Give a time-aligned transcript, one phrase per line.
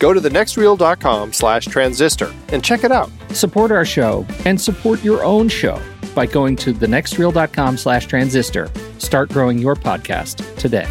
[0.00, 3.08] go to thenextreel.com slash transistor and check it out.
[3.30, 5.80] Support our show and support your own show
[6.14, 8.68] by going to thenextreel.com slash transistor.
[8.98, 10.88] Start growing your podcast today.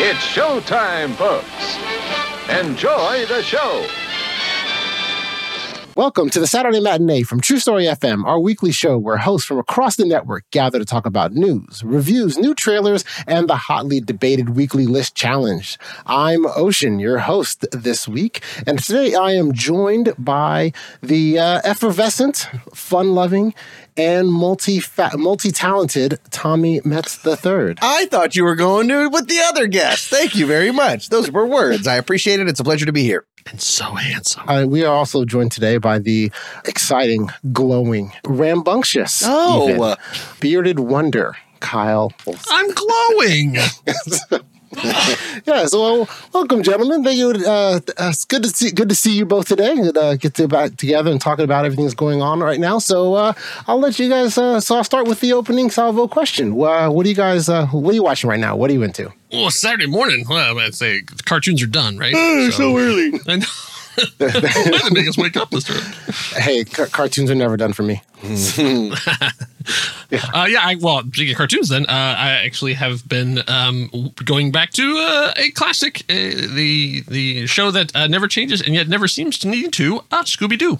[0.00, 1.78] It's showtime, folks.
[2.50, 3.86] Enjoy the show.
[5.98, 9.58] Welcome to the Saturday Matinee from True Story FM, our weekly show where hosts from
[9.58, 14.50] across the network gather to talk about news, reviews, new trailers, and the hotly debated
[14.50, 15.76] weekly list challenge.
[16.06, 20.72] I'm Ocean, your host this week, and today I am joined by
[21.02, 23.52] the uh, effervescent, fun-loving,
[23.96, 24.80] and multi
[25.16, 27.74] multi-talented Tommy Metz III.
[27.82, 30.10] I thought you were going to with the other guest.
[30.10, 31.08] Thank you very much.
[31.08, 31.88] Those were words.
[31.88, 32.46] I appreciate it.
[32.46, 33.24] It's a pleasure to be here.
[33.50, 34.42] And so handsome.
[34.48, 36.30] Uh, we are also joined today by the
[36.66, 39.68] exciting, glowing, rambunctious, Oh.
[39.68, 39.96] even,
[40.40, 42.12] bearded wonder, Kyle.
[42.50, 43.56] I'm glowing.
[45.46, 47.02] Yeah, so well, welcome, gentlemen.
[47.04, 47.30] Thank you.
[47.30, 49.70] Uh, uh, it's good to see good to see you both today.
[49.70, 52.78] And uh, get to back together and talking about everything that's going on right now.
[52.78, 53.32] So uh,
[53.66, 54.36] I'll let you guys.
[54.36, 56.52] Uh, so I'll start with the opening salvo question.
[56.52, 57.48] Uh, what do you guys?
[57.48, 58.56] Uh, what are you watching right now?
[58.56, 59.12] What are you into?
[59.32, 60.24] Well, Saturday morning.
[60.28, 62.14] Well, I'd say cartoons are done, right?
[62.52, 63.12] So early.
[63.26, 63.77] And why
[64.18, 65.80] did make us wake up early?
[66.36, 68.02] Hey, ca- cartoons are never done for me.
[70.32, 73.90] Uh, yeah, I, well, speaking of cartoons, then uh, I actually have been um,
[74.24, 78.74] going back to uh, a classic, uh, the the show that uh, never changes and
[78.74, 80.78] yet never seems to need to, uh, Scooby Doo.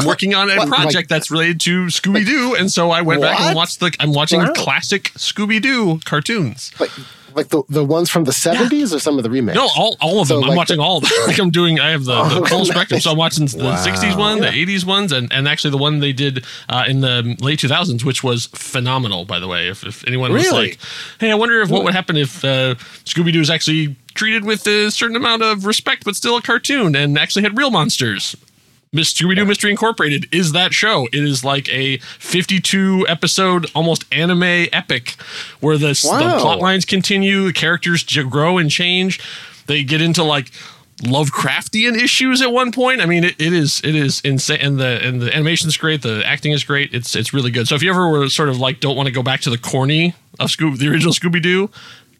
[0.00, 3.02] I'm working on a What, project like- that's related to Scooby Doo, and so I
[3.02, 3.94] went back and watched the.
[4.00, 4.52] I'm watching Wow.
[4.54, 6.72] classic Scooby Doo cartoons.
[6.80, 6.90] Like,
[7.38, 9.56] like the the ones from the seventies or some of the remakes.
[9.56, 10.44] No, all, all of So, them.
[10.44, 11.12] I'm like watching the- all of them.
[11.26, 11.80] like I'm doing.
[11.80, 12.68] I have the, the Oh, full nice.
[12.68, 13.00] spectrum.
[13.00, 13.76] So I'm watching the Wow.
[13.84, 17.36] 60s one, the 80s ones, and, and actually the one they did uh, in the
[17.40, 19.24] late 2000s, which was phenomenal.
[19.24, 20.78] By the way, if, if anyone was like,
[21.20, 22.74] "Hey, I wonder if what would happen if uh,
[23.04, 26.94] Scooby Doo is actually treated with a certain amount of respect, but still a cartoon,
[26.96, 28.36] and actually had real monsters."
[28.94, 31.06] Scooby Doo Mystery Incorporated is that show.
[31.12, 34.42] It is like a 52 episode, almost anime
[34.72, 35.14] epic,
[35.60, 36.40] where the, the Wow.
[36.40, 39.20] plot lines continue, the characters grow and change.
[39.66, 40.50] They get into like
[41.02, 43.00] Lovecraftian issues at one point.
[43.00, 46.02] I mean, it, it is it is insane, and the and the animation's great.
[46.02, 46.92] The acting is great.
[46.92, 47.68] It's it's really good.
[47.68, 49.58] So if you ever were sort of like don't want to go back to the
[49.58, 51.70] corny of Scoob, the original Scooby Doo,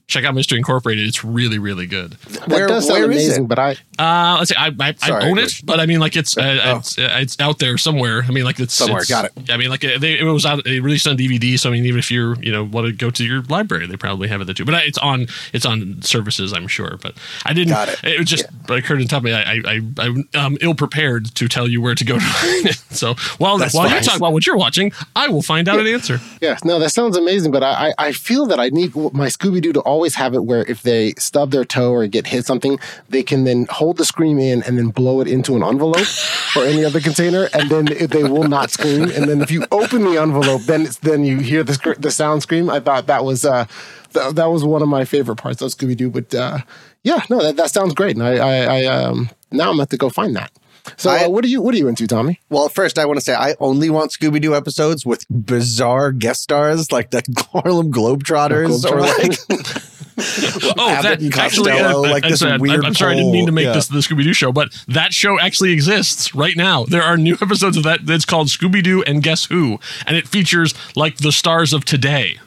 [0.09, 1.07] check out Mystery Incorporated.
[1.07, 2.13] It's really really good.
[2.13, 3.49] That Where- does sound where is amazing, it?
[3.49, 4.57] but I Uh, let's see.
[4.57, 6.77] I I, I Sorry, own it, but I mean, like it's uh, Oh.
[6.79, 8.23] it's, uh, it's out there somewhere.
[8.27, 9.51] I mean, like it's Somewhere, it's- got it.
[9.51, 10.65] I mean, like it, they, it was out.
[10.65, 13.11] They released on DVD, so I mean, even if you're you know want to go
[13.11, 14.65] to your library, they probably have it there too.
[14.65, 16.99] But I- it's on it's on services, I'm sure.
[17.03, 17.15] But
[17.45, 17.71] I didn't.
[17.75, 18.19] Got it.
[18.19, 21.49] was just but occurred to tell me I I I I'm um, ill prepared to
[21.49, 22.77] tell you where to go to find it.
[22.91, 24.03] So while That's while you fine.
[24.03, 26.21] talk about what you're watching, I will find out an answer.
[26.41, 29.61] Yeah, no, that sounds amazing, but I, I I feel that I need my Scooby
[29.61, 32.79] Doo to always have it where if they stub their toe or get hit something,
[33.09, 36.07] they can then hold the scream in and then blow it into an envelope
[36.57, 39.11] or any other container, and then they will not scream.
[39.11, 42.43] And then if you open the envelope, then it's then you hear the the sound
[42.43, 42.71] scream.
[42.71, 43.67] I thought that was uh
[44.15, 46.59] th- that was one of my favorite parts of Scooby Doo, but uh,
[47.03, 49.89] yeah, no, that, that sounds great, and I I, I um now I'm gonna have
[49.91, 50.53] to go find that.
[50.97, 52.41] So I- uh, what are you what are you into, Tommy?
[52.51, 56.43] Well, first, I want to say I only want Scooby Doo episodes with bizarre guest
[56.43, 59.39] stars like the Harlem Globetrotters or like
[60.21, 63.17] Oh, Abbott that and actually, Costello, uh, like this said, weird I'm, I'm sorry, I
[63.19, 63.75] didn't mean to make Yeah.
[63.75, 66.85] this the Scooby Doo show, but that show actually exists right now.
[66.85, 70.27] There are new episodes of that It's called Scooby Doo and Guess Who, and it
[70.27, 72.39] features like the stars of today.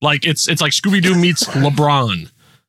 [0.00, 2.28] Like it's it's like Scooby Doo meets LeBron.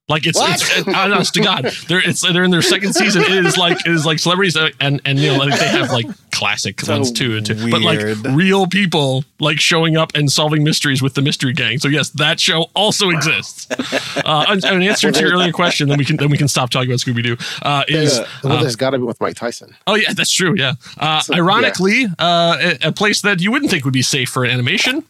[0.10, 3.22] Like it's, it's it, honest to God, they're it's they're in their second season.
[3.22, 5.92] It is like it is like celebrities uh, and and you know like they have
[5.92, 8.02] like classic ones too, and too, but like
[8.36, 11.80] real people like showing up and solving mysteries with the mystery gang.
[11.80, 13.68] So yes, that show also exists.
[14.26, 16.70] Uh, an, an answer to your earlier question, then we can then we can stop
[16.70, 17.36] talking about Scooby Doo.
[17.62, 19.76] Uh, is Yeah, well, uh, there's got to be with Mike Tyson.
[19.88, 20.54] oh yeah, that's true.
[20.56, 24.30] Yeah, uh, So, ironically, uh, a, a place that you wouldn't think would be safe
[24.30, 25.04] for an animation.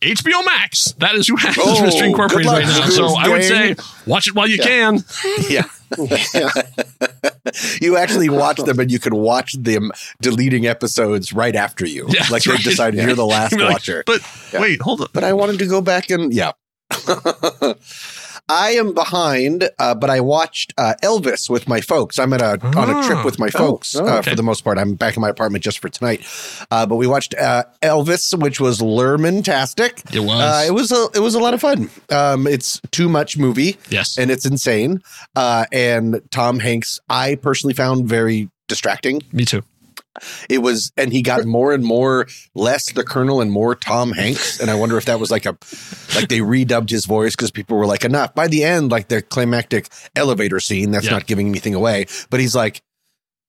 [0.00, 0.92] HBO Max.
[0.98, 2.88] That is who has Oh, Mystery Incorporated luck, right now.
[2.88, 3.74] So I would say
[4.06, 5.02] watch it while you can.
[5.48, 5.64] yeah.
[7.80, 9.90] you actually watch them and you can watch them
[10.20, 12.06] deleting episodes right after you.
[12.18, 12.62] Yeah, like they've right.
[12.64, 14.02] decided you're the last You'd be like, watcher.
[14.06, 14.20] but
[14.54, 15.08] wait, hold on.
[15.12, 16.52] but I wanted to go back and yeah.
[18.48, 22.18] I am behind, uh, but I watched uh, Elvis with my folks.
[22.18, 24.78] I'm at a on a trip with my folks oh, uh, for the most part.
[24.78, 26.22] I'm back in my apartment just for tonight.
[26.70, 30.02] Uh, but we watched uh, Elvis, which was Luhrman-tastic.
[30.14, 30.40] It was.
[30.40, 31.90] Uh, it was a it was a lot of fun.
[32.10, 33.76] Um, it's too much movie.
[33.90, 34.18] Yes.
[34.18, 35.02] and it's insane.
[35.36, 39.22] Uh, and Tom Hanks, I personally found very distracting.
[39.32, 39.62] Me too.
[40.48, 44.60] It was, and he got more and more less the Colonel and more Tom Hanks.
[44.60, 45.56] And I wonder if that was like a,
[46.14, 48.34] like they redubbed his voice because people were like, enough.
[48.34, 51.12] By the end, like the climactic elevator scene, that's Yeah.
[51.12, 52.06] not giving anything away.
[52.30, 52.82] But he's like,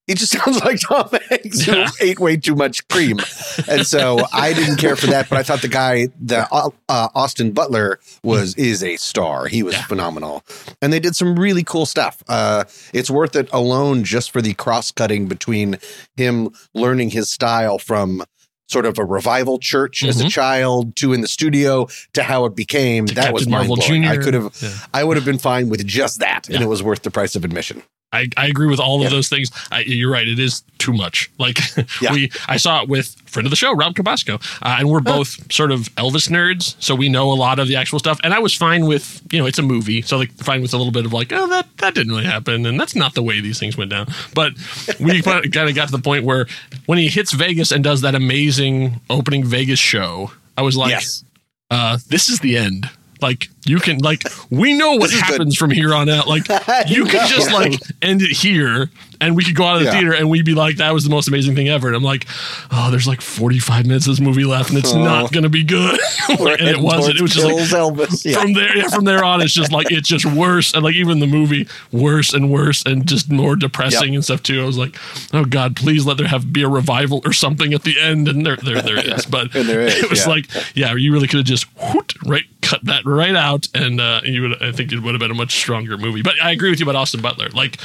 [0.09, 1.89] it just sounds like Tom Hanks who Yeah.
[2.01, 3.19] ate way too much cream.
[3.67, 5.29] And so I didn't care for that.
[5.29, 9.45] But I thought the guy, the uh, uh, Austin Butler, was is a star.
[9.47, 10.43] He was phenomenal,
[10.81, 12.21] and they did some really cool stuff.
[12.27, 12.63] Uh,
[12.93, 15.77] it's worth it alone just for the cross cutting between
[16.17, 18.23] him learning his style from
[18.67, 20.29] sort of a revival church as a Mhm.
[20.29, 23.07] child to in the studio to how it became.
[23.07, 24.05] To that was Captain Marvel mind blowing.
[24.05, 24.69] I could have, Yeah.
[24.93, 27.43] I would have been fine with just that, and it was worth the price of
[27.43, 27.81] admission.
[28.11, 29.05] I, I agree with all Yeah.
[29.07, 29.51] of those things.
[29.71, 30.27] I, you're right.
[30.27, 31.29] It is too much.
[31.37, 31.59] Like
[32.01, 32.11] Yeah.
[32.13, 35.51] we, I saw it with friend of the show, Rob Cabasco, uh, and we're both
[35.53, 38.19] sort of Elvis nerds, so we know a lot of the actual stuff.
[38.23, 40.77] And I was fine with, you know, it's a movie, so like fine with a
[40.77, 43.39] little bit of like, oh, that that didn't really happen, and that's not the way
[43.41, 44.07] these things went down.
[44.33, 44.53] But
[44.99, 46.47] we kind of got to the point where
[46.87, 51.23] when he hits Vegas and does that amazing opening Vegas show, I was like, yes.
[51.69, 52.89] uh, this is the end.
[53.21, 55.23] Like you can like we know what is good.
[55.23, 56.27] happens from here on out.
[56.27, 56.47] Like
[56.87, 58.89] you could just like end it here
[59.21, 59.91] and we could go out of the Yeah.
[59.91, 61.87] theater and we'd be like, that was the most amazing thing ever.
[61.87, 62.25] And I'm like,
[62.71, 65.03] oh, there's like 45 minutes of this movie left and it's oh.
[65.03, 65.99] not gonna be good.
[66.29, 67.17] and it wasn't.
[67.17, 68.23] It was just like Elvis.
[68.25, 68.41] Yeah.
[68.41, 71.19] from there, yeah, from there on, it's just like it's just worse, and like even
[71.19, 74.15] the movie worse and worse, and just more depressing Yep.
[74.15, 74.61] and stuff too.
[74.61, 74.95] I was like,
[75.33, 78.45] oh god, please let there have be a revival or something at the end, and
[78.45, 79.25] there, there, there is.
[79.29, 82.45] But And there is, it was like, yeah, you really could have just whoot, right,
[82.69, 85.35] cut that right out, and uh, you would, I think it would have been a
[85.35, 86.21] much stronger movie.
[86.21, 87.77] But I agree with you about Austin Butler, like,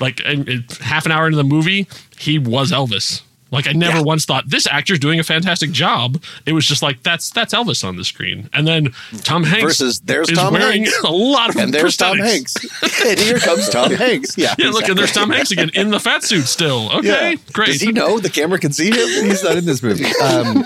[0.00, 1.86] like and it- half an hour into the movie,
[2.18, 3.22] he was Elvis.
[3.52, 4.02] Like I never Yeah.
[4.02, 6.20] once thought this actor's doing a fantastic job.
[6.46, 8.92] It was just like that's that's Elvis on the screen, and then
[9.22, 10.98] Tom Hanks Versus there's is Tom wearing Hanks.
[11.04, 12.18] a lot of and there's Tom.
[12.18, 12.56] Hanks.
[13.04, 14.36] and here comes Tom Hanks.
[14.36, 14.54] Yeah.
[14.58, 16.90] Yeah, look, and there's Tom Hanks again in the fat suit still.
[16.92, 17.34] Okay, Yeah.
[17.52, 17.72] great.
[17.72, 19.26] Does he know the camera can see him?
[19.26, 20.06] He's not in this movie.
[20.22, 20.64] Um,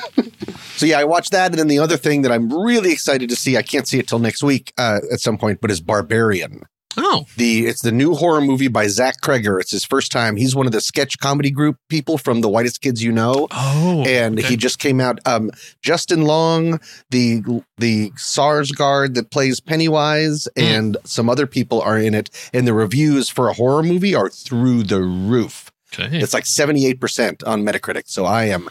[0.77, 3.37] so yeah, I watched that, and then the other thing that I'm really excited to
[3.37, 6.63] see, I can't see it till next week uh, at some point, but is Barbarian.
[6.97, 9.61] Oh, The it's the new horror movie by Zach Cregger.
[9.61, 10.37] It's his first time.
[10.37, 13.49] He's one of the sketch comedy group people from The Whitest Kids You Know.
[13.51, 14.49] oh, and okay.
[14.49, 15.19] he just came out.
[15.27, 15.51] Um,
[15.83, 17.43] Justin Long, the
[17.79, 20.63] the Skarsgård that plays Pennywise, Hmm.
[20.63, 22.31] and some other people are in it.
[22.53, 25.71] And the reviews for a horror movie are through the roof.
[25.95, 26.19] okay.
[26.19, 28.05] It's like seventy eight percent on Metacritic.
[28.07, 28.69] So I am.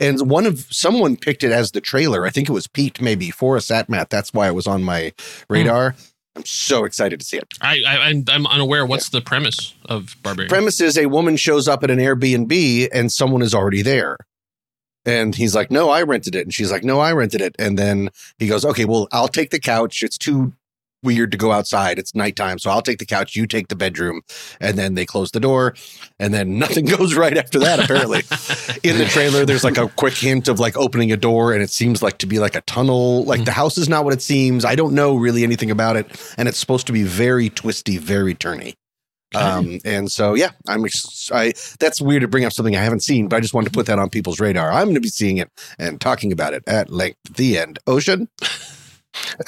[0.00, 2.24] And one of someone picked it as the trailer.
[2.24, 4.10] I think it was Pete, maybe for a Satmat.
[4.10, 5.12] That's why it was on my
[5.50, 5.96] radar.
[6.38, 7.52] I'm so excited to see it.
[7.60, 8.86] I, I I'm- I'm unaware.
[8.86, 10.48] What's the premise of Barbarian?
[10.48, 14.16] premise is a woman shows up at an Airbnb and someone is already there.
[15.04, 16.42] And he's like, No, I rented it.
[16.42, 17.56] And she's like, No, I rented it.
[17.58, 20.02] And then he goes, Okay, well, I'll take the couch.
[20.04, 20.52] It's too
[21.02, 21.98] weird to go outside.
[21.98, 22.58] It's nighttime.
[22.58, 23.36] So I'll take the couch.
[23.36, 24.22] You take the bedroom.
[24.60, 25.74] And then they close the door.
[26.18, 28.20] And then nothing goes right after that, apparently.
[28.88, 31.70] In the trailer, there's like a quick hint of like opening a door and it
[31.70, 33.24] seems like to be like a tunnel.
[33.24, 34.64] Like the house is not what it seems.
[34.64, 36.34] I don't know really anything about it.
[36.36, 38.74] And it's supposed to be very twisty, very turny.
[39.34, 43.02] Um, and so, yeah, I'm, ex- I, that's weird to bring up something I haven't
[43.02, 44.72] seen, but I just wanted to put that on people's radar.
[44.72, 47.18] I'm going to be seeing it and talking about it at length.
[47.36, 47.78] The end.
[47.86, 48.28] Ocean,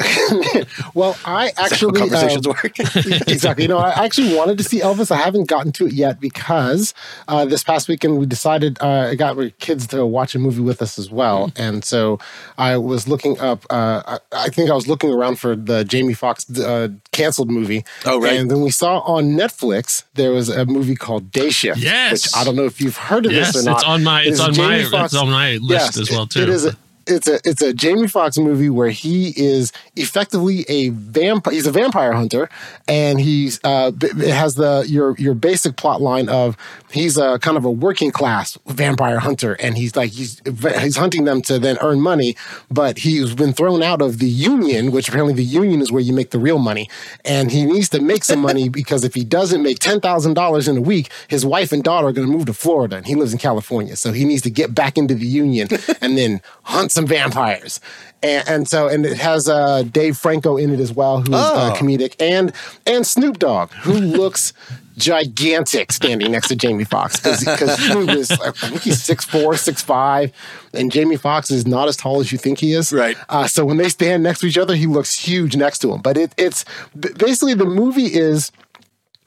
[0.95, 2.79] well, I Is that how actually uh, conversations work.
[3.29, 3.65] exactly.
[3.65, 5.11] You know, I actually wanted to see Elvis.
[5.11, 6.95] I haven't gotten to it yet because
[7.29, 10.61] uh, this past weekend we decided uh, I got my kids to watch a movie
[10.63, 11.63] with us as well, Mm-hmm.
[11.63, 12.19] and so
[12.59, 13.65] I was looking up.
[13.71, 17.85] Uh, I, I think I was looking around for the Jamie Foxx uh, canceled movie.
[18.05, 18.35] Oh, right.
[18.39, 21.79] And then we saw on Netflix there was a movie called Day Shift.
[21.81, 22.13] Yes.
[22.13, 23.79] Which I don't know if you've heard of yes, this or not.
[23.79, 25.99] it's on my It it's is on my Jamie Foxx- it's on my list Yes,
[25.99, 26.43] as well it- too.
[26.43, 26.65] It is.
[26.67, 26.77] A,
[27.11, 31.53] it's a it's a Jamie Foxx movie where he is effectively a vampire.
[31.53, 32.49] He's a vampire hunter,
[32.89, 36.57] and he's uh, it has the your your basic plot line of
[36.91, 40.41] he's a kind of a working class vampire hunter, and he's like he's
[40.81, 42.37] he's hunting them to then earn money,
[42.71, 46.13] but he's been thrown out of the union, which apparently the union is where you
[46.13, 46.89] make the real money,
[47.25, 50.69] and he needs to make some money because if he doesn't make ten thousand dollars
[50.69, 53.15] in a week, his wife and daughter are going to move to Florida, and he
[53.15, 55.69] lives in California, so he needs to get back into the union
[56.01, 57.81] and then hunt some vampires.
[58.23, 61.41] And, and so, and it has uh, Dave Franco in it as well, who is
[61.41, 61.77] uh, Oh.
[61.79, 62.53] comedic, and
[62.87, 64.53] and Snoop Dogg, who looks
[64.99, 69.81] gigantic standing next to Jamie Foxx because Snoop is, I think he's six four, six
[69.81, 70.31] five,
[70.75, 72.93] and Jamie Foxx is not as tall as you think he is.
[72.93, 73.17] Right.
[73.31, 76.03] Uh, so when they stand next to each other, he looks huge next to him.
[76.03, 78.53] But it, it's basically the movie is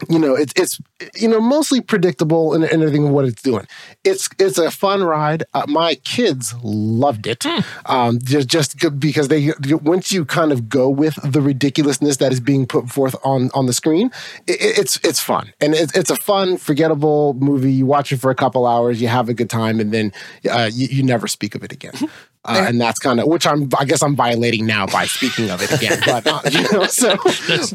[0.10, 0.80] you know, it's it's
[1.16, 3.68] you know mostly predictable and, everything what it's doing.
[4.04, 5.44] It's it's a fun ride.
[5.54, 7.46] Uh, my kids loved it,
[7.86, 9.52] um, just just because they
[9.84, 13.66] once you kind of go with the ridiculousness that is being put forth on on
[13.66, 14.12] the screen,
[14.48, 17.72] it, it's it's fun and it's it's a fun, forgettable movie.
[17.72, 20.12] You watch it for a couple hours, you have a good time, and then
[20.50, 21.94] uh, you, you never speak of it again.
[22.46, 23.70] Uh, and that's kind of which I'm.
[23.80, 26.00] I guess I'm violating now by speaking of it again.
[26.06, 27.16] But uh, you know, so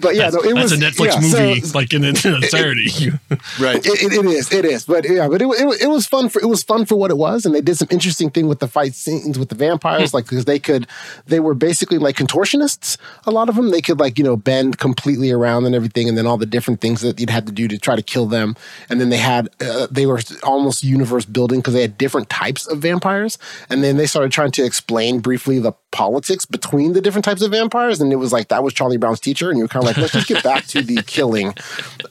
[0.00, 2.90] but yeah, no, it That's was a Netflix yeah, so- movie, like in, in entirety.
[3.60, 3.76] right.
[3.84, 6.42] it, it, it is, it is, but yeah, but it, it, it was fun for
[6.42, 8.68] it was fun for what it was, and they did some interesting thing with the
[8.68, 10.86] fight scenes with the vampires, like because they could,
[11.26, 12.98] they were basically like contortionists.
[13.26, 16.18] A lot of them, they could like you know bend completely around and everything, and
[16.18, 18.54] then all the different things that you'd have to do to try to kill them,
[18.90, 22.66] and then they had uh, they were almost universe building because they had different types
[22.66, 23.38] of vampires,
[23.70, 27.50] and then they started trying to explain briefly the politics between the different types of
[27.50, 29.96] vampires, and it was like that was Charlie Brown's teacher, and you're kind of like
[29.96, 31.54] let's just get back to the killing,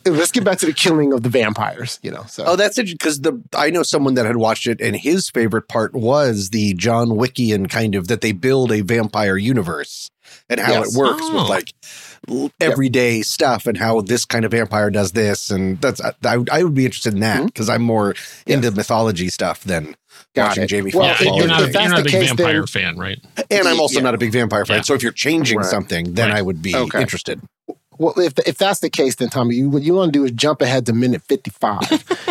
[0.06, 2.24] let's get back to the killing of the vampires, you know.
[2.28, 5.30] So Oh, that's interesting because the I know someone that had watched it, and his
[5.30, 10.10] favorite part was the John Wickian kind of that they build a vampire universe
[10.50, 10.94] and how Yes.
[10.96, 11.36] it works Oh.
[11.42, 11.74] with like
[12.30, 16.14] l- everyday stuff and how this kind of vampire does this, and that's I,
[16.52, 17.46] I would- be interested in that hmm?
[17.48, 18.14] because I'm more
[18.46, 19.96] into mythology stuff than
[20.36, 20.68] Got watching it.
[20.68, 21.38] Jamie Well, yeah, Foxx.
[21.38, 23.20] you're not, a, you're not a big case, vampire then- fan, right?
[23.50, 24.04] and I'm also Yeah.
[24.04, 24.78] not a big vampire fan.
[24.78, 24.82] Yeah.
[24.84, 25.66] So if you're changing Right.
[25.68, 26.38] something, then Right.
[26.38, 27.02] I would be Okay.
[27.02, 27.42] interested.
[27.98, 30.32] Well, if if that's the case, then Tommy, you what you want to do is
[30.32, 31.82] jump ahead to minute fifty five,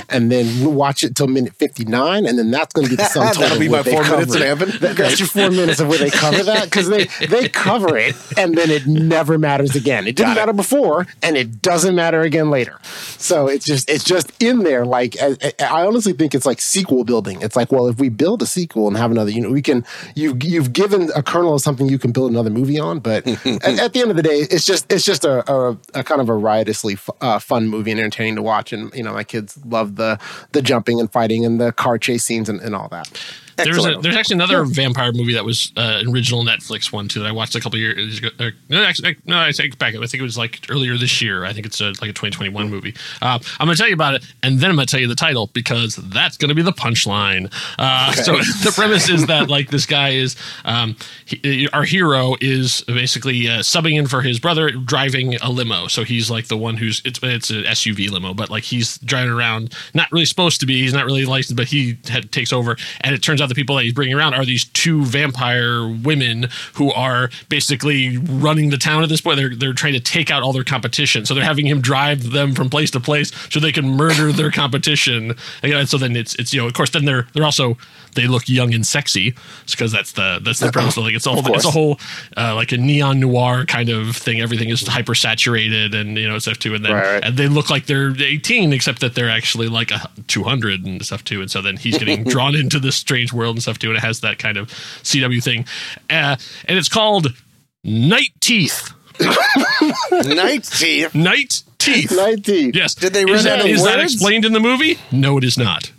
[0.08, 2.96] and then we'll watch it till minute fifty nine, and then that's going to be
[2.96, 3.42] the sum total.
[3.42, 4.44] That'll be of my four minutes in cover.
[4.44, 4.68] heaven.
[4.80, 8.14] That- that's your four minutes of where they cover that because they they cover it,
[8.36, 10.06] and then it never matters again.
[10.06, 12.78] It didn't matter before, and it doesn't matter again later.
[13.18, 14.84] So it's just it's just in there.
[14.84, 17.42] Like I, I I honestly think it's like sequel building.
[17.42, 19.84] It's like, well, if we build a sequel and have another, you know, we can
[20.14, 23.00] you you've given a kernel of something you can build another movie on.
[23.00, 25.55] But at, at the end of the day, it's just it's just a, a,
[25.94, 28.72] a kind of a riotously uh, fun movie and entertaining to watch.
[28.72, 30.18] And you know, my kids love the
[30.52, 33.20] the jumping and fighting and the car chase scenes and, and all that.
[33.64, 37.20] There's a, there's actually another vampire movie that was uh, an original Netflix one too
[37.20, 38.28] that I watched a couple years ago.
[38.38, 39.94] Uh, no, actually, no, I take it back.
[39.94, 41.44] I think it was like earlier this year.
[41.44, 42.94] I think it's a, like a 2021 movie.
[43.22, 45.08] Uh, I'm going to tell you about it, and then I'm going to tell you
[45.08, 47.52] the title because that's going to be the punchline.
[47.78, 48.32] Uh, So
[48.64, 53.60] the premise is that like this guy is um, he, our hero is basically uh,
[53.60, 55.86] subbing in for his brother driving a limo.
[55.86, 59.32] So he's like the one who's it's it's an SUV limo, but like he's driving
[59.32, 60.82] around, not really supposed to be.
[60.82, 63.76] He's not really licensed, but he had, takes over, and it turns out the people
[63.76, 69.02] that he's bringing around are these two vampire women who are basically running the town
[69.02, 69.36] at this point.
[69.36, 72.54] They're they're trying to take out all their competition, so they're having him drive them
[72.54, 75.34] from place to place so they can murder their competition.
[75.62, 77.76] And, so then it's it's you know of course then they're they're also
[78.16, 79.34] they look young and sexy
[79.70, 80.96] because that's the that's the premise.
[81.06, 82.00] Like it's all it's a whole
[82.36, 84.40] uh, like a neon noir kind of thing.
[84.40, 86.74] Everything is hyper saturated and you know stuff too.
[86.74, 87.24] And then Right, right.
[87.24, 91.22] and they look like they're 18 except that they're actually like a 200 and stuff
[91.22, 91.40] too.
[91.40, 93.88] And so then he's getting drawn into this strange world and stuff too.
[93.90, 95.64] And it has that kind of CW thing,
[96.10, 97.28] uh, and it's called
[97.84, 98.92] Night Teeth.
[100.10, 101.14] Night Teeth.
[101.14, 102.12] Night Teeth.
[102.14, 102.72] 19.
[102.74, 102.94] Yes.
[102.94, 104.98] Did they is run that, out of is that explained in the movie?
[105.12, 105.92] No, it is not.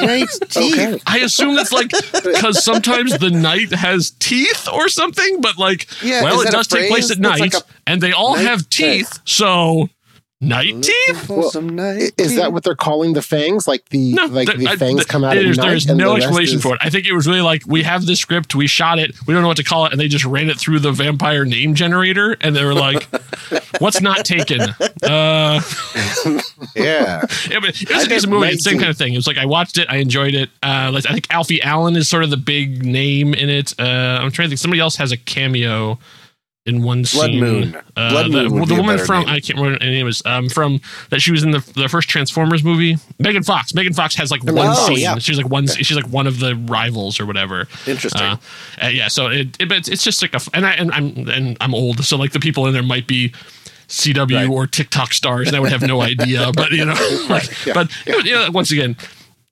[0.00, 0.78] Night Teeth.
[0.78, 1.00] Okay.
[1.06, 6.22] I assume that's like because sometimes the night has teeth or something, but like, Yeah,
[6.22, 9.20] well, it does take place at That's night, like and they all night have teeth.
[9.24, 9.88] So,
[10.40, 11.26] night teeth.
[11.26, 13.66] For some night Is that what they're calling the fangs?
[13.66, 15.68] Like the No, like th- the I- fangs come out there's, night?
[15.70, 16.80] There's and the no explanation is- for it.
[16.82, 19.42] I think it was really like we have this script, we shot it, we don't
[19.42, 22.36] know what to call it, and they just ran it through the vampire name generator,
[22.40, 23.04] and they were like,
[23.78, 24.60] "What's not taken?"
[25.02, 25.60] Uh,
[26.76, 27.24] Yeah.
[27.48, 28.48] Yeah, but it was a decent movie.
[28.48, 29.12] It's the same kind of thing.
[29.14, 30.50] It was like I watched it, I enjoyed it.
[30.62, 33.72] Uh, like, I think Alfie Allen is sort of the big name in it.
[33.78, 34.58] Uh, I'm trying to think.
[34.58, 35.98] Somebody else has a cameo
[36.66, 37.40] in one Blood scene.
[37.40, 37.76] Moon.
[37.96, 39.28] Uh, Blood the, Moon would well, be the woman from name.
[39.34, 40.22] I can't remember her name was.
[40.24, 40.80] Um, from
[41.10, 42.96] that she was in the the first Transformers movie.
[43.18, 43.74] Megan Fox.
[43.74, 44.98] Megan Fox has like one Oh, scene.
[44.98, 45.18] yeah.
[45.18, 45.66] She's like one.
[45.66, 47.68] She's like one of the rivals or whatever.
[47.86, 48.22] Interesting.
[48.82, 51.28] Uh, yeah, so it, it but it's, it's just like a and I and I'm
[51.28, 53.32] and I'm old, so like the people in there might be
[53.88, 54.48] CW Right.
[54.48, 56.50] or TikTok stars, and I would have no idea.
[56.54, 56.94] But you know,
[57.28, 58.96] like, yeah, but know, you know, once again,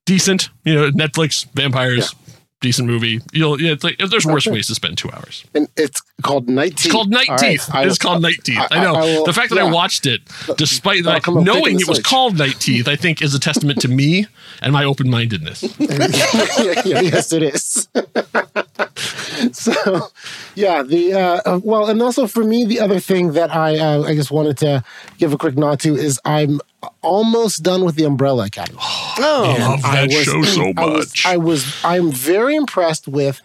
[0.07, 0.49] decent.
[0.65, 2.15] You know, Netflix vampires.
[2.63, 3.21] Decent movie.
[3.33, 3.73] You'll yeah.
[3.73, 5.45] It's like, there's worse ways to spend two hours.
[5.55, 6.87] And it's called Night Teeth.
[6.87, 7.69] It's called Night All right, Teeth.
[7.75, 8.59] I- it's called Night Teeth.
[8.59, 8.95] I, I- know.
[8.95, 10.23] I will- the fact that I watched it,
[10.57, 12.07] despite That'll like come up quick in knowing it was search.
[12.07, 14.27] called Night Teeth, I think is a testament to me
[14.63, 15.63] and my open mindedness.
[15.79, 15.89] yeah,
[16.85, 17.89] yeah, yes, it is.
[19.53, 20.09] so,
[20.55, 24.03] yeah, the uh, uh, well, and also for me, the other thing that I uh,
[24.05, 24.85] I just wanted to
[25.19, 26.61] give a quick nod to is I'm
[27.03, 28.79] almost done with the Umbrella Academy.
[28.81, 29.57] Oh.
[29.59, 31.27] love I that was- show so I was, much.
[31.27, 33.41] I was I'm very impressed with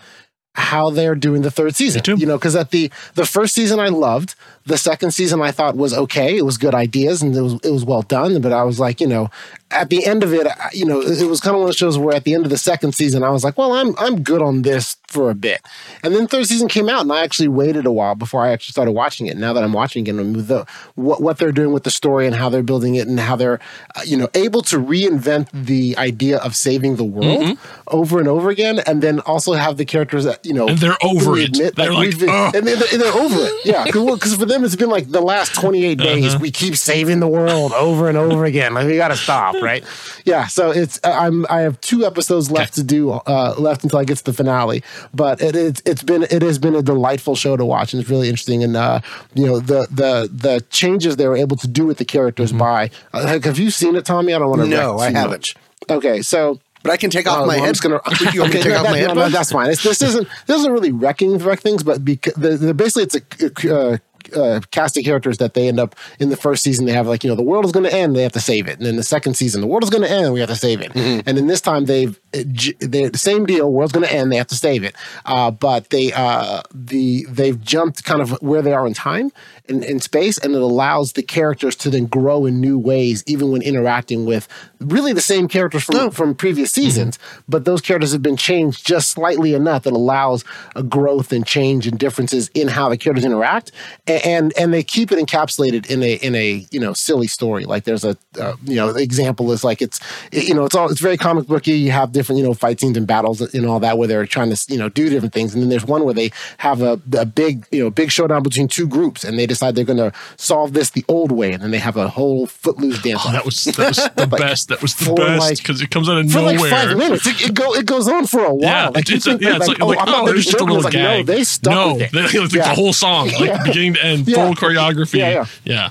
[0.56, 2.02] how they're doing the third season.
[2.02, 2.16] too.
[2.16, 4.34] You know, because at the the first season I loved,
[4.66, 6.36] the second season I thought was okay.
[6.36, 8.42] It was good ideas and it was it was well done.
[8.42, 9.30] But I was like, you know,
[9.72, 11.76] at the end of it, I- you know, it was kind of one of those
[11.78, 14.22] shows where at the end of the second season I was like, well, I'm I'm
[14.24, 15.62] good on this for a bit.
[16.04, 18.74] And then third season came out, and I actually waited a while before I actually
[18.74, 19.38] started watching it.
[19.38, 22.36] Now that I'm watching it, and the what what they're doing with the story and
[22.36, 23.60] how they're building it and how they're
[23.96, 28.50] uh, you know able to reinvent the idea of saving the world over and over
[28.50, 30.70] again, and then also have the characters that you know Mm-hmm.
[30.70, 31.76] And they're over it.
[31.76, 33.66] They're like, and they're, they're over it.
[33.66, 36.10] Yeah, because for them it's been like the last 28 Uh-huh.
[36.16, 38.74] days we keep saving the world over and over again.
[38.74, 39.84] Like we got to stop, right?
[40.26, 40.48] Yeah.
[40.48, 44.04] So it's uh, I'm I have two episodes left to do uh, left until I
[44.06, 47.58] get to the finale, but it, it's it's been it has been a delightful show
[47.58, 49.00] to watch and it's really interesting and uh,
[49.34, 52.58] you know the the the changes they were able to do with the characters Mm-hmm.
[52.60, 54.34] by uh, like, have you seen it, Tommy?
[54.34, 55.54] I don't want to No, I haven't.
[55.90, 57.78] Okay, so But I can take off uh, my well, head.
[57.82, 57.96] gonna.
[58.06, 59.34] want to take no, off that- my no, no, headphones?
[59.34, 59.70] that's fine.
[59.72, 60.28] It's, this isn't.
[60.46, 63.76] This isn't really wrecking wreck things, but because the, the, basically it's a.
[63.76, 63.98] Uh,
[64.36, 67.24] uh, cast of characters that they end up in the first season they have like
[67.24, 68.78] you know the world is going to end they have to save it.
[68.78, 70.82] And then the second season the world is going to end we have to save
[70.82, 70.94] it.
[70.94, 71.28] Mm-hmm.
[71.28, 74.48] and then this time they've they're the same deal world's going to end they have
[74.48, 74.96] to save it.
[75.26, 79.32] Uh, but they uh, the they've jumped kind of where they are in time
[79.68, 83.52] in, in space and it allows the characters to then grow in new ways even
[83.52, 84.48] when interacting with
[84.80, 87.20] really the same characters from, from previous seasons.
[87.48, 90.44] But those characters have been changed just slightly enough that allows
[90.76, 93.72] a growth and change and differences in how the characters interact.
[94.08, 97.66] A- and and they keep it encapsulated in a in a you know silly story
[97.66, 100.00] like there's a uh, you know the example is like it's
[100.32, 102.98] you know it's all it's very comic booky you have different you know fight scenes
[102.98, 105.62] and battles and all that where they're trying to you know do different things and
[105.62, 108.88] then there's one where they have a, a big you know big showdown between two
[108.88, 111.78] groups and they decide they're going to solve this the old way and then they
[111.80, 114.70] have a whole footloose dance Oh, that was that was the best.
[114.70, 116.58] That was the best like- because it comes out of for nowhere.
[116.58, 117.26] like five minutes.
[117.28, 118.62] It, it go it goes on for a while.
[118.62, 120.64] Yeah, like, it's, it's, think yeah, it's like, like, I'm oh, not there's just a
[120.64, 121.26] little It's like, gag.
[121.28, 122.12] No, they stuck no, with it.
[122.12, 122.70] they, like Yeah.
[122.70, 123.64] the whole song, like Yeah.
[123.64, 124.36] beginning to end, Yeah.
[124.36, 125.20] full choreography.
[125.20, 125.46] Yeah, yeah.
[125.64, 125.90] yeah.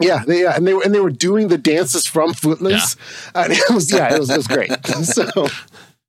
[0.00, 2.96] Yeah, they, yeah, and they were and they were doing the dances from Footloose,
[3.36, 4.70] and it was yeah, it was it was great.
[5.04, 5.46] So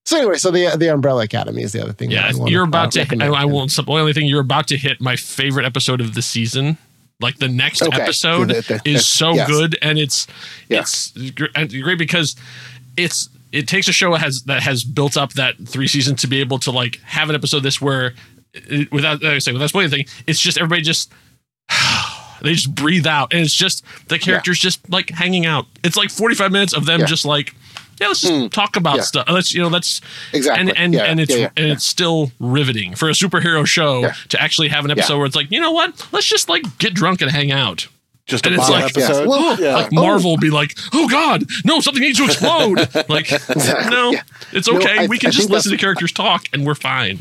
[0.06, 2.10] So anyway, so the the Umbrella Academy is the other thing.
[2.12, 3.24] Yeah, you're about uh, to.
[3.24, 3.28] I.
[3.44, 3.70] I won't.
[3.72, 6.78] The only thing you're about to hit my favorite episode of the season.
[7.22, 8.02] Like the next Okay.
[8.02, 9.48] episode The- the- the- is so yes.
[9.48, 10.26] good, and it's
[10.70, 10.80] Yeah.
[10.82, 11.14] it's
[11.56, 12.36] and great because
[12.98, 16.28] it's it takes a show that has that has built up that three seasons to
[16.28, 18.14] be able to like have an episode this where
[18.56, 21.12] it, without like I say without spoiling anything, it's just everybody just
[22.42, 25.66] they just breathe out, and it's just the characters just like hanging out.
[25.84, 27.06] It's like 45 minutes of them Yeah.
[27.06, 27.54] just like.
[28.02, 28.48] Yeah, let's just hmm.
[28.48, 29.02] talk about Yeah.
[29.04, 29.30] stuff.
[29.30, 30.02] Let's you know, let's
[30.34, 30.62] Exactly.
[30.70, 31.74] and and, Yeah, and it's yeah, yeah, and yeah.
[31.74, 34.14] it's still riveting for a superhero show Yeah.
[34.30, 35.18] to actually have an episode Yeah.
[35.20, 36.08] where it's like, you know what?
[36.12, 37.88] Let's just like get drunk and hang out.
[38.26, 39.28] Just a And it's like- episode.
[39.28, 39.76] Well, yeah.
[39.76, 40.02] Like oh.
[40.02, 42.78] Marvel will be like, oh god, no, something needs to explode.
[43.10, 43.30] like,
[43.92, 44.22] no, Yeah.
[44.52, 45.02] it's No, okay.
[45.02, 47.20] I- we can I just listen to that's- characters talk and we're fine.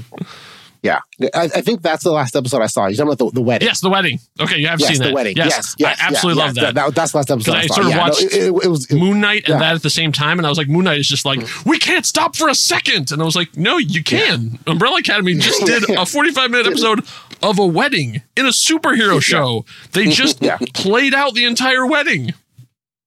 [0.82, 0.98] Yeah,
[1.32, 2.86] I, I think that's the last episode I saw.
[2.88, 3.68] You're talking about the, the wedding.
[3.68, 4.18] Yes, the wedding.
[4.40, 5.14] Okay, you have yes, seen the that.
[5.14, 5.36] wedding.
[5.36, 6.94] Yes, yes, I absolutely yeah, love yes, that.
[6.96, 7.38] That's the last episode.
[7.38, 7.74] Because I I, saw.
[7.74, 8.90] sort of yeah, no, watched it, it, it was.
[8.92, 9.58] Moon Knight and Yeah.
[9.60, 11.78] that at the same time, and I was like, Moon Knight is just like, we
[11.78, 14.58] can't stop for a second, and I was like, no, you can.
[14.66, 17.04] Umbrella Academy just did a 45 minute episode
[17.44, 19.64] of a wedding in a superhero show.
[19.92, 20.58] They just Yeah.
[20.74, 22.34] played out the entire wedding.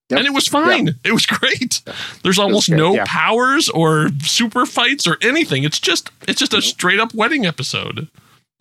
[0.10, 0.20] Yep.
[0.20, 0.89] And it was fine.
[1.04, 1.82] It was great.
[2.24, 3.06] There's almost no yeah.
[3.08, 5.63] powers or super fights or anything.
[5.63, 8.08] It's just it's just a straight up wedding episode.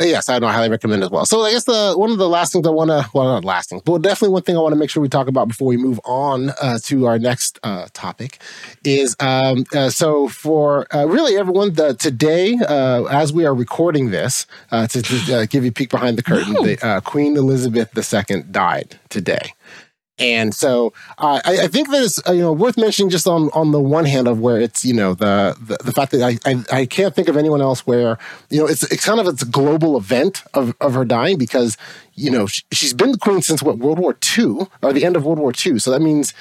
[0.01, 0.49] Yes, I know.
[0.49, 1.25] I highly recommend as well.
[1.25, 3.71] So I guess the one of the last things I want to, well, not last
[3.71, 5.77] thing, but definitely one thing I want to make sure we talk about before we
[5.77, 8.41] move on uh, to our next uh, topic
[8.85, 14.11] is um, uh, so for uh, really everyone the, today uh, as we are recording
[14.11, 17.37] this uh, to, to uh, give you a peek behind the curtain, the, uh, Queen
[17.37, 19.53] Elizabeth II died today.
[20.19, 23.51] And so uh, I, I think that it's uh, you know worth mentioning just on
[23.53, 26.39] on the one hand of where it's you know the the, the fact that I,
[26.49, 28.17] I I can't think of anyone else where
[28.49, 31.77] you know it's it's kind of it's a global event of of her dying because
[32.17, 35.17] you know she, she's been the queen since what World War II or the end
[35.17, 35.79] of World War II.
[35.79, 36.33] So that means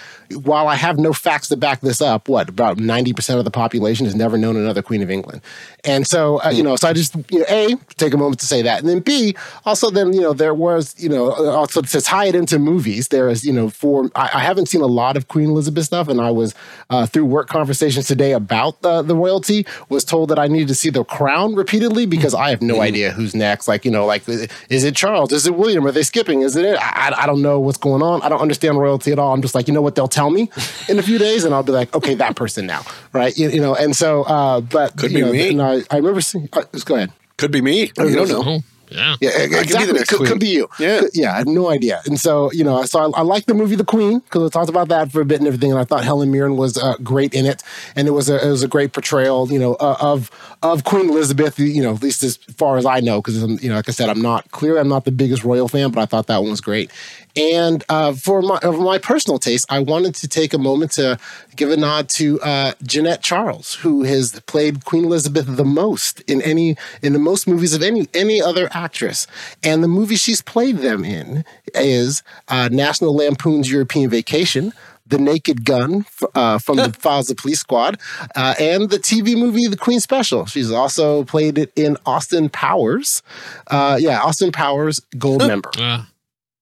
[0.44, 3.52] while I have no facts to back this up, what about ninety percent of the
[3.52, 5.42] population has never known another queen of England,
[5.84, 8.46] and so uh, you know so I just you know a take a moment to
[8.46, 12.02] say that, and then b also then you know there was you know also to
[12.02, 15.18] tie it into movies there is you know for I, I haven't seen a lot
[15.18, 16.56] of Queen Elizabeth stuff, and I was
[16.90, 20.76] uh, through work conversations today about the the royalty was told that I needed to
[20.76, 23.68] see The Crown repeatedly because I have no idea who's next.
[23.68, 25.32] Like you know like is it Charles?
[25.32, 25.86] Is it William?
[25.88, 26.42] Are they skipping?
[26.42, 26.78] Is it?
[26.80, 28.22] I, I- don't know what's going on.
[28.22, 29.34] I don't understand royalty at all.
[29.34, 30.50] I'm just like you know what they'll tell me
[30.90, 32.82] in a few days, and I'll be like okay that person now,
[33.14, 33.36] right?
[33.38, 35.50] You, you know, and so uh, but Could you be know, me.
[35.52, 36.50] and I, I remember seeing.
[36.54, 37.12] Uh, just go ahead.
[37.38, 37.92] Could be me.
[37.98, 38.60] You don't know.
[38.94, 39.16] Yeah.
[39.22, 39.94] Yeah, be the exactly.
[39.94, 40.30] next could, queen.
[40.30, 40.70] could be you.
[40.80, 41.00] Yeah.
[41.00, 41.34] Could- yeah.
[41.34, 42.02] I have no idea.
[42.06, 44.70] And so, you know, so I, I like the movie The Queen because I talked
[44.70, 45.72] about that for a bit and everything.
[45.72, 47.64] And I thought Helen Mirren was uh, great in it,
[47.96, 50.30] and it was a it was a great portrayal, you know, uh, of
[50.62, 51.60] of Queen Elizabeth.
[51.60, 54.10] You know, at least as far as I know, because you know, like I said,
[54.10, 54.78] I'm not clear.
[54.78, 56.92] I'm not the biggest royal fan, but I thought that one was great.
[57.36, 61.18] And uh, for my of my personal taste, I wanted to take a moment to
[61.56, 66.42] give a nod to uh, Jeanette Charles, who has played Queen Elizabeth the most in
[66.42, 69.26] any in the most movies of any any other actress.
[69.64, 71.44] And the movie she's played them in
[71.74, 74.74] is uh, National Lampoon's European Vacation.
[75.06, 78.00] The Naked Gun uh, from the Files of Police Squad,
[78.38, 80.46] uh, and the TV movie The Queen Special.
[80.46, 83.22] She's also played it in Austin Powers.
[83.68, 85.72] Uh, yeah, Austin Powers Gold member.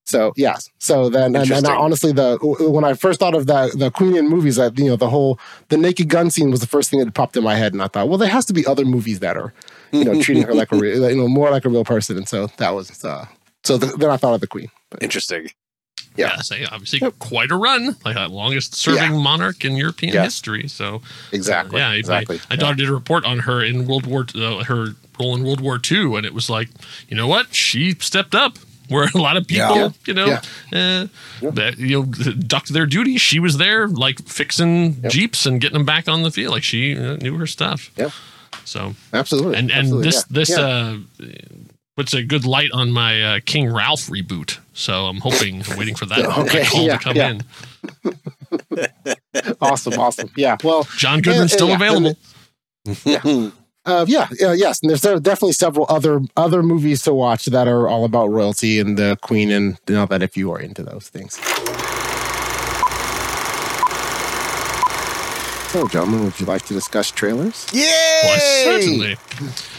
[0.04, 1.76] Uh, So yes, so then and, and Interesting.
[1.76, 2.36] honestly, the
[2.70, 5.38] when I first thought of the the Queen in movies, that you know the whole
[5.68, 7.88] the Naked Gun scene was the first thing that popped in my head, and I
[7.88, 9.52] thought, well, there has to be other movies that are
[9.92, 12.28] you know treating her like a real, you know more like a real person, and
[12.28, 13.26] so that was uh,
[13.64, 14.68] so th- then I thought of the Queen.
[14.90, 15.48] But, Interesting.
[16.16, 16.34] Yeah.
[16.34, 16.42] yeah.
[16.42, 20.24] say obviously quite a run, like the longest serving monarch in European Yeah.
[20.24, 20.68] history.
[20.68, 21.00] So
[21.32, 22.36] exactly, yeah, exactly.
[22.36, 24.88] My, my daughter did a report on her in World War uh, her
[25.18, 26.68] role in World War II, and it was like,
[27.08, 28.58] you know what, she stepped up.
[28.92, 29.88] Where a lot of people, Yeah.
[30.06, 31.06] you know, Yeah.
[31.42, 33.16] uh, that you know, ducked their duty.
[33.18, 36.52] She was there, like fixing jeeps and getting them back on the field.
[36.52, 37.90] Like she uh, knew her stuff.
[37.96, 38.10] Yeah.
[38.64, 40.60] So absolutely, and and absolutely, this yeah, this yeah.
[40.60, 40.98] uh
[41.96, 44.58] puts a good light on my uh, King Ralph reboot.
[44.72, 47.38] So I'm hoping, I'm waiting for that, Okay, that call yeah, to come yeah.
[49.42, 49.56] in.
[49.60, 50.56] awesome, awesome, yeah.
[50.64, 52.16] Well, John Goodman's Yeah, still yeah, available.
[53.84, 54.80] Uh, yeah, yeah, yes.
[54.80, 58.30] And there's there are definitely several other other movies to watch that are all about
[58.30, 61.34] royalty and the Queen, and you know that if you are into those things.
[65.72, 67.66] So, gentlemen, would you like to discuss trailers?
[67.72, 68.20] Yay!
[68.24, 69.16] Well, certainly.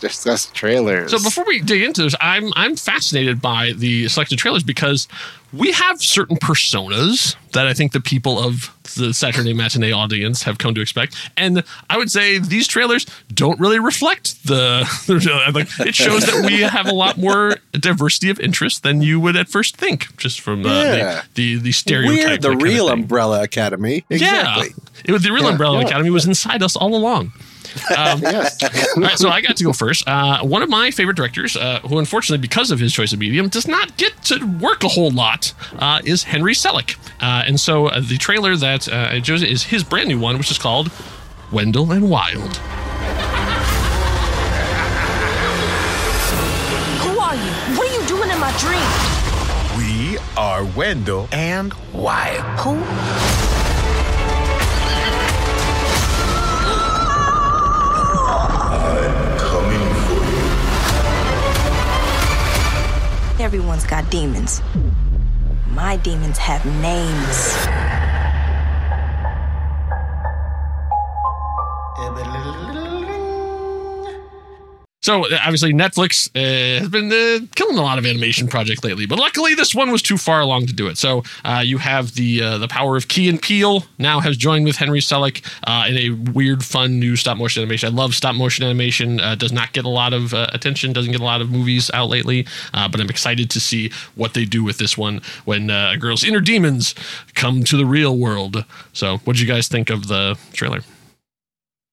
[0.00, 1.10] Discuss trailers.
[1.10, 5.08] So before we dig into this, I'm I'm fascinated by the selected trailers because
[5.52, 10.58] we have certain personas that I think the people of the Saturday matinee audience have
[10.58, 14.84] come to expect, and I would say these trailers don't really reflect the.
[15.54, 19.36] like, it shows that we have a lot more diversity of interest than you would
[19.36, 21.22] at first think, just from uh, Yeah.
[21.34, 22.42] the, the the stereotype.
[22.42, 22.88] We're the real.
[22.88, 24.04] Umbrella Academy.
[24.08, 24.68] Exactly.
[24.68, 25.86] Yeah, it was the real Yeah, Umbrella yeah.
[25.86, 27.32] Academy was inside us all along.
[27.96, 28.62] Um, Yes.
[28.96, 30.06] all right, so I got to go first.
[30.06, 33.48] Uh, one of my favorite directors, uh, who unfortunately, because of his choice of medium,
[33.48, 36.96] does not get to work a whole lot, uh, is Henry Selick.
[37.20, 40.38] Uh, and so uh, the trailer that uh, I chose is his brand new one,
[40.38, 40.90] which is called
[41.52, 42.56] Wendell and Wild.
[47.02, 47.76] Who are you?
[47.76, 48.88] What are you doing in my dream?
[49.78, 52.42] We are Wendell and Wild.
[52.60, 53.49] Who?
[63.40, 64.60] Everyone's got demons.
[65.68, 67.56] My demons have names.
[75.10, 79.06] So uh, obviously Netflix uh, has been uh, killing a lot of animation projects lately,
[79.06, 80.98] but luckily this one was too far along to do it.
[80.98, 84.66] So uh, you have the uh, the power of Key and Peele now has joined
[84.66, 87.92] with Henry Selick uh, in a weird, fun new stop motion animation.
[87.92, 89.16] I love stop motion animation.
[89.36, 90.92] Does not get a lot of attention.
[90.92, 92.46] Doesn't get a lot of movies out lately.
[92.72, 96.40] But I'm excited to see what they do with this one when a girl's inner
[96.40, 96.94] demons
[97.34, 98.64] come to the real world.
[98.92, 100.82] So what did you guys think of the trailer?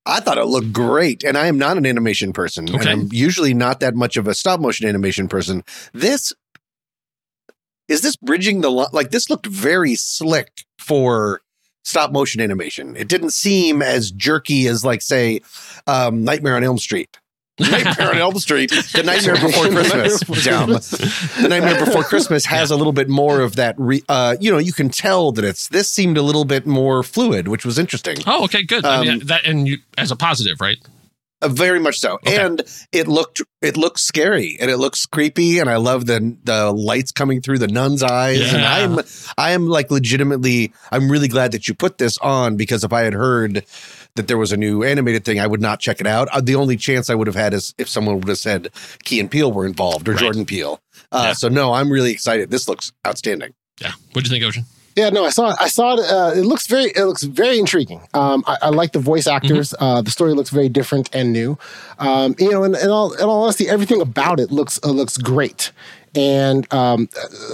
[0.08, 2.78] I thought it looked great, and I am not an animation person, Okay.
[2.80, 5.64] and I'm usually not that much of a stop motion animation person.
[5.94, 6.34] This
[7.88, 11.42] is this bridging the li- like this looked very slick for
[11.84, 12.96] stop motion animation.
[12.96, 15.42] It didn't seem as jerky as like say
[15.88, 17.18] um, Nightmare on Elm Street.
[17.60, 20.20] Nightmare on Elm Street, The Nightmare Before Christmas.
[20.46, 20.70] Dumb.
[21.42, 23.76] The Nightmare Before Christmas has a little bit more of that.
[23.78, 27.04] Re- uh, you know, you can tell that it's this seemed a little bit more
[27.04, 28.18] fluid, which was interesting.
[28.28, 28.86] Oh, okay, good.
[28.86, 30.78] I mean, Um, that and you as a positive, right?
[31.40, 32.36] Uh, very much so, Okay.
[32.44, 36.72] and it looked it looks scary and it looks creepy, and I love the the
[36.72, 39.00] lights coming through the nun's eyes, and I'm
[39.38, 43.02] I am like legitimately I'm really glad that you put this on because if I
[43.02, 43.64] had heard
[44.18, 46.28] that there was a new animated thing, I would not check it out.
[46.34, 48.70] Uh, the only chance I would have had is if someone would have said
[49.04, 50.20] Key and Peele were involved or Right.
[50.20, 50.80] Jordan Peele.
[51.12, 51.34] Uh, Yeah.
[51.34, 52.52] So no, I'm really excited.
[52.52, 53.54] This looks outstanding.
[53.80, 53.92] Yeah.
[54.14, 54.66] What do you think, Ocean?
[54.96, 55.58] Yeah, no, I saw it.
[55.60, 56.00] I saw it.
[56.00, 58.02] Uh, it looks very, it looks very intriguing.
[58.16, 59.76] Um, I, I like the voice actors.
[59.80, 61.56] Uh, the story looks very different and new.
[62.00, 65.16] Um, you know, and in all, in all honesty, everything about it looks uh, looks
[65.16, 65.72] great.
[66.16, 67.10] And um,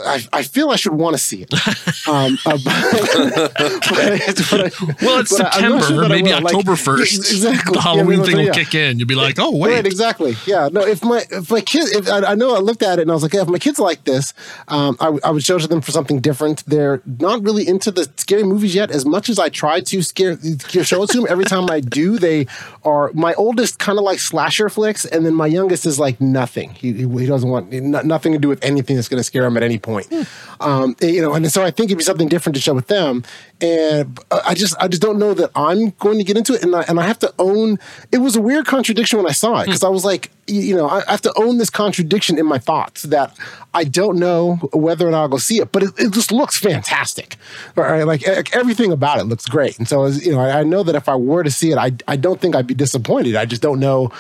[0.06, 1.54] I, I feel I should want to see it.
[2.06, 2.64] Um, uh, but,
[3.54, 6.32] but- I- Well, it's but I- I'm September, sure maybe.
[6.32, 7.16] Like, October first.
[7.32, 7.74] exactly.
[7.76, 8.52] The Halloween we- thing will yeah.
[8.52, 9.00] kick in.
[9.00, 10.36] You'll be like, oh wait, Right, exactly.
[10.46, 10.68] Yeah.
[10.72, 13.12] No, if my if my kid, if I, I know I looked at it and
[13.12, 14.34] I was like, yeah, if my kids like this,
[14.68, 16.66] um, I, I would show it to them for something different.
[16.66, 18.92] They're not really into the scary movies yet.
[18.92, 20.38] As much as I try to scare
[20.84, 22.48] show it to them, every time I do, they
[22.84, 23.12] are.
[23.14, 26.72] My oldest kind of like slasher flicks, and then my youngest is like nothing.
[26.72, 29.44] He he, he doesn't want no- nothing to do with anything that's going to scare
[29.44, 30.12] them at any point.
[30.60, 33.24] Um, you know, and so I think it'd be something different to show with them.
[33.62, 36.76] And I just I just don't know that I'm going to get into it, and
[36.76, 37.80] I, and I have to own.
[38.12, 40.90] It was a weird contradiction when I saw it because I was like, you, know,
[40.90, 43.38] I, have to own this contradiction in my thoughts that
[43.74, 46.58] I don't know whether or not I'll go see it, but it, it just looks
[46.60, 47.38] fantastic.
[47.76, 48.04] Right?
[48.04, 51.08] Like everything about it looks great, and so you know, I, I know that if
[51.08, 53.36] I were to see it, I I don't think I'd be disappointed.
[53.36, 54.12] I just don't know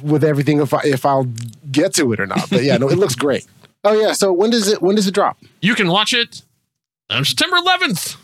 [0.00, 1.26] with everything if I if I'll
[1.70, 2.48] get to it or not.
[2.50, 3.46] But yeah, no, it looks great.
[3.84, 5.38] Oh yeah, so when does it when does it drop?
[5.60, 6.42] You can watch it
[7.10, 8.16] on September 11th.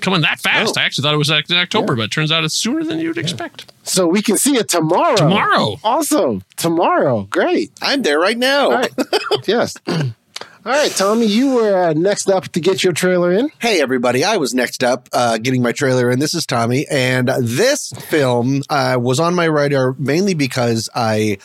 [0.00, 0.76] Coming that fast.
[0.76, 0.80] Oh.
[0.80, 3.16] I actually thought it was in October, but it turns out it's sooner than you'd
[3.16, 3.72] expect.
[3.84, 5.14] So we can see it tomorrow.
[5.14, 5.76] Tomorrow.
[5.84, 6.42] Awesome.
[6.56, 7.28] Tomorrow.
[7.30, 7.70] Great.
[7.80, 8.64] I'm there right now.
[8.64, 8.92] All right.
[9.46, 9.76] yes.
[9.86, 13.50] All right, Tommy, you were uh, next up to get your trailer in.
[13.60, 14.24] Hey, everybody.
[14.24, 16.18] I was next up uh, getting my trailer, in.
[16.18, 16.86] this is Tommy.
[16.90, 21.38] And this film uh, was on my radar mainly because I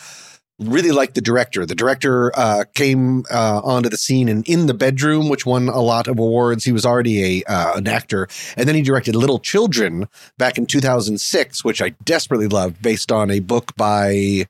[0.60, 1.64] really liked the director.
[1.64, 5.80] The director uh, came uh, onto the scene and In the Bedroom, which won a
[5.80, 6.64] lot of awards.
[6.64, 8.28] He was already a uh, an actor.
[8.56, 13.30] And then he directed Little Children back in 2006, which I desperately loved, based on
[13.30, 14.46] a book by.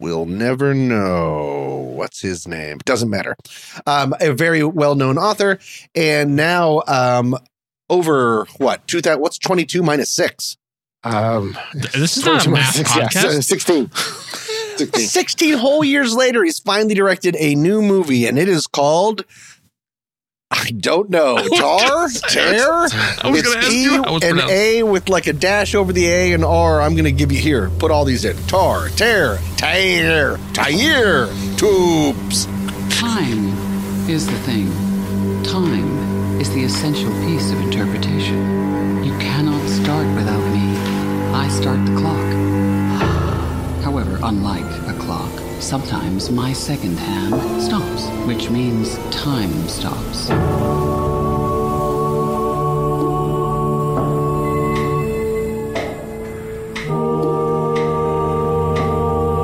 [0.00, 2.78] We'll never know what's his name.
[2.84, 3.36] Doesn't matter.
[3.86, 5.60] Um, a very well known author,
[5.94, 7.36] and now um,
[7.88, 9.22] over what two thousand?
[9.22, 10.56] What's twenty two minus six?
[11.04, 13.22] Um, This is not a math 22, yeah, podcast.
[14.78, 15.00] 16.
[15.06, 15.08] 16.
[15.08, 19.24] 16 whole years later, he's finally directed a new movie, and it is called.
[20.50, 21.36] I don't know.
[21.56, 22.08] Tar?
[22.28, 22.62] Tear?
[22.62, 24.40] I It's E you how it's and.
[24.40, 26.80] A with like a dash over the A and R.
[26.80, 27.70] I'm going to give you here.
[27.78, 28.36] Put all these in.
[28.46, 32.46] Tar, tear, tear, tire, tubes.
[32.90, 33.48] Time
[34.08, 34.70] is the thing.
[35.42, 39.02] Time is the essential piece of interpretation.
[39.02, 40.76] You cannot start without me.
[41.34, 42.23] I start the clock.
[44.26, 50.28] Unlike a clock, sometimes my second hand stops, which means time stops.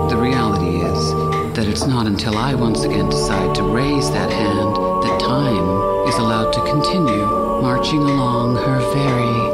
[0.08, 1.12] The reality is
[1.54, 6.14] that it's not until I once again decide to raise that hand that time is
[6.16, 7.26] allowed to continue
[7.60, 9.49] marching along her very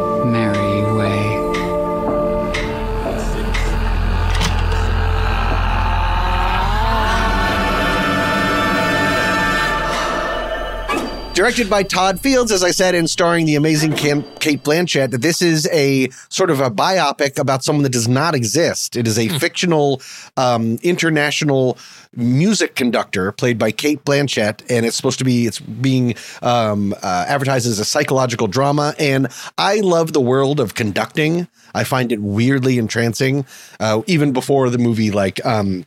[11.37, 15.11] Directed by Todd Fields, as I said, and starring the amazing Cam- Cate Blanchett.
[15.11, 18.97] That this is a sort of a biopic about someone that does not exist.
[18.97, 20.01] It is a fictional
[20.39, 21.77] um, international
[22.15, 27.27] music conductor played by Cate Blanchett, and it's supposed to be it's being um, uh,
[27.29, 28.95] advertised as a psychological drama.
[28.99, 31.49] And I love the world of conducting.
[31.75, 33.45] I find it weirdly entrancing,
[33.79, 35.45] uh, even before the movie, like.
[35.45, 35.85] Um,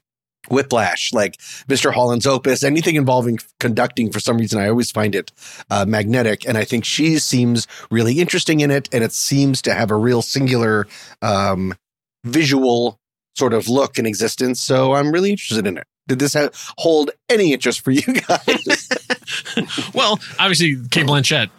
[0.49, 1.93] Whiplash, like Mr.
[1.93, 5.32] Holland's Opus, anything involving conducting for some reason, I always find it
[5.69, 6.47] uh, magnetic.
[6.47, 8.89] And I think she seems really interesting in it.
[8.91, 10.88] And it seems to have a real singular
[11.21, 11.75] um,
[12.23, 12.99] visual
[13.36, 14.62] sort of look and existence.
[14.62, 15.86] So I'm really interested in it.
[16.08, 18.89] Did this ha- hold any interest for you guys?
[19.93, 21.49] Well, obviously, Cate Blanchett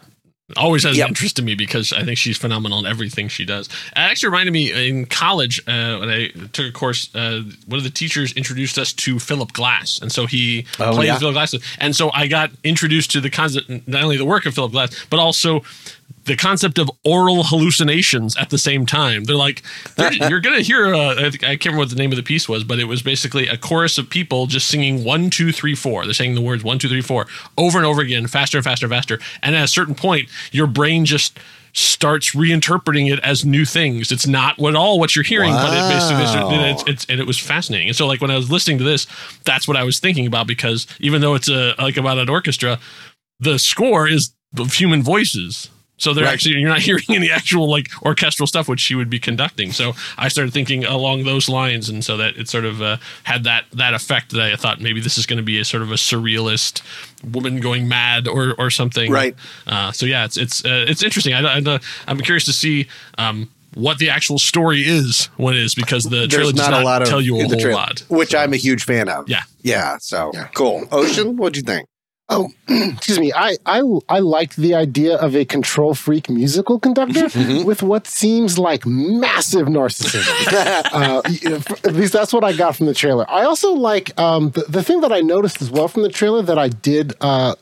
[0.56, 1.04] always has Yep.
[1.04, 3.66] an interest in me because I think she's phenomenal in everything she does.
[3.68, 7.14] It actually reminded me in college uh, when I took a course.
[7.14, 11.06] Uh, one of the teachers introduced us to Philip Glass, and so he Oh, played
[11.06, 11.18] yeah.
[11.18, 14.54] Philip Glass, and so I got introduced to the concept, not only the work of
[14.54, 15.62] Philip Glass, but also
[16.24, 19.24] the concept of oral hallucinations at the same time.
[19.24, 19.62] They're like,
[19.96, 22.22] they're, you're going to hear, I think- I can't remember what the name of the
[22.22, 25.74] piece was, but it was basically a chorus of people just singing one, two, three,
[25.74, 26.04] four.
[26.04, 28.86] They're saying the words one, two, three, four over and over again, faster and faster
[28.86, 29.18] and faster.
[29.42, 31.38] And at a certain point, your brain just
[31.72, 34.10] starts reinterpreting it as new things.
[34.10, 36.64] It's not what all what you're hearing, but it basically Wow.
[36.70, 37.86] it's, it's and it was fascinating.
[37.88, 39.06] And so like when I was listening to this,
[39.44, 42.80] that's what I was thinking about because even though it's a like about an orchestra,
[43.38, 45.70] the score is of human voices.
[46.00, 46.32] So they're Right.
[46.32, 49.70] actually you're not hearing any actual like orchestral stuff which she would be conducting.
[49.70, 53.44] So I started thinking along those lines, and so that it sort of uh, had
[53.44, 55.90] that that effect that I thought maybe this is going to be a sort of
[55.92, 56.82] a surrealist
[57.32, 59.12] woman going mad or or something.
[59.12, 59.36] Right.
[59.66, 61.34] Uh, so yeah, it's it's uh, it's interesting.
[61.34, 62.88] I, I, I'm curious to see.
[63.16, 66.70] Um, what the actual story is, when it is, because the trailer There's does not,
[66.72, 68.00] not a lot of tell you a whole trailer, lot.
[68.08, 69.28] which I'm a huge fan of.
[69.28, 69.42] Yeah.
[69.62, 69.96] Yeah.
[70.00, 70.88] So cool.
[70.90, 71.86] Ocean, what'd you think?
[72.32, 73.32] Oh, excuse me.
[73.32, 77.28] I, I I liked the idea of a control freak musical conductor
[77.64, 80.30] with what seems like massive narcissism.
[80.92, 81.22] uh,
[81.88, 83.28] at least that's what I got from the trailer.
[83.28, 86.42] I also like um, the, the thing that I noticed as well from the trailer
[86.42, 87.14] that I did.
[87.20, 87.54] Uh, uh,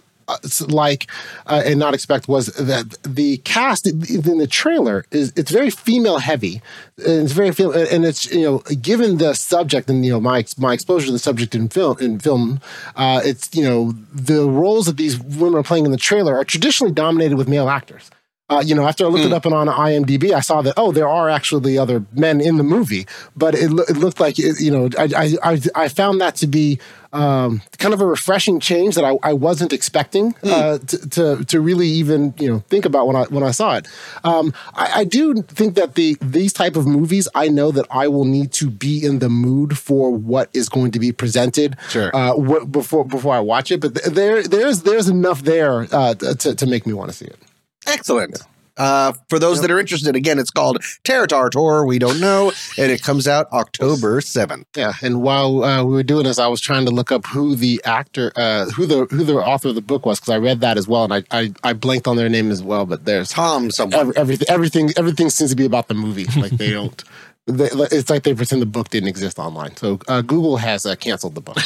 [0.69, 1.11] like
[1.47, 6.19] uh, and not expect was that the cast in the trailer is it's very female
[6.19, 6.61] heavy
[6.99, 10.45] and it's very fem- and it's you know given the subject and you know my
[10.59, 12.61] my exposure to the subject in film in film
[12.97, 16.45] uh, it's you know the roles that these women are playing in the trailer are
[16.45, 18.11] traditionally dominated with male actors
[18.51, 20.91] uh, you know, after I looked it up and on IMDb, I saw that oh,
[20.93, 23.07] there are actually other men in the movie,
[23.37, 26.47] but it, loo- it looked like it, you know, I, I I found that to
[26.47, 26.79] be
[27.13, 31.61] um, kind of a refreshing change that I, I wasn't expecting uh, to, to to
[31.61, 33.87] really even you know think about when I when I saw it.
[34.25, 38.09] Um, I, I do think that the these type of movies, I know that I
[38.09, 42.11] will need to be in the mood for what is going to be presented Sure.
[42.15, 43.81] uh, wh- before before I watch it.
[43.81, 47.27] But th- there there's there's enough there uh, to to make me want to see
[47.27, 47.39] it.
[47.87, 48.39] Excellent.
[48.79, 53.03] Uh, for those that are interested, again, it's called Territar We don't know, and it
[53.03, 54.69] comes out October seventh.
[54.77, 57.57] Yeah, and while uh, we were doing this, I was trying to look up who
[57.57, 60.61] the actor, uh, who the who the author of the book was, because I read
[60.61, 62.87] that as well, and I, I I blanked on their name as well.
[62.87, 63.99] But there's Tom, someone.
[63.99, 66.27] every, everything everything everything seems to be about the movie.
[66.41, 67.03] Like they don't.
[67.51, 69.75] They, it's like they pretend the book didn't exist online.
[69.77, 71.57] So uh, Google has uh, canceled the book.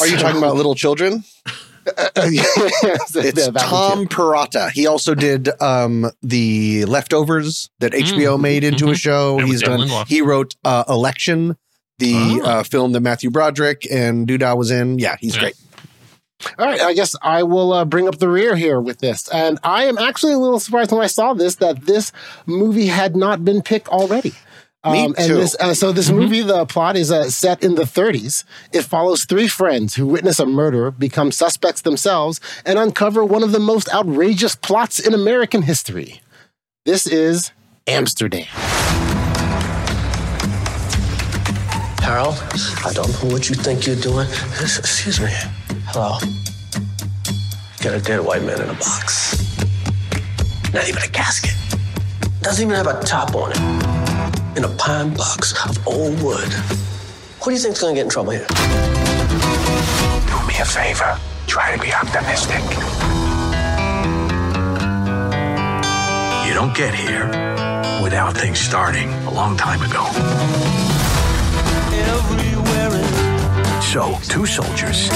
[0.00, 1.24] Are you talking about Little Children?
[2.16, 4.70] it's It's Tom Perrotta.
[4.70, 9.38] He also did um, the Leftovers that HBO made into a show.
[9.38, 9.80] And He's done.
[9.80, 10.06] Lindelof.
[10.08, 11.56] He wrote uh, Election,
[11.98, 12.42] the Oh.
[12.44, 14.98] uh, film that Matthew Broderick and Duda was in.
[14.98, 15.40] Yeah, he's Yeah.
[15.40, 15.54] great.
[16.58, 19.28] All right, I guess I will uh, bring up the rear here with this.
[19.28, 22.12] And I am actually a little surprised when I saw this that this
[22.44, 24.34] movie had not been picked already.
[24.92, 25.36] Me and too.
[25.36, 28.44] this, uh, so this movie, the plot is uh, set in the 30s.
[28.72, 33.52] It follows three friends who witness a murder, become suspects themselves, and uncover one of
[33.52, 36.20] the most outrageous plots in American history.
[36.84, 37.50] This is
[37.86, 38.46] Amsterdam.
[42.02, 42.34] Harold,
[42.84, 44.28] I don't know what you think you're doing.
[44.60, 45.30] Excuse me.
[45.86, 46.18] Hello.
[47.82, 49.40] Got a dead white man in a box.
[50.74, 51.54] Not even a casket.
[52.42, 53.93] Doesn't even have a top on it.
[54.56, 56.48] In a pine box of old wood.
[57.42, 58.46] Who do you think's gonna get in trouble here?
[58.46, 58.54] Do
[60.46, 61.18] me a favor.
[61.48, 62.62] Try to be optimistic.
[66.46, 67.26] You don't get here
[68.00, 70.04] without things starting a long time ago.
[73.82, 75.08] So, two soldiers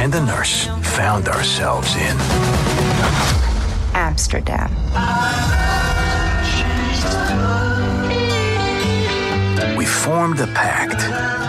[0.00, 2.16] and a nurse found ourselves in
[3.94, 4.74] Amsterdam.
[10.02, 11.00] Formed a pact,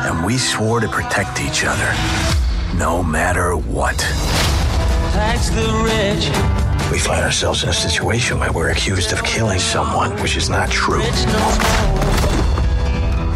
[0.05, 1.89] and we swore to protect each other,
[2.77, 3.97] no matter what.
[5.11, 6.29] Tax the rich.
[6.91, 10.69] We find ourselves in a situation where we're accused of killing someone, which is not
[10.69, 11.01] true.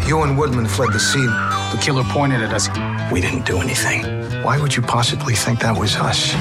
[0.06, 1.26] You and Woodman fled the scene.
[1.26, 2.68] The killer pointed at us.
[3.12, 4.04] We didn't do anything.
[4.44, 6.32] Why would you possibly think that was us?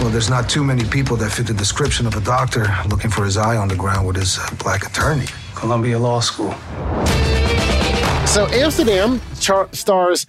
[0.00, 3.24] Well, there's not too many people that fit the description of a doctor looking for
[3.24, 5.26] his eye on the ground with his uh, black attorney.
[5.56, 6.54] Columbia Law School.
[8.26, 10.26] So Amsterdam char- stars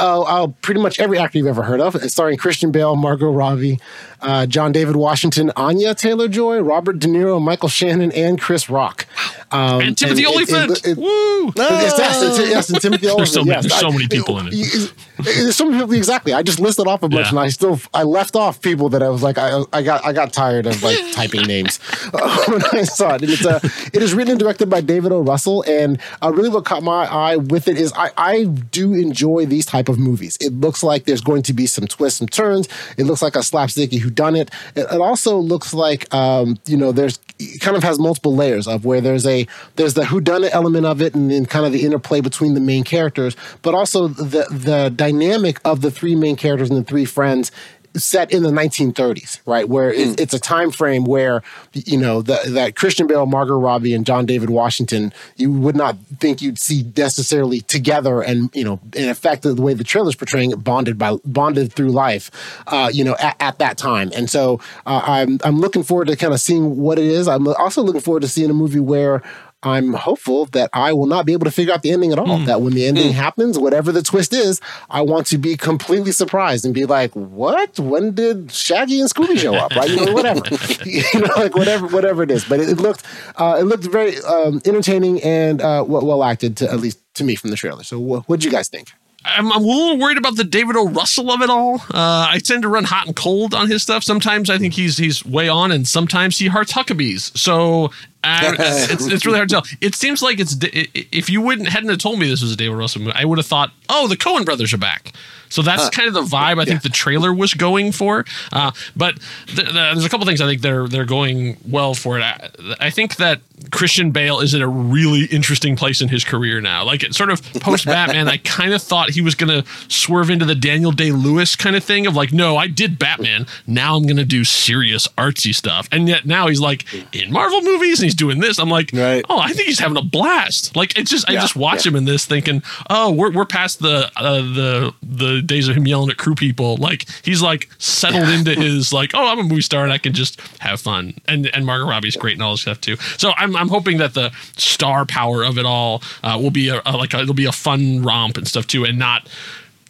[0.00, 1.94] uh, uh, pretty much every actor you've ever heard of.
[2.10, 3.78] Starring Christian Bale, Margot Robbie,
[4.22, 9.06] uh, John David Washington, Anya Taylor Joy, Robert De Niro, Michael Shannon, and Chris Rock.
[9.52, 10.86] Um, And Timothy it- Olyphant.
[10.86, 11.52] it- Woo!
[11.56, 13.46] Yes, and Timothy There's so Olyphant.
[13.46, 13.62] yes.
[13.66, 14.92] there's so many people in it.
[15.22, 16.32] There's so many people exactly.
[16.32, 17.30] I just listed off a bunch, Yeah.
[17.30, 20.12] and I still I left off people that I was like I, I got I
[20.12, 21.78] got tired of like typing names
[22.12, 23.22] when I saw it.
[23.22, 23.60] And it's a
[23.92, 25.20] it is written and directed by David O.
[25.20, 29.44] Russell, and uh, really what caught my eye with it is I I do enjoy
[29.46, 30.38] these type of movies.
[30.40, 32.68] It looks like there's going to be some twists, some turns.
[32.96, 34.48] It looks like a slapsticky whodunit.
[34.74, 38.66] It, it also looks like um, you know there's it kind of has multiple layers
[38.66, 41.84] of where there's a there's the whodunit element of it and then kind of the
[41.84, 46.70] interplay between the main characters, but also the the dynamic of the three main characters
[46.70, 47.52] and the three friends
[47.96, 49.68] set in the 1930s, right?
[49.68, 53.94] Where it, it's a time frame where you know the, that Christian Bale, Margot Robbie,
[53.94, 58.80] and John David Washington you would not think you'd see necessarily together, and you know,
[58.94, 62.30] in effect, the way the trailer's portraying it, bonded by bonded through life,
[62.66, 64.10] uh, you know, at, at that time.
[64.14, 67.28] And so uh, I'm I'm looking forward to kind of seeing what it is.
[67.28, 69.22] I'm also looking forward to seeing a movie where.
[69.62, 72.38] I'm hopeful that I will not be able to figure out the ending at all.
[72.38, 76.64] That when the ending happens, whatever the twist is, I want to be completely surprised
[76.64, 77.78] and be like, "What?
[77.78, 79.90] When did Shaggy and Scooby show up?" Right?
[79.90, 80.40] You know, whatever.
[80.84, 82.44] you know, like whatever, whatever it is.
[82.44, 83.04] But it, it looked,
[83.36, 87.24] uh, it looked very um, entertaining and uh, well, well acted, to, at least to
[87.24, 87.82] me from the trailer.
[87.82, 88.92] So, what did you guys think?
[89.24, 90.88] I'm, I'm a little worried about the David O.
[90.88, 91.76] Russell of it all.
[91.92, 94.02] Uh, I tend to run hot and cold on his stuff.
[94.02, 97.36] Sometimes I think he's he's way on, and sometimes he hearts Huckabees.
[97.36, 97.90] So
[98.24, 99.64] uh, it's, it's really hard to tell.
[99.80, 102.76] It seems like it's if you wouldn't hadn't have told me this was a David.
[102.76, 105.12] Russell movie, I would have thought, oh, the Coen brothers are back.
[105.50, 105.90] So that's Huh.
[105.90, 108.24] kind of the vibe I think the trailer was going for.
[108.52, 112.18] Uh, but th- th- there's a couple things I think they're they're going well for
[112.18, 112.22] it.
[112.22, 113.40] I, I think that
[113.70, 116.82] Christian Bale is in a really interesting place in his career now.
[116.84, 120.30] Like it sort of post Batman, I kind of thought he was going to swerve
[120.30, 123.46] into the Daniel Day Lewis kind of thing of like, no, I did Batman.
[123.66, 125.88] Now I'm going to do serious artsy stuff.
[125.92, 128.58] And yet now he's like in Marvel movies and he's doing this.
[128.58, 128.90] I'm like,
[129.28, 130.74] oh, I think he's having a blast.
[130.74, 131.90] Like it's just I just watch yeah.
[131.90, 135.86] him in this thinking, oh, we're we're past the uh, the the days of him
[135.86, 136.76] yelling at crew people.
[136.76, 140.12] Like he's like settled into his like, oh, I'm a movie star and I can
[140.12, 141.14] just have fun.
[141.26, 142.96] And and Margot Robbie's great and all this stuff too.
[143.16, 146.82] So I'm I'm hoping that the star power of it all uh, will be a,
[146.84, 149.28] a like a, it'll be a fun romp and stuff too, and not.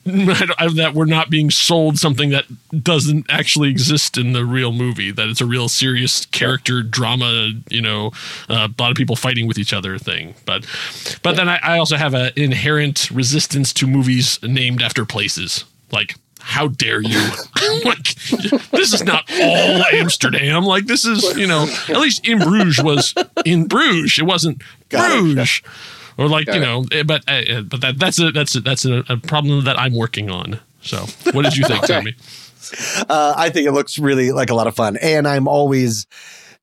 [0.07, 0.11] I
[0.47, 2.45] don't- I- that we're not being sold something that
[2.83, 5.11] doesn't actually exist in the real movie.
[5.11, 8.13] That it's a real serious character drama, you know,
[8.49, 10.35] uh, a lot of people fighting with each other thing.
[10.47, 10.65] But,
[11.23, 15.65] but then I, I also have an inherent resistance to movies named after places.
[15.93, 17.19] Like, how dare you?
[17.85, 18.15] like,
[18.71, 20.65] this is not all Amsterdam.
[20.65, 24.19] Like, this is, you know, at least in Bruges was in Bruges.
[24.19, 25.63] It wasn't Got it.
[26.21, 26.64] Or like Got you it.
[26.64, 29.79] know, eh, but uh, but that that's a that's a, that's a, a problem that
[29.79, 30.61] I'm working on.
[30.83, 30.99] So,
[31.33, 31.95] what did you think, Okay.
[31.95, 32.14] Tommy?
[33.09, 36.07] Uh, I think it looks really like a lot of fun, and I'm always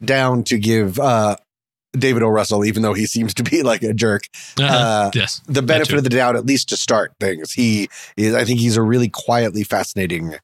[0.03, 1.35] down to give uh,
[1.93, 2.27] David O.
[2.27, 4.23] Russell, even though he seems to be like a jerk,
[4.59, 4.73] Uh-huh.
[4.73, 7.51] uh, yes, the benefit of the doubt, at least to start things.
[7.53, 10.35] He is, I think, he's a really quietly fascinating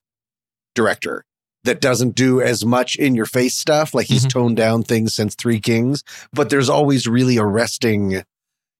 [0.75, 1.23] director
[1.63, 3.93] that doesn't do as much in your face stuff.
[3.93, 4.29] Like he's Mhm.
[4.29, 6.03] toned down things since Three Kings,
[6.33, 8.23] but there's always really arresting.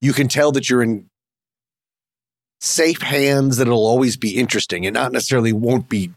[0.03, 1.09] You can tell that you're in
[2.59, 3.57] safe hands.
[3.57, 6.11] That it'll always be interesting, and not necessarily won't be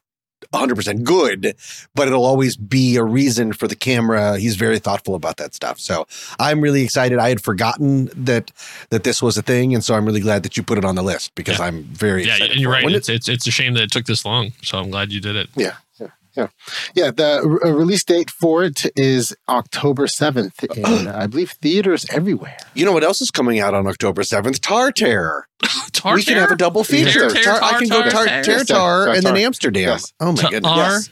[0.53, 1.57] 100% good,
[1.95, 4.39] but it'll always be a reason for the camera.
[4.39, 5.81] He's very thoughtful about that stuff.
[5.81, 6.07] So
[6.39, 7.19] I'm really excited.
[7.19, 8.53] I had forgotten that
[8.91, 10.95] that this was a thing, and so I'm really glad that you put it on
[10.95, 12.53] the list because I'm very Yeah, excited.
[12.53, 12.85] and you're right.
[12.93, 14.53] It's, it's it's a shame that it took this long.
[14.63, 15.49] So I'm glad you did it.
[15.57, 15.77] Yeah.
[15.99, 16.09] Yeah.
[16.37, 16.49] Yeah.
[16.95, 17.11] Yeah.
[17.11, 20.65] The re- uh, release date for it is October 7th.
[20.85, 22.57] And I believe theaters everywhere.
[22.75, 24.61] You know what else is coming out on October 7th?
[24.61, 25.47] Tar Terror.
[25.93, 27.31] Tar we can have a double feature.
[27.31, 29.83] Tar- Tar- I can go Tar- Tar Tar- Tar Tar- Tar and then Amsterdam.
[29.89, 30.13] Yes.
[30.21, 30.73] Oh my goodness.
[30.77, 31.11] Yes.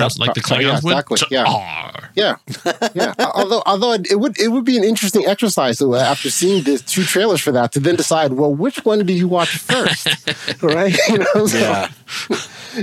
[0.00, 0.92] How's- like the Oh, yeah, Klingons would?
[0.92, 1.18] exactly.
[1.30, 1.44] Yeah.
[1.44, 2.10] Char.
[2.14, 2.36] Yeah,
[2.94, 3.14] yeah.
[3.34, 6.78] although, although it would it would be an interesting exercise to, uh, after seeing the
[6.78, 10.08] two trailers for that to then decide, well, which one do you watch first,
[10.62, 10.96] right?
[11.08, 11.90] You know, so- Yeah.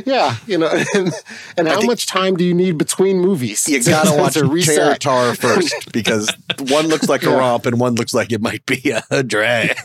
[0.05, 0.35] yeah.
[0.47, 1.11] You know, and,
[1.57, 3.67] and how much time do you need between movies?
[3.67, 5.01] You gotta watch to Chair reset.
[5.01, 6.31] Tar first because
[6.69, 7.37] one looks like a Yeah.
[7.37, 9.75] romp and one looks like it might be a drag.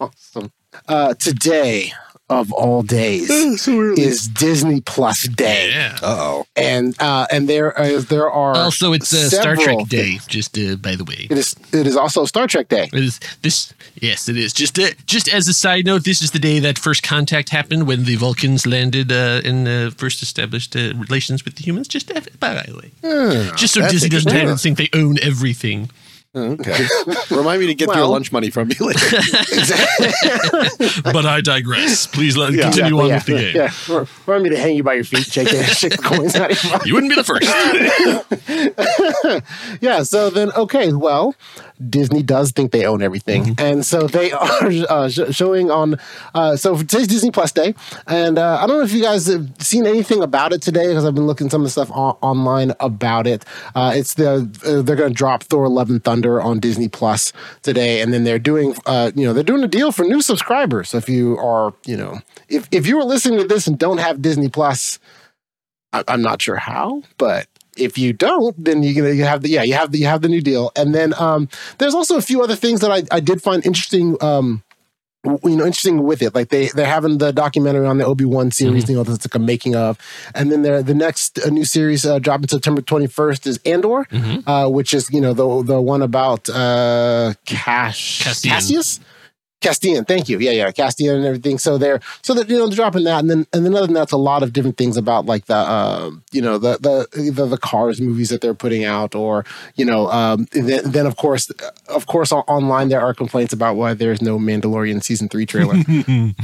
[0.00, 0.52] awesome.
[0.88, 1.92] Uh, today
[2.32, 3.30] of all days
[4.08, 5.70] is Disney Plus Day.
[5.70, 5.98] Yeah.
[6.02, 6.46] Uh oh.
[6.56, 10.12] and uh, and there is there are Also, it's uh, Star Trek several Day.
[10.12, 10.26] things.
[10.26, 12.88] Just uh, by the way, It is it is also Star Trek Day.
[12.92, 13.72] It is this?
[14.00, 14.52] Yes, it is.
[14.52, 17.86] Just uh, just as a side note, this is the day that first contact happened
[17.86, 21.88] when the Vulcans landed uh, and uh, first established uh, relations with the humans.
[21.88, 22.90] Just uh, by the way,
[23.56, 24.48] just so that's Disney doesn't interesting.
[24.48, 25.90] have to think they own everything.
[26.34, 26.86] Okay.
[27.30, 29.16] Remind me to get your lunch money from you later.
[31.04, 32.06] But I digress.
[32.06, 32.64] Please let Yeah.
[32.70, 33.56] continue on yeah, with the game.
[33.56, 34.04] Yeah, yeah.
[34.26, 36.62] Remind me to hang you by your feet, shake the, shake the coins out of
[36.64, 36.86] your mouth.
[36.86, 37.48] You wouldn't be the first.
[39.82, 41.34] Yeah, so then okay, well,
[41.88, 45.96] Disney does think they own everything, and so they are uh, sh- showing on.
[46.34, 47.74] Uh, so today's Disney Plus Day,
[48.06, 51.04] and uh, I don't know if you guys have seen anything about it today because
[51.04, 53.44] I've been looking some of the stuff on- online about it.
[53.74, 57.32] Uh, it's the uh, they're going to drop Thor: Love and Thunder on Disney Plus
[57.62, 60.90] today, and then they're doing uh, you know they're doing a deal for new subscribers.
[60.90, 63.98] So if you are you know if if you are listening to this and don't
[63.98, 64.98] have Disney Plus.
[65.94, 69.62] I, I'm not sure how, but if you don't, then you you have the yeah
[69.62, 71.48] you have the you have the new deal, and then um,
[71.78, 74.16] there's also a few other things that I, I did find interesting.
[74.22, 74.62] Um,
[75.24, 76.34] you know, interesting with it.
[76.34, 78.88] Like they they're having the documentary on the Obi Wan series.
[78.88, 79.98] You know, that's like a making of,
[80.34, 84.06] and then there the next uh, new series uh, dropping September twenty first is Andor,
[84.46, 88.50] uh, which is you know the the one about uh, Cash Cassian.
[88.50, 89.00] Cassius.
[89.62, 90.38] Cassian, thank you.
[90.38, 91.58] Yeah, yeah, Cassian and everything.
[91.58, 94.04] So they're so that you know dropping that, and then and then other than that,
[94.04, 97.46] it's a lot of different things about like the uh, you know the the the,
[97.46, 99.44] the Cars movies that they're putting out, or
[99.76, 101.50] you know um, then, then of course
[101.88, 105.76] of course online there are complaints about why there's no Mandalorian season three trailer.
[105.88, 106.34] Y-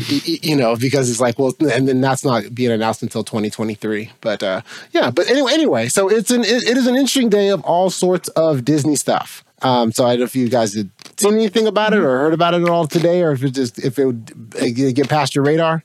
[0.43, 4.11] you know because it's like well, and then that's not being announced until 2023.
[4.21, 4.61] But uh,
[4.93, 7.91] yeah, but anyway, anyway, so it's an it, it is an interesting day of all
[7.91, 9.45] sorts of Disney stuff.
[9.63, 12.35] Um, so I don't know if you guys had seen anything about it or heard
[12.35, 15.35] about it at all today, or if it just if it would uh, get past
[15.35, 15.85] your radar.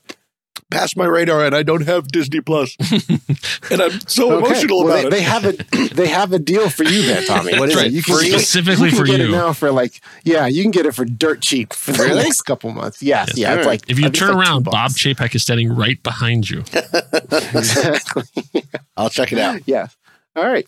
[0.70, 2.74] Past my radar, and I don't have Disney Plus,
[3.70, 4.46] and I'm so Okay.
[4.46, 5.10] emotional Well, about they, it.
[5.10, 5.52] They have a
[5.94, 7.56] they have a deal for you there, Tommy.
[7.58, 7.92] What is That's it?
[7.92, 8.30] You can Free.
[8.30, 9.26] Specifically you can for get you.
[9.28, 12.22] it now for like yeah, you can get it for dirt cheap for the Really?
[12.24, 13.02] next couple months.
[13.02, 14.64] Yes, yeah, it's like If you I think it's turn like around.
[14.64, 16.64] Bob Chapek is standing right behind you.
[17.32, 18.24] exactly.
[18.96, 19.60] I'll check it out.
[19.66, 19.88] yeah.
[20.36, 20.66] All right.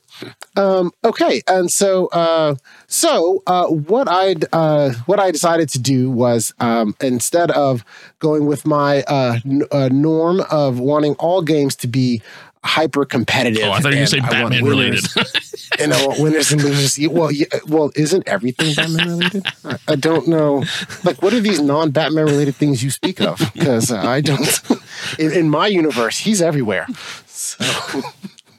[0.57, 1.43] Um, okay.
[1.49, 2.55] And so, uh,
[2.87, 7.85] so uh, what I uh, what I decided to do was um, instead of
[8.21, 12.23] going with my uh, n- uh, norm of wanting all games to be
[12.67, 13.63] hyper competitive.
[13.65, 15.05] Oh, I thought you were say Batman related.
[15.79, 17.09] and I want winners and losers.
[17.09, 19.47] Well, yeah, well, isn't everything Batman related?
[19.65, 20.65] I, I don't know.
[21.05, 23.39] Like, what are these non-Batman related things you speak of?
[23.55, 24.61] Because uh, I don't.
[25.19, 26.87] In, in my universe, he's everywhere.
[27.27, 27.65] So,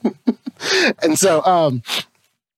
[1.01, 1.83] and so, um,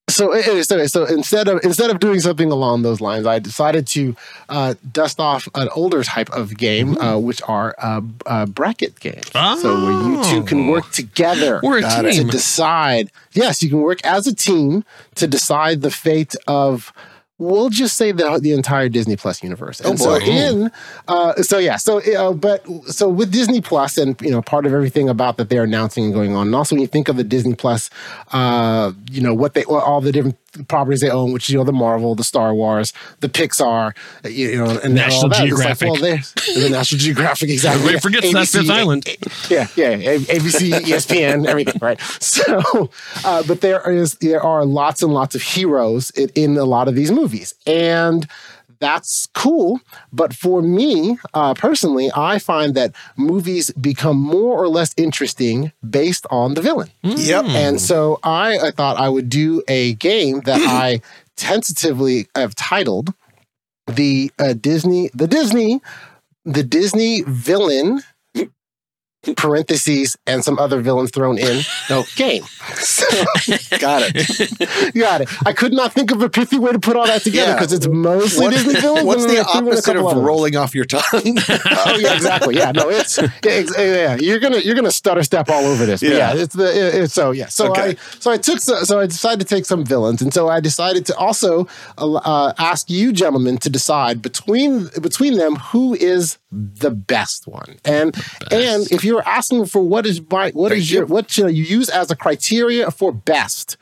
[0.10, 3.88] so, anyway, so, so instead of instead of doing something along those lines, I decided
[3.88, 4.16] to
[4.50, 9.30] uh, dust off an older type of game, uh, which are uh, uh, bracket games.
[9.32, 12.26] So where you two can work together We're a uh, team.
[12.26, 13.12] to decide.
[13.34, 14.84] Yes, you can work as a team
[15.16, 16.92] to decide the fate of.
[17.40, 19.80] We'll just say the the entire Disney Plus universe.
[19.80, 20.26] And so boy.
[20.26, 20.72] in,
[21.08, 24.74] uh, so yeah, so uh, but so with Disney Plus and you know part of
[24.74, 27.24] everything about that they're announcing and going on, and also when you think of the
[27.24, 27.90] Disney Plus,
[28.34, 30.38] uh, you know what they all the different
[30.68, 33.96] properties they own, which is you know the Marvel, the Star Wars, the Pixar,
[34.26, 35.30] you know, and National.
[35.30, 35.90] Geographic.
[35.90, 37.82] Like, well, there's the National Geographic exactly.
[37.82, 39.06] Everybody forgets that Fifth Island.
[39.50, 42.00] Yeah, yeah, ABC, ESPN, everything, right?
[42.20, 42.90] So,
[43.26, 46.88] uh, but there is there are lots and lots of heroes in, in a lot
[46.88, 48.28] of these movies, and
[48.80, 49.80] that's cool.
[50.12, 56.26] But for me uh, personally, I find that movies become more or less interesting based
[56.30, 56.90] on the villain.
[57.04, 57.46] Yep.
[57.46, 61.02] And so I, I thought I would do a game that I
[61.36, 63.14] tentatively have titled
[63.88, 65.82] the uh, Disney, the Disney,
[66.46, 68.02] the Disney villain
[69.36, 71.62] parentheses and some other villains thrown in.
[71.90, 72.04] No.
[72.16, 72.44] game.
[72.76, 73.06] So,
[73.80, 74.94] Got it.
[74.96, 75.30] got it.
[75.46, 77.56] I could not think of a pithy way to put all that together Yeah.
[77.56, 79.06] because it's mostly What- Disney villains.
[79.06, 80.28] What's the I threw in a opposite of couple other ones.
[80.28, 81.02] rolling off your tongue?
[81.14, 82.56] oh yeah, exactly.
[82.56, 86.02] Yeah, no, it's yeah, yeah, you're gonna you're gonna stutter step all over this.
[86.02, 86.12] Yeah.
[86.12, 87.48] yeah, it's the it's so yeah.
[87.48, 87.90] So Okay.
[87.92, 90.60] I so I took so, so I decided to take some villains, and so I
[90.60, 91.68] decided to also
[91.98, 98.16] uh, ask you gentlemen to decide between between them who is the best one, and
[98.52, 101.90] and if you're asking for what is by what is your what should you use
[101.90, 103.76] as a criteria for best,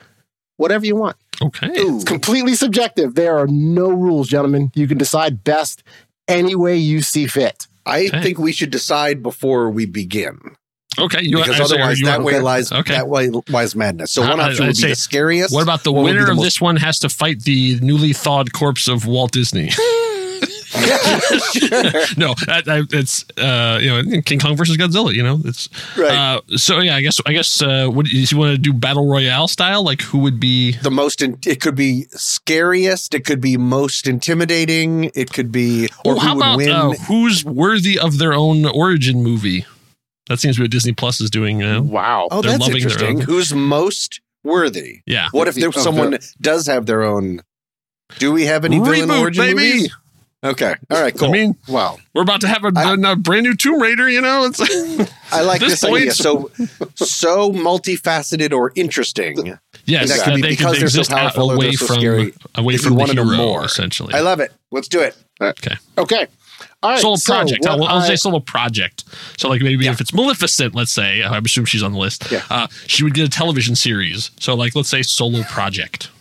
[0.56, 1.18] whatever you want.
[1.42, 1.68] Okay.
[1.72, 3.14] It's completely subjective.
[3.16, 4.72] There are no rules, gentlemen.
[4.74, 5.84] You can decide best
[6.28, 7.68] any way you see fit.
[7.86, 8.22] I Okay.
[8.24, 10.40] think we should decide before we begin.
[11.00, 11.20] Okay.
[11.22, 12.42] You because I say, otherwise, you that want- way okay.
[12.42, 12.94] lies Okay.
[12.96, 14.12] that way lies madness.
[14.14, 15.54] So one I- option I'd would be say- the scariest.
[15.54, 17.44] What about the What would be winner the of most- this one has to fight
[17.44, 19.70] the newly thawed corpse of Walt Disney?
[22.18, 25.14] no, that, that, it's uh, you know King Kong versus Godzilla.
[25.14, 26.12] You know, it's Right.
[26.12, 29.48] Uh, so yeah, I guess I guess uh, what you want to do battle royale
[29.48, 29.84] style?
[29.84, 30.74] Like who would be?
[30.74, 31.22] the most?
[31.22, 33.14] In, it could be scariest.
[33.14, 35.06] It could be most intimidating.
[35.16, 36.70] It could be or Well, who how would about win.
[36.70, 39.66] uh, who's worthy of their own origin movie?
[40.28, 41.82] That seems to be what Disney Plus is doing now.
[41.82, 42.28] Wow.
[42.32, 43.18] oh, they're that's loving their interesting.
[43.20, 43.22] own.
[43.22, 45.02] Who's most worthy?
[45.06, 45.30] Yeah.
[45.32, 47.42] What if there, Oh, someone the- does have their own?
[48.20, 49.56] Do we have any villain Reboot, origin baby.
[49.56, 49.96] movies?
[50.46, 51.30] Okay, all right, cool.
[51.30, 51.98] I mean, Wow.
[52.14, 54.08] we're about to have a, I- a brand new Tomb Raider.
[54.08, 54.62] You know, it's
[55.32, 56.12] I like this this, idea.
[56.14, 56.52] So,
[56.96, 59.58] so multifaceted or interesting.
[59.86, 61.88] yes, that could that be they because could they're so powerful or away they're so
[61.88, 62.34] from scary.
[62.56, 63.66] away from the wanted them hero, more.
[63.66, 64.14] essentially.
[64.14, 64.52] I love it.
[64.72, 65.16] Let's do it.
[65.42, 65.76] okay.
[65.98, 66.28] Okay.
[66.84, 67.00] All right.
[67.00, 67.64] solo project.
[67.66, 69.06] what I'll, I'll I- say solo project.
[69.38, 72.32] So like maybe if it's Maleficent, let's say, I assume she's on the list.
[72.32, 72.44] Yeah.
[72.52, 74.30] Uh, she would get a television series.
[74.40, 76.12] So like let's say solo project.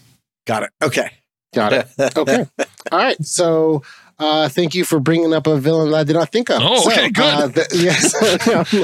[0.47, 0.71] Got it.
[0.83, 1.11] Okay.
[1.55, 1.89] Got it.
[2.17, 2.47] Okay.
[2.93, 3.23] All right.
[3.25, 3.83] So
[4.19, 6.61] uh, thank you for bringing up a villain that I did not think of.
[6.63, 7.25] Oh, So, okay, good.
[7.25, 8.15] Uh, th- yes.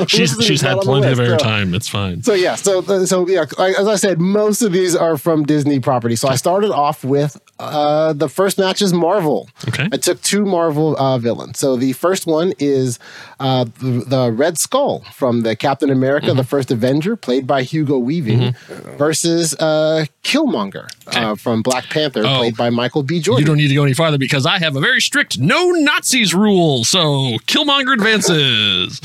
[0.11, 1.75] She's she's had plenty of air airtime.
[1.75, 2.23] It's fine.
[2.23, 6.17] So yeah, so so yeah, as I said, most of these are from Disney property.
[6.17, 9.49] So I started off with uh, the first match is Marvel.
[9.69, 9.89] Okay.
[9.93, 11.59] I took two Marvel uh, villains.
[11.59, 12.99] So the first one is
[13.41, 16.37] uh, the, the Red Skull from the Captain America, Mm-hmm.
[16.37, 18.55] the First Avenger, played by Hugo Weaving,
[18.99, 22.39] versus uh, Killmonger uh, from Black Panther, Oh.
[22.39, 23.21] played by Michael B.
[23.21, 23.41] Jordan.
[23.43, 26.35] You don't need to go any farther because I have a very strict no Nazis
[26.35, 26.85] rule.
[26.85, 29.01] So Killmonger advances.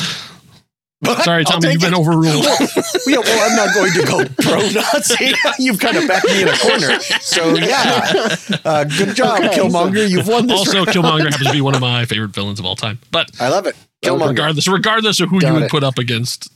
[1.24, 2.00] Sorry, Tommy, you've been it.
[2.00, 2.44] overruled.
[3.08, 5.32] yeah, well, I'm not going to go pro Nazi.
[5.60, 7.00] You've kind of backed me in a corner.
[7.22, 10.10] So yeah, uh, good job, Okay, Killmonger.
[10.10, 10.58] You've won this.
[10.58, 12.98] also, Killmonger happens to be one of my favorite villains of all time.
[13.12, 13.76] But I love it.
[14.04, 14.30] Killmonger.
[14.30, 15.72] regardless, regardless of who Got you would it.
[15.72, 16.52] put up against,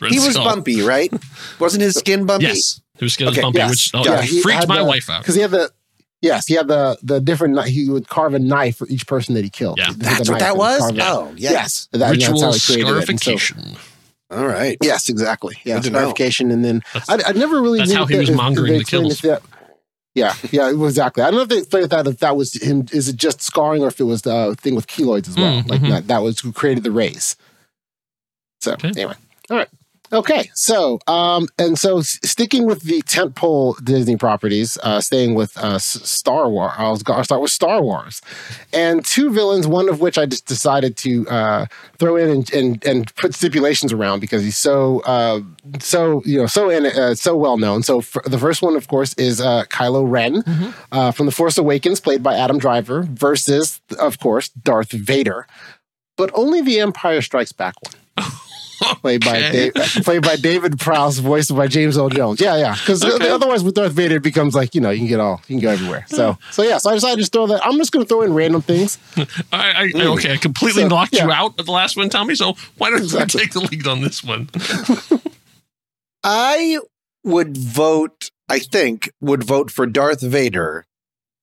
[0.00, 0.44] Red He was Skull.
[0.44, 1.12] bumpy, right?
[1.60, 2.46] Wasn't his skin bumpy?
[2.46, 3.70] Yes, his skin was bumpy, yes.
[3.70, 5.22] which oh, Yeah, freaked my the- wife out.
[5.22, 5.70] because he had the
[6.24, 7.62] yes, he had the the different.
[7.66, 9.78] He would carve a knife for each person that he killed.
[9.78, 9.86] Yeah.
[9.88, 10.80] He'd take a That's what that was?
[11.00, 11.52] Oh, yes.
[11.52, 12.86] yes, that, that's Ritual how he created it.
[12.86, 13.76] So- scarification.
[14.30, 14.76] All right.
[14.82, 15.54] Yes, exactly.
[15.64, 18.30] Yeah, Good scarification, and then I, I never really that's knew how he that- was
[18.32, 19.20] mongering the kills.
[19.20, 19.42] that-
[20.14, 21.22] yeah, yeah, exactly.
[21.24, 22.86] I don't know if they explained that if that was him.
[22.92, 25.62] Is it just scarring, or if it was the thing with keloids as well?
[25.62, 25.88] Mm, like mhm.
[25.90, 27.36] that, that was who created the rays.
[28.60, 28.90] So Okay.
[28.96, 29.14] anyway,
[29.50, 29.68] all right.
[30.14, 35.80] Okay, so um, and so sticking with the tentpole Disney properties, uh, staying with uh,
[35.80, 38.22] Star Wars, I'll, I'll start with Star Wars,
[38.72, 41.66] and two villains, one of which I just decided to uh,
[41.98, 45.40] throw in and, and and put stipulations around because he's so uh,
[45.80, 47.82] so you know so in, uh, so well known.
[47.82, 50.44] So f- the first one, of course, is uh, Kylo Ren
[50.92, 55.48] uh, from The Force Awakens, played by Adam Driver, versus, of course, Darth Vader,
[56.16, 58.03] but only the Empire Strikes Back one
[59.02, 59.70] played by Okay.
[59.70, 62.40] Dave, played by David Prowse, voiced by James Earl Jones.
[62.40, 62.74] Yeah, yeah.
[62.74, 63.28] Because uh, Okay.
[63.28, 65.60] otherwise, with Darth Vader, it becomes like you know you can get all you can
[65.62, 66.04] go everywhere.
[66.08, 66.78] So so yeah.
[66.78, 67.64] So I decided to just throw that.
[67.66, 68.98] I'm just going to throw in random things.
[69.16, 69.22] I,
[69.52, 72.34] I, I- okay, I completely So, knocked you out at the last one, Tommy.
[72.34, 73.40] So why don't Exactly.
[73.40, 74.48] you take the lead on this one?
[76.22, 76.78] I
[77.22, 80.86] would vote, I think, would vote for Darth Vader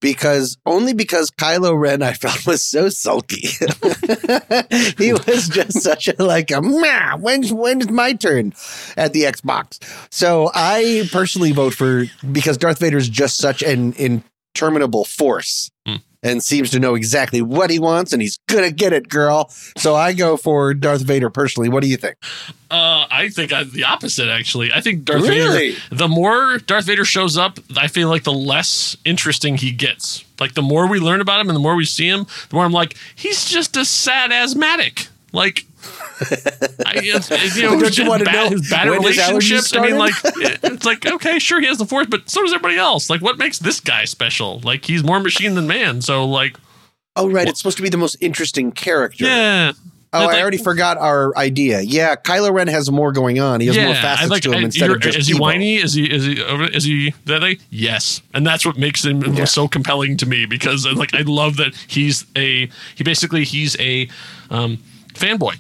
[0.02, 3.48] because only because Kylo Ren I felt was so sulky.
[4.98, 8.54] he was just such a like a "Meh, when's when's my turn
[8.98, 9.80] at the Xbox.
[10.12, 15.72] So I personally vote for because Darth Vader is just such an interminable force.
[15.86, 15.98] Hmm.
[16.24, 19.50] And seems to know exactly what he wants, and he's gonna get it, girl.
[19.78, 21.68] So I go for Darth Vader personally.
[21.68, 22.16] What do you think?
[22.70, 24.72] Uh, I think I'm the opposite, actually.
[24.72, 25.72] I think Darth Really?
[25.72, 30.24] Vader, the more Darth Vader shows up, I feel like the less interesting he gets.
[30.40, 32.66] Like, the more we learn about him and the more we see him, the more
[32.66, 35.08] I'm like, he's just a sad asthmatic.
[35.34, 35.66] Like,
[36.86, 39.76] I, it's, you know, Don't you his wanna bad, know his bad relationships.
[39.76, 42.78] I mean, like, it's like, okay, sure, he has the force, but so does everybody
[42.78, 43.10] else.
[43.10, 44.60] Like, what makes this guy special?
[44.60, 46.02] Like, he's more machine than man.
[46.02, 46.58] So, like,
[47.16, 47.46] Oh, right.
[47.48, 49.26] It's supposed to be the most interesting character.
[49.26, 49.74] yeah.
[50.14, 51.80] Oh, Like- I already forgot our idea.
[51.82, 53.60] Yeah, Kylo Ren has more going on.
[53.62, 55.44] He has more facets like- to him instead of just is he evil.
[55.46, 55.76] whiny?
[55.78, 57.58] Is he is he is he that?
[57.70, 61.76] Yes, and that's what makes him so compelling to me because like I love that
[61.88, 64.10] he's a he basically he's a
[64.50, 64.80] um,
[65.14, 65.58] fanboy.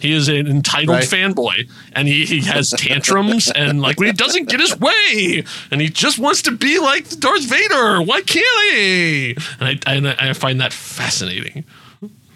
[0.00, 1.04] He is an entitled Right.
[1.08, 5.80] fanboy, and he, he has tantrums, and like when he doesn't get his way, and
[5.80, 8.02] he just wants to be like Darth Vader.
[8.02, 9.36] Why can't he?
[9.60, 11.64] And I and I find that fascinating.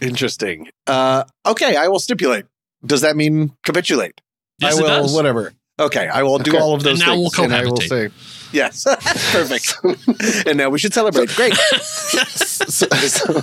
[0.01, 0.69] Interesting.
[0.87, 2.47] Uh, okay, I will stipulate.
[2.87, 4.21] Does that mean capitulate?
[4.61, 5.13] Yes, I will.
[5.13, 5.53] Whatever.
[5.81, 6.61] Okay, I will do Okay.
[6.61, 7.37] all of those And now things.
[7.39, 8.09] we'll and I will say,
[8.53, 8.85] yes,
[9.33, 9.77] perfect.
[10.47, 11.29] and now we should celebrate.
[11.37, 11.55] Great.
[11.55, 13.41] so, so,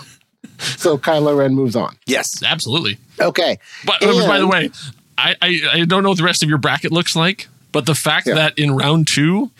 [0.77, 1.95] so Kylo Ren moves on.
[2.05, 2.41] Yes.
[2.43, 2.97] Absolutely.
[3.19, 3.57] Okay.
[3.85, 4.69] But uh, by the way,
[5.17, 7.95] I, I I don't know what the rest of your bracket looks like, but the
[7.95, 8.35] fact Yeah.
[8.35, 9.51] that in round two,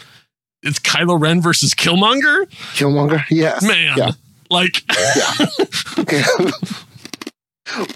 [0.64, 3.64] it's Kylo Ren versus Killmonger, Killmonger, yes.
[3.64, 4.12] man, Yeah.
[4.50, 4.84] like
[6.00, 6.24] Okay.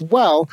[0.00, 0.48] well,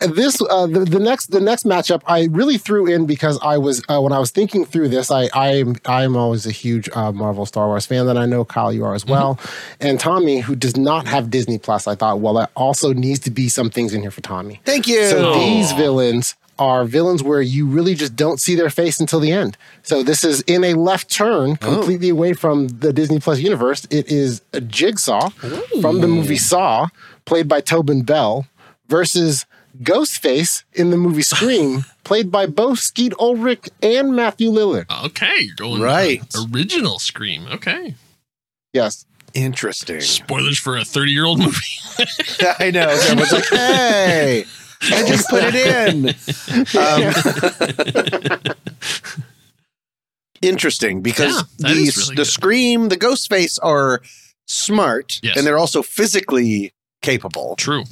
[0.00, 3.82] this uh, the, the next the next matchup I really threw in because I was
[3.88, 7.44] uh, when I was thinking through this I I'm I'm always a huge uh, Marvel
[7.44, 9.38] Star Wars fan that I know Kyle you are as well
[9.80, 13.30] and Tommy who does not have Disney Plus I thought well that also needs to
[13.30, 15.06] be some things in here for Tommy Thank you.
[15.08, 19.32] so these villains are villains where you really just don't see their face until the
[19.32, 19.56] end.
[19.82, 23.88] So this is in a left turn, completely away from the Disney Plus universe.
[23.90, 25.30] It is a Jigsaw
[25.80, 26.90] from the movie Saw,
[27.24, 28.46] played by Tobin Bell,
[28.88, 29.46] versus
[29.82, 34.86] Ghostface in the movie Scream, played by both Skeet Ulrich and Matthew Lillard.
[35.06, 36.22] okay, you're going Right.
[36.52, 37.46] original Scream.
[37.52, 37.94] Okay,
[38.72, 39.04] Yes.
[39.34, 40.00] Interesting.
[40.00, 41.58] spoilers for a 30 year old movie.
[42.60, 42.88] I know.
[42.88, 44.44] Everyone's like, hey,
[44.82, 46.14] I just put it in.
[48.46, 48.54] Um,
[50.42, 52.26] interesting because Yeah, the, is really the good.
[52.26, 54.02] Scream, the Ghostface are
[54.46, 55.36] smart Yes.
[55.36, 56.72] and they're also physically
[57.02, 57.56] capable.
[57.56, 57.84] True.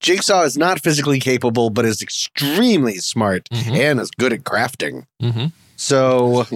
[0.00, 3.76] Jigsaw is not physically capable, but is extremely smart Mhm.
[3.76, 5.04] and is good at crafting.
[5.20, 5.46] hmm
[5.76, 6.46] So,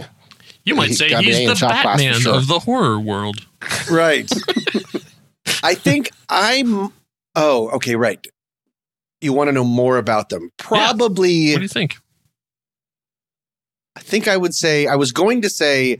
[0.64, 2.34] You might He's say he's the shop class for Batman sure.
[2.36, 3.46] of the horror world.
[3.90, 4.30] right.
[5.62, 6.90] I think I'm.
[7.36, 8.24] Oh, okay, right.
[9.20, 10.50] You want to know more about them?
[10.58, 11.50] Probably.
[11.52, 11.96] What do you think?
[13.96, 15.98] I think I would say I was going to say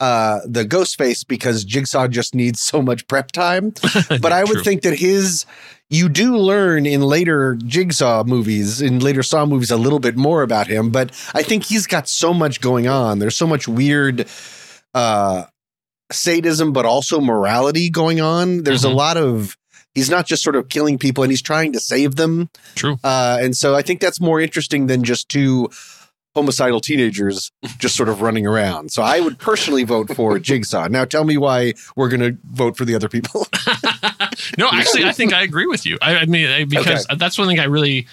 [0.00, 3.72] uh the ghost face because Jigsaw just needs so much prep time.
[4.20, 4.62] But I would True.
[4.64, 5.44] think that his
[5.90, 10.42] you do learn in later Jigsaw movies, in later Saw movies, a little bit more
[10.42, 10.90] about him.
[10.90, 13.18] But I think he's got so much going on.
[13.18, 14.26] There's so much weird
[14.94, 15.44] uh
[16.12, 18.64] sadism, but also morality going on.
[18.64, 18.90] There's Mhm.
[18.92, 19.56] a lot of
[19.94, 22.48] he's not just sort of killing people and he's trying to save them.
[22.76, 22.98] True.
[23.04, 25.68] Uh, and so I think that's more interesting than just two
[26.36, 28.92] homicidal teenagers just sort of running around.
[28.92, 30.86] So I would personally vote for Jigsaw.
[30.88, 33.46] Now tell me why we're going to vote for the other people.
[34.58, 35.98] no, actually, I think I agree with you.
[36.02, 38.06] I, I mean, I, because that's one thing I really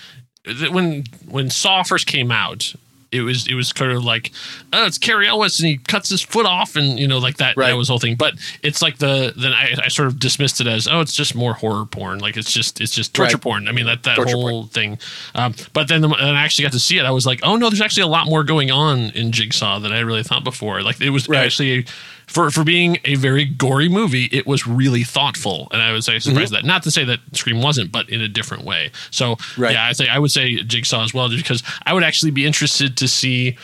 [0.71, 2.73] when when Saw first came out.
[3.09, 4.31] It was it was kind of like
[4.73, 7.55] oh it's Cary Elwes and he cuts his foot off and you know like that
[7.55, 7.67] Right.
[7.69, 8.33] that was the whole thing but
[8.63, 11.53] it's like the then I, I sort of dismissed it as oh it's just more
[11.53, 13.41] horror porn like it's just it's just torture Right.
[13.41, 14.99] porn I mean that that Torture whole thing
[15.35, 17.69] um, but then when I actually got to see it I was like oh no
[17.69, 20.99] there's actually a lot more going on in Jigsaw than I really thought before like
[20.99, 21.45] it was Right.
[21.45, 21.85] actually
[22.27, 26.19] for for being a very gory movie, it was really thoughtful, and I was actually
[26.19, 26.29] mm-hmm.
[26.31, 26.67] surprised at that.
[26.67, 28.91] Not to say that Scream wasn't, but in a different way.
[29.11, 29.73] So Right.
[29.73, 32.45] yeah, I say I would say Jigsaw as well, just because I would actually be
[32.45, 33.57] interested to see.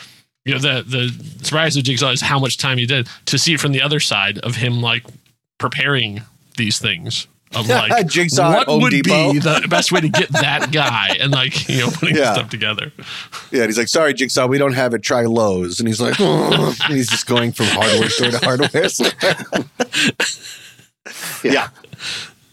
[0.46, 3.54] You know the the surprise of Jigsaw is how much time he did to see
[3.54, 5.04] it from the other side of him like
[5.56, 6.20] preparing
[6.58, 7.26] these things
[7.56, 9.32] of like Jigsaw what Home would Depot.
[9.32, 12.34] be the best way to get that guy and like you know putting Yeah.
[12.34, 12.92] stuff together.
[13.50, 15.02] yeah, and he's like, "Sorry, Jigsaw, we don't have it.
[15.02, 18.88] Try Lowe's." And he's like, "Oh." And he's just going from hardware store to hardware
[18.88, 19.10] store.
[21.42, 21.68] yeah.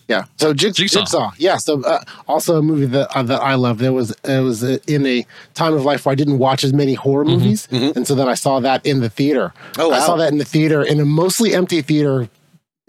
[0.08, 0.26] Yeah.
[0.38, 1.00] So Jig- Jigsaw.
[1.02, 1.32] Jigsaw.
[1.38, 1.56] Yeah.
[1.58, 3.78] So uh, also a movie that uh, that I love.
[3.78, 6.74] There was it was uh, in a time of life where I didn't watch as
[6.74, 9.54] many horror movies, and so then I saw that in the theater.
[9.72, 12.28] Mm-hmm, Oh, I saw that in the theater in a mostly empty theater.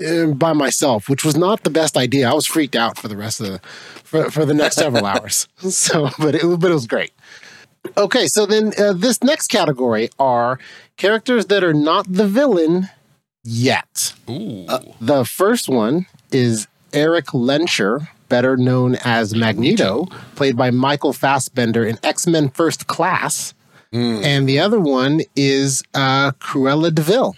[0.04, 2.28] Uh, By myself, which was not the best idea.
[2.30, 3.58] I was freaked out for the rest of the
[4.04, 5.48] for, for the next several hours.
[5.58, 7.12] So, but it was but it was great.
[7.96, 10.58] Okay, so then uh, this next category are
[10.96, 12.88] characters that are not the villain
[13.44, 14.14] yet.
[14.30, 14.66] Ooh,
[15.00, 21.98] The first one is Erik Lehnsherr, better known as Magneto, played by Michael Fassbender in
[22.04, 23.52] X Men First Class.
[23.94, 27.36] And the other one is uh, Cruella de Vil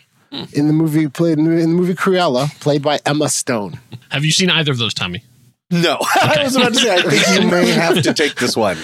[0.53, 3.79] in the movie played in the movie Cruella, played by Emma Stone.
[4.11, 5.23] have you seen either of those, Tommy?
[5.71, 8.77] No, I was about to say, I think you may have to take this one.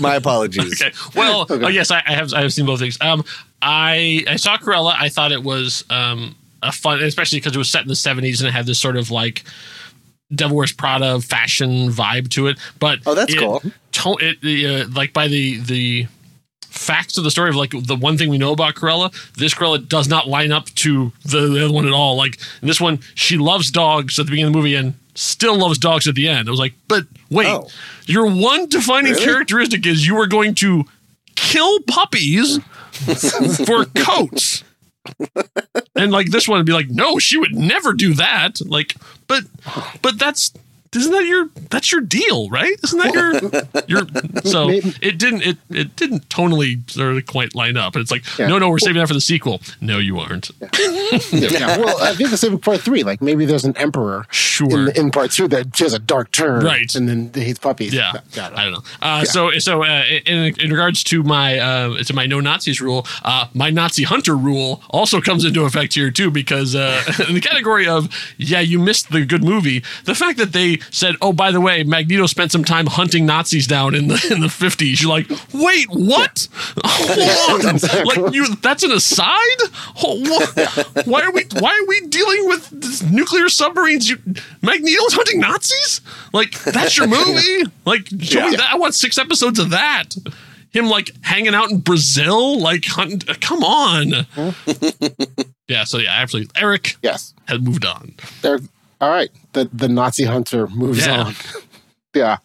[0.00, 0.80] My apologies.
[0.82, 0.92] Okay.
[1.14, 2.32] Well, oh yes, I, I have.
[2.32, 2.98] I have seen both things.
[3.00, 3.24] Um,
[3.62, 4.94] I I saw Cruella.
[4.98, 8.40] I thought it was um a fun, especially because it was set in the seventies
[8.40, 9.44] and it had this sort of like
[10.34, 12.58] Devil Wears Prada fashion vibe to it.
[12.78, 13.62] But Oh, that's it, cool.
[13.92, 16.06] To, it uh, like by the the
[16.70, 19.86] facts of the story of like the one thing we know about Cruella, this Cruella
[19.86, 22.16] does not line up to the, the other one at all.
[22.16, 25.56] Like in this one, she loves dogs at the beginning of the movie and still
[25.56, 26.48] loves dogs at the end.
[26.48, 27.68] I was like, but wait, Oh.
[28.06, 29.24] your one defining Really?
[29.24, 30.84] characteristic is you are going to
[31.34, 32.58] kill puppies
[33.66, 34.62] for coats.
[35.96, 38.60] and like this one would be like, no, she would never do that.
[38.64, 38.94] Like,
[39.26, 39.44] but
[40.02, 40.52] but that's
[40.94, 42.76] isn't that your that's your deal, right?
[42.84, 43.14] Isn't that
[43.88, 47.94] your your so Maybe- it didn't it it didn't tonally sort of quite line up.
[47.94, 48.46] And it's like, Yeah.
[48.48, 49.60] no, no, we're saving that for the sequel.
[49.80, 50.50] No, you aren't.
[51.32, 51.78] yeah.
[51.78, 53.02] Well, I think the same with part three.
[53.02, 54.26] Like maybe there's an emperor
[54.58, 54.88] Sure.
[54.90, 56.94] in, in part two that she has a dark turn, Right.
[56.94, 57.92] And then he hates puppies.
[57.94, 58.58] Yeah, Got it.
[58.58, 58.82] I don't know.
[59.00, 63.06] Uh, So, so uh, in, in regards to my uh, to my no Nazis rule,
[63.24, 67.40] uh, my Nazi hunter rule also comes into effect here too, because uh, in the
[67.40, 69.82] category of yeah, you missed the good movie.
[70.04, 73.66] The fact that they said, oh, by the way, Magneto spent some time hunting Nazis
[73.66, 75.02] down in the in the fifties.
[75.02, 76.48] You're like, wait, what?
[76.84, 77.74] Hold on.
[78.24, 79.60] Like you, that's an aside.
[79.96, 84.08] Wh- Why are we why are we dealing with nuclear submarines?
[84.08, 84.18] You
[84.62, 86.00] Magneto's hunting Nazis?
[86.32, 87.64] Like that's your movie?
[87.84, 88.70] Like show me that.
[88.72, 90.14] I want six episodes of that.
[90.70, 93.22] Him like hanging out in Brazil, like hunting.
[93.28, 94.26] uh, Come on.
[95.68, 95.84] yeah.
[95.84, 96.50] So yeah, absolutely.
[96.60, 97.32] Eric Yes.
[97.46, 98.12] Had moved on.
[98.42, 98.58] There.
[99.00, 99.30] All right.
[99.54, 101.22] The the Nazi hunter moves Yeah.
[101.24, 101.34] on.
[102.14, 102.36] yeah.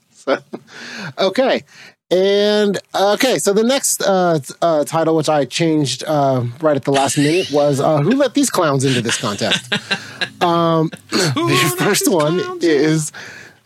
[1.20, 1.64] Okay.
[2.12, 6.92] And okay, so the next uh, uh, title, which I changed uh, right at the
[6.92, 9.72] last minute, was uh, "Who Let These Clowns Into This Contest?"
[10.44, 13.12] um, the first one is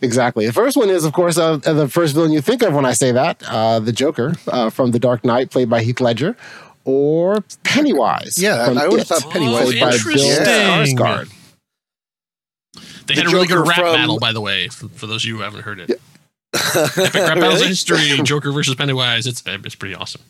[0.00, 2.86] exactly the first one is, of course, uh, the first villain you think of when
[2.86, 6.34] I say that, uh, the Joker uh, from The Dark Knight, played by Heath Ledger,
[6.84, 8.38] or Pennywise.
[8.38, 10.96] Yeah, from I would've thought Pennywise played by would be Bill interesting.
[10.96, 11.32] Skarsgård.
[13.06, 15.24] They The had a really good rap from- battle, by the way, for, for those
[15.24, 16.00] of you who haven't heard it.
[16.54, 19.26] Epic rap battles in history, Joker versus Pennywise.
[19.26, 20.22] It's it's pretty awesome.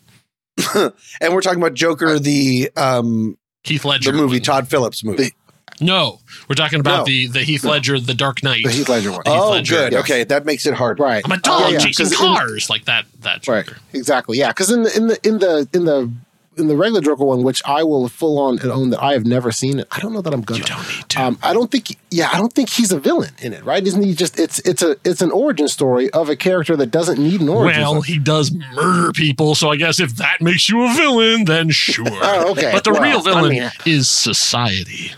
[1.21, 4.41] and we're talking about Joker, the um, Heath Ledger the movie one.
[4.41, 5.33] Todd Phillips movie.
[5.81, 7.03] No, we're talking about No.
[7.05, 8.63] the the Heath Ledger, the Dark Knight.
[8.65, 9.21] The Heath Ledger one.
[9.27, 9.91] oh, Ledger, good.
[9.93, 10.01] yes.
[10.03, 10.99] Okay, that makes it hard.
[10.99, 11.21] Right.
[11.23, 13.05] I'm a dog Yeah, yeah, chasing 'cause in- cars, like that.
[13.21, 13.69] That Right.
[13.93, 14.37] Exactly.
[14.37, 14.49] Yeah.
[14.49, 16.11] Because in the in the in the in the
[16.59, 19.51] in the regular Joker one, which I will full on own that I have never
[19.51, 19.87] seen it.
[19.91, 20.59] I don't know that I'm gonna.
[20.59, 21.21] You don't need to.
[21.21, 21.97] Um, I don't think.
[22.11, 23.63] Yeah, I don't think he's a villain in it.
[23.63, 23.85] Right?
[23.85, 24.39] Isn't he just?
[24.39, 27.81] It's it's a it's an origin story of a character that doesn't need an origin.
[27.81, 28.07] well, story.
[28.07, 32.05] he does murder people, so I guess if that makes you a villain, then sure.
[32.21, 32.71] Oh, okay.
[32.71, 35.11] But the Well, real I villain mean- is society.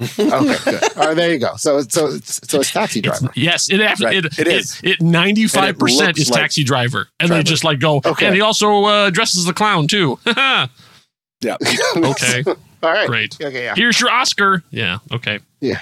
[0.00, 0.14] Okay.
[0.64, 0.96] Good.
[0.96, 1.14] All right.
[1.16, 1.56] There you go.
[1.56, 3.28] So so it's, so it's taxi driver.
[3.34, 4.24] Yes, it it, Right.
[4.24, 4.80] it, It is.
[4.84, 8.00] It ninety five percent is like taxi driver, and they just like go.
[8.04, 8.26] Okay.
[8.26, 10.18] And he also uh, dresses a clown too.
[11.40, 11.56] Yeah.
[11.96, 12.42] okay,
[12.82, 13.06] All right.
[13.06, 13.36] great.
[13.40, 13.62] Okay.
[13.62, 13.74] Yeah.
[13.76, 14.64] Here's your Oscar.
[14.70, 14.98] Yeah.
[15.12, 15.38] Okay.
[15.60, 15.78] Yeah.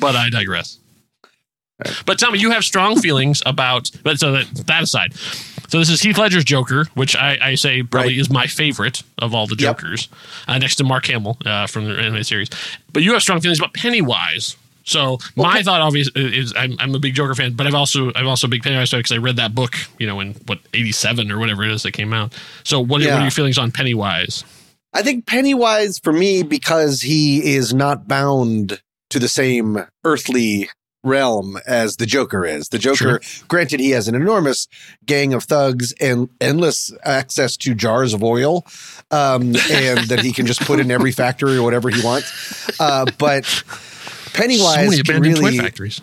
[0.00, 0.78] but I digress.
[2.06, 3.90] But tell me, you have strong feelings about.
[4.02, 5.12] But so that, that aside,
[5.68, 8.18] so this is Heath Ledger's Joker, which I, I say probably Right.
[8.18, 9.78] is my favorite of all the Yep.
[9.80, 10.08] Jokers,
[10.48, 12.48] uh, next to Mark Hamill uh, from the animated series.
[12.92, 14.56] But you have strong feelings about Pennywise.
[14.84, 18.28] So my thought, obviously, is I'm, I'm a big Joker fan, but I've also I'm
[18.28, 21.32] also a big Pennywise fan because I read that book, you know, in what '87
[21.32, 22.32] or whatever it is that came out.
[22.62, 24.44] So what, are- what are your feelings on Pennywise?
[24.92, 30.70] I think Pennywise for me because he is not bound to the same earthly
[31.06, 32.68] realm as the Joker is.
[32.68, 34.68] The Joker, granted, he has an enormous
[35.06, 38.66] gang of thugs and endless access to jars of oil,
[39.10, 42.78] um, and that he can just put in every factory or whatever he wants.
[42.80, 43.44] Uh, but
[44.32, 46.00] Pennywise so can really, factories.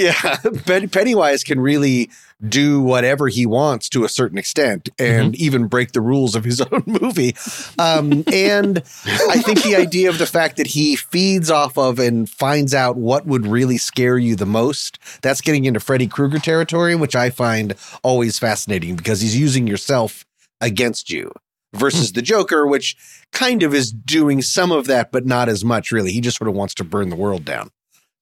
[0.00, 2.10] Yeah, Pen- Pennywise can really
[2.46, 6.60] do whatever he wants to a certain extent and even break the rules of his
[6.72, 7.36] own movie.
[7.78, 12.28] Um, and I think the idea of the fact that he feeds off of and
[12.28, 16.94] finds out what would really scare you the most, that's getting into Freddy Krueger territory,
[16.94, 20.24] which I find always fascinating because he's using yourself
[20.62, 21.32] against you
[21.74, 22.96] versus the Joker, which
[23.32, 26.10] kind of is doing some of that, but not as much really.
[26.12, 27.70] He just sort of wants to burn the world down.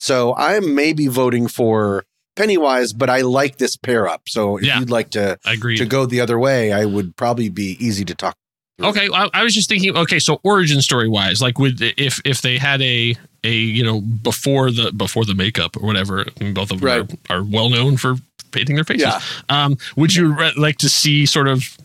[0.01, 2.05] So I'm maybe voting for
[2.37, 4.23] Pennywise, but I like this pair up.
[4.29, 4.79] So if Yeah.
[4.79, 5.77] you'd like to agree.
[5.77, 8.37] to go the other way, I would probably be easy to talk.
[8.81, 9.97] Okay, I, I was just thinking.
[9.97, 14.01] Okay, so origin story wise, like would if if they had a a you know
[14.01, 17.13] before the before the makeup or whatever, both of them Right.
[17.29, 18.15] are, are well known for
[18.53, 19.03] painting their faces.
[19.03, 19.21] Yeah.
[19.49, 21.77] Um, would you re- like to see sort of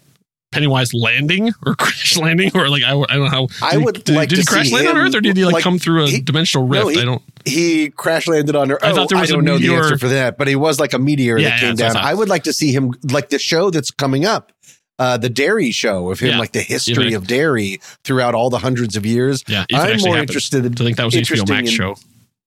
[0.53, 4.15] Pennywise landing or crash landing or like I, I don't know how I would did,
[4.15, 6.05] like did to he crash land on Earth or did he like, like, come through
[6.05, 6.83] a he- dimensional rift?
[6.85, 7.21] No, he- I don't.
[7.45, 8.79] He crash landed on Earth.
[8.83, 10.55] I Oh, thought there was I a don't know the answer for that, but he
[10.55, 11.97] was like a meteor Yeah, that yeah, came I down.
[11.97, 14.51] I would like to see him like the show that's coming up.
[14.99, 16.37] Uh, the Derry show of him, Yeah.
[16.39, 19.43] like the history of Derry throughout all the hundreds of years.
[19.47, 20.29] Yeah, I'm more happens.
[20.29, 20.65] interested.
[20.65, 21.95] I think that was HBO Max in- show.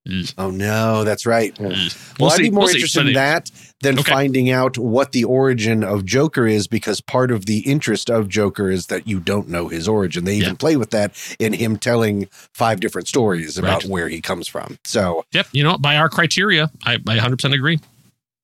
[0.07, 0.35] Mm.
[0.39, 1.55] Oh no, that's right.
[1.57, 1.61] Mm.
[1.61, 1.73] Well,
[2.21, 2.43] We'll I'd see.
[2.45, 3.51] be more We'll interested But in that
[3.83, 4.11] than Okay.
[4.13, 8.71] finding out what the origin of Joker is, because part of the interest of Joker
[8.71, 10.25] is that you don't know his origin.
[10.25, 10.55] They even Yeah.
[10.55, 13.91] play with that in him telling five different stories about Right.
[13.91, 14.79] where he comes from.
[14.85, 15.49] So, Yep.
[15.53, 17.81] You know, by our criteria, I, I 100% agree.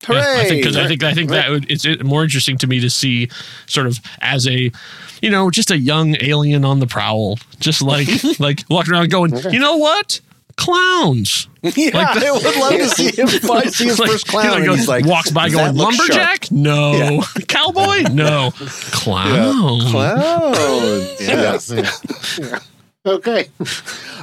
[0.04, 0.18] hooray!
[0.18, 2.80] Yeah, I think because I think I think that would, it's more interesting to me
[2.80, 3.28] to see
[3.66, 4.72] sort of as a,
[5.22, 8.08] you know, just a young alien on the prowl, just like
[8.40, 10.20] like walking around going, you know what,
[10.56, 11.48] clowns.
[11.62, 14.30] yeah, Like the- I would love to see him find, see his Like, first he,
[14.30, 14.50] clown.
[14.50, 19.80] like, and he's like, walks by going that sharp?" lumberjack, no cowboy, no clown.
[19.90, 20.52] Clown.
[21.20, 21.70] Yes.
[22.38, 22.58] yeah.
[23.04, 23.48] Okay.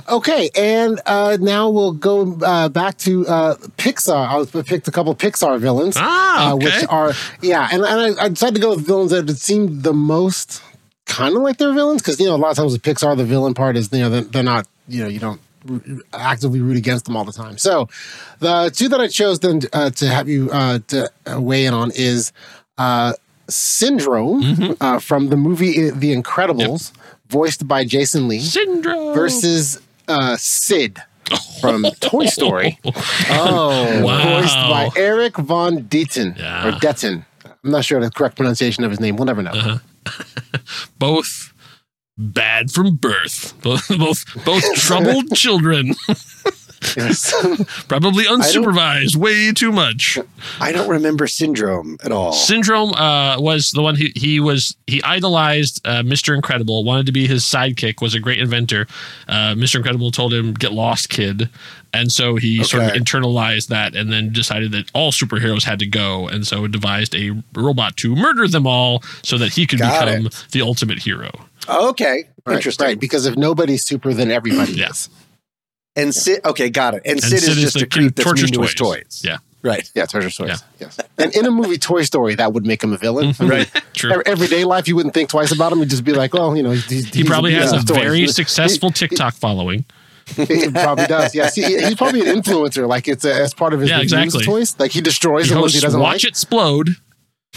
[0.08, 0.50] Okay.
[0.56, 4.16] And uh, now we'll go uh, back to uh, Pixar.
[4.28, 5.96] I was picked a couple of Pixar villains.
[5.98, 6.66] Ah, uh, okay.
[6.66, 7.12] which are,
[7.42, 7.68] yeah.
[7.74, 10.62] And, and I, I decided to go with villains that seemed the most
[11.06, 13.26] kind of like they're villains because, you know, a lot of times with Pixar, the
[13.26, 15.49] villain part is, you know, they're, they're not, you know, you don't r-
[16.14, 17.58] actively root against them all the time.
[17.58, 17.88] So
[18.40, 21.74] the two that I chose then uh, to have you uh, to uh, weigh in
[21.74, 22.32] on is
[22.78, 23.14] uh,
[23.50, 24.72] Syndrome Mm-hmm.
[24.82, 26.92] uh, from the movie The Incredibles,
[27.30, 31.00] voiced by Jason Lee, Syndrome versus uh, Sid
[31.62, 34.40] from Toy Story, Oh, Wow.
[34.42, 36.68] voiced by Erik von Detten Yeah.
[36.68, 37.26] or Detten.
[37.64, 39.16] I'm not sure the correct pronunciation of his name.
[39.18, 39.52] We'll never know.
[39.52, 39.80] Uh-huh.
[41.00, 41.54] both
[42.20, 45.96] bad from birth, both both, both troubled children,
[46.96, 47.34] Yes.
[47.88, 50.18] probably unsupervised, way too much.
[50.60, 52.32] I don't remember Syndrome at all.
[52.32, 56.34] Syndrome uh, was the one he he was he idolized uh, Mr.
[56.36, 58.88] Incredible, wanted to be his sidekick, was a great inventor.
[59.28, 59.76] Uh, Mr.
[59.76, 61.50] Incredible told him, "Get lost, kid,"
[61.94, 65.86] and so he sort of internalized that, and then decided that all superheroes had to
[65.88, 70.06] go, and so devised a robot to murder them all, so that he could Got
[70.06, 70.46] become it.
[70.52, 71.32] the ultimate hero.
[71.68, 72.86] Okay, Right, interesting.
[72.88, 74.90] Right, because if nobody's super, then everybody Yeah.
[74.90, 75.10] is.
[75.96, 77.02] And Sid, okay, got it.
[77.06, 79.04] And, And Sid, is just the a creep that's torture mean to his toys.
[79.04, 79.22] toys.
[79.26, 79.90] Yeah, Right.
[79.94, 80.48] Yeah, Treasure Toys.
[80.50, 80.88] Yeah.
[80.88, 80.98] Yes.
[81.18, 83.34] And in a movie Toy Story, that would make him a villain.
[83.40, 83.84] I mean, right.
[83.94, 84.12] True.
[84.14, 85.80] ev- Everyday life, you wouldn't think twice about him.
[85.80, 88.36] You'd just be like, well, you know, he's, He probably has a very toys.
[88.36, 89.84] successful TikTok following.
[90.36, 91.34] He, he probably does.
[91.36, 92.88] Yes, he, he's probably an influencer.
[92.88, 94.46] Like it's a, as part of his Yeah, exactly.
[94.46, 94.76] toys.
[94.80, 96.24] Like he destroys He the ones he doesn't Watch like.
[96.24, 96.90] It Explode.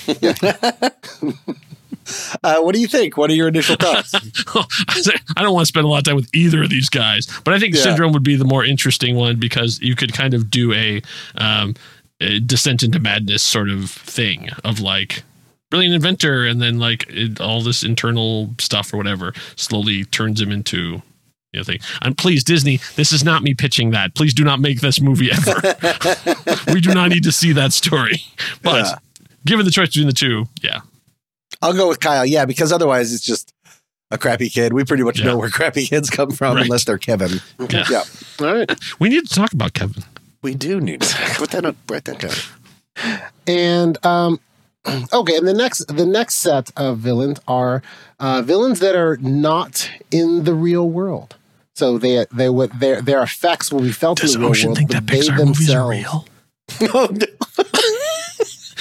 [2.45, 3.17] Uh, what do you think?
[3.17, 4.13] What are your initial thoughts?
[5.37, 7.55] I don't want to spend a lot of time with either of these guys, but
[7.55, 7.83] I think Yeah.
[7.83, 11.03] Syndrome would be the more interesting one because you could kind of do a,
[11.37, 11.75] um,
[12.21, 15.23] a descent into madness sort of thing of like
[15.71, 20.51] brilliant inventor and then like it, all this internal stuff or whatever slowly turns him
[20.51, 21.01] into
[21.53, 21.79] you know thing.
[22.03, 24.15] And please Disney, this is not me pitching that.
[24.15, 25.75] Please do not make this movie ever.
[26.73, 28.23] we do not need to see that story.
[28.63, 28.95] But Yeah.
[29.47, 30.81] given the choice between the two, yeah.
[31.63, 32.27] I'll go with Kyle.
[32.27, 33.53] Yeah, because otherwise it's just
[34.11, 34.73] a crappy kid.
[34.73, 35.27] We pretty much Yeah.
[35.27, 36.65] know where crappy kids come from Right.
[36.65, 37.41] unless they're Kevin.
[37.71, 37.85] Yeah.
[37.91, 38.03] Yeah.
[38.41, 38.71] All right.
[38.99, 40.03] We need to talk about Kevin.
[40.43, 43.21] We do need to put that up, write that down.
[43.47, 44.41] And um,
[45.13, 47.83] okay, and the next the next set of villains are
[48.21, 51.37] uh, villains that are not in the real world.
[51.75, 54.69] So they they would their their effects will be felt Does in the real Ocean
[54.71, 54.79] world.
[54.79, 56.27] think but that they Pixar movies are real?
[56.93, 57.27] Oh, no.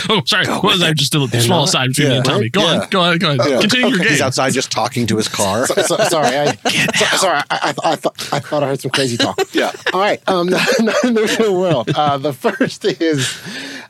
[0.10, 0.48] Oh, sorry.
[0.48, 0.96] What was that?
[0.96, 1.70] Just a They're small not?
[1.70, 2.50] aside between me and Tommy.
[2.50, 2.82] Go Yeah.
[2.82, 2.90] on.
[2.90, 3.18] Go on.
[3.18, 3.38] Go on.
[3.38, 3.60] Yeah.
[3.62, 4.08] Continue your game.
[4.10, 5.68] He's outside just talking to his car.
[5.68, 6.56] So- so- sorry, I,
[6.96, 7.42] so- sorry.
[7.50, 9.40] I, I, I thought I thought I heard some crazy talk.
[9.54, 9.72] Yeah.
[9.94, 10.22] All right.
[10.28, 10.68] Um, not
[11.04, 11.90] in the real world.
[11.96, 13.38] Uh, the first is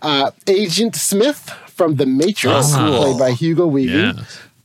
[0.01, 4.24] uh, Agent Smith from The Matrix, Oh, played by Hugo Weaving, Yeah.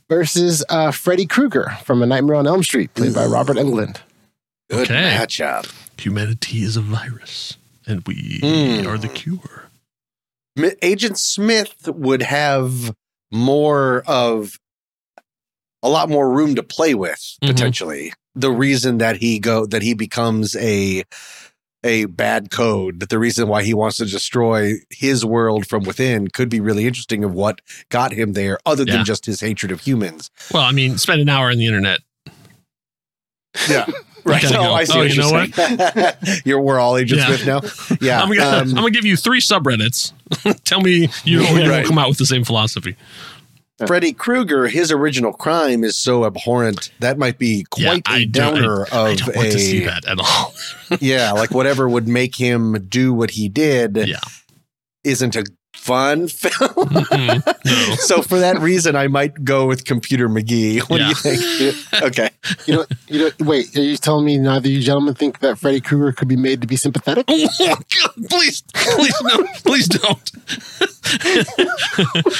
[0.09, 3.97] versus uh, Freddy Krueger from A Nightmare on Elm Street, played by Robert Englund.
[4.69, 4.93] Good Okay.
[5.17, 5.71] matchup.
[5.99, 8.85] Humanity is a virus, and we Hmm.
[8.87, 9.66] are the cure.
[10.57, 12.93] Mi- Agent Smith would have
[13.31, 14.57] more of
[15.83, 17.47] a lot more room to play with Mhm.
[17.47, 18.13] potentially.
[18.35, 21.03] The reason that he go that he becomes a
[21.83, 26.27] a bad code, that the reason why he wants to destroy his world from within
[26.27, 29.81] could be really interesting of what got him there, other than just his hatred of
[29.81, 30.29] humans.
[30.51, 31.99] Well, I mean, spend an hour on the internet.
[33.69, 33.85] Yeah.
[34.27, 34.41] Right.
[34.41, 36.41] kinda Oh, I see "Oh, what you you're know saying.
[36.45, 37.27] you're we're all Agent Yeah.
[37.37, 37.45] Smith
[37.89, 37.97] now.
[38.01, 38.21] Yeah.
[38.21, 40.11] I'm gonna, um, I'm gonna give you three subreddits.
[40.63, 41.69] Tell me you don't, you Right.
[41.69, 42.95] won't come out with the same philosophy.
[43.85, 48.55] Freddy Krueger, his original crime is so abhorrent that might be quite I a don't-
[48.55, 50.53] downer I, I of don't a want to see that at all.
[50.99, 54.17] yeah, like whatever would make him do what he did Yeah.
[55.03, 55.43] isn't a
[55.77, 56.53] fun film.
[56.89, 57.45] Mhm.
[57.65, 57.95] No.
[57.97, 60.79] so for that reason, I might go with Computer McGee.
[60.89, 61.13] What Yeah.
[61.13, 62.03] do you think?
[62.03, 62.29] okay.
[62.65, 63.31] You know, you know.
[63.45, 66.35] Wait, are you telling me neither of you gentlemen think that Freddy Krueger could be
[66.35, 67.25] made to be sympathetic?
[67.29, 70.31] Oh, God, please, please, no, please don't.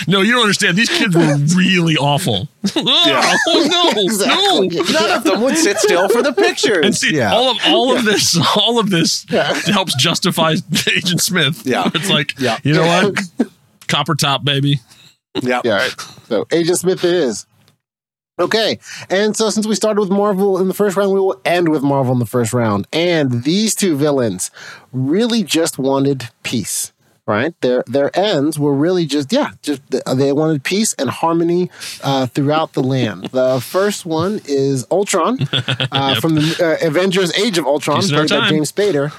[0.08, 0.78] no, you don't understand.
[0.78, 2.48] These kids were really awful.
[2.76, 4.68] Oh, no, Exactly.
[4.70, 4.84] no.
[4.92, 6.86] None of them would sit still for the pictures.
[6.86, 7.32] And see, yeah.
[7.34, 9.26] all of all of this, all of this
[9.66, 10.56] helps justify
[10.96, 11.64] Agent Smith.
[11.66, 11.90] Yeah.
[11.96, 12.58] it's like, Yeah.
[12.64, 13.18] you know what,
[13.88, 14.80] copper top, baby.
[15.42, 15.62] yeah.
[15.64, 15.72] Yeah.
[15.74, 16.02] all right.
[16.28, 17.46] So Agent Smith it is.
[18.40, 18.80] Okay.
[19.10, 21.82] And so since we started with Marvel in the first round, we will end with
[21.82, 22.88] Marvel in the first round.
[22.94, 24.52] And these two villains
[24.92, 26.94] really just wanted peace.
[27.26, 31.70] Right, their their ends were really just yeah, just they wanted peace and harmony
[32.02, 33.26] uh, throughout the land.
[33.34, 35.40] The first one is Ultron
[35.92, 38.48] uh, from the uh, Avengers: Age of Ultron, Peace played by.
[38.48, 39.12] James Spader.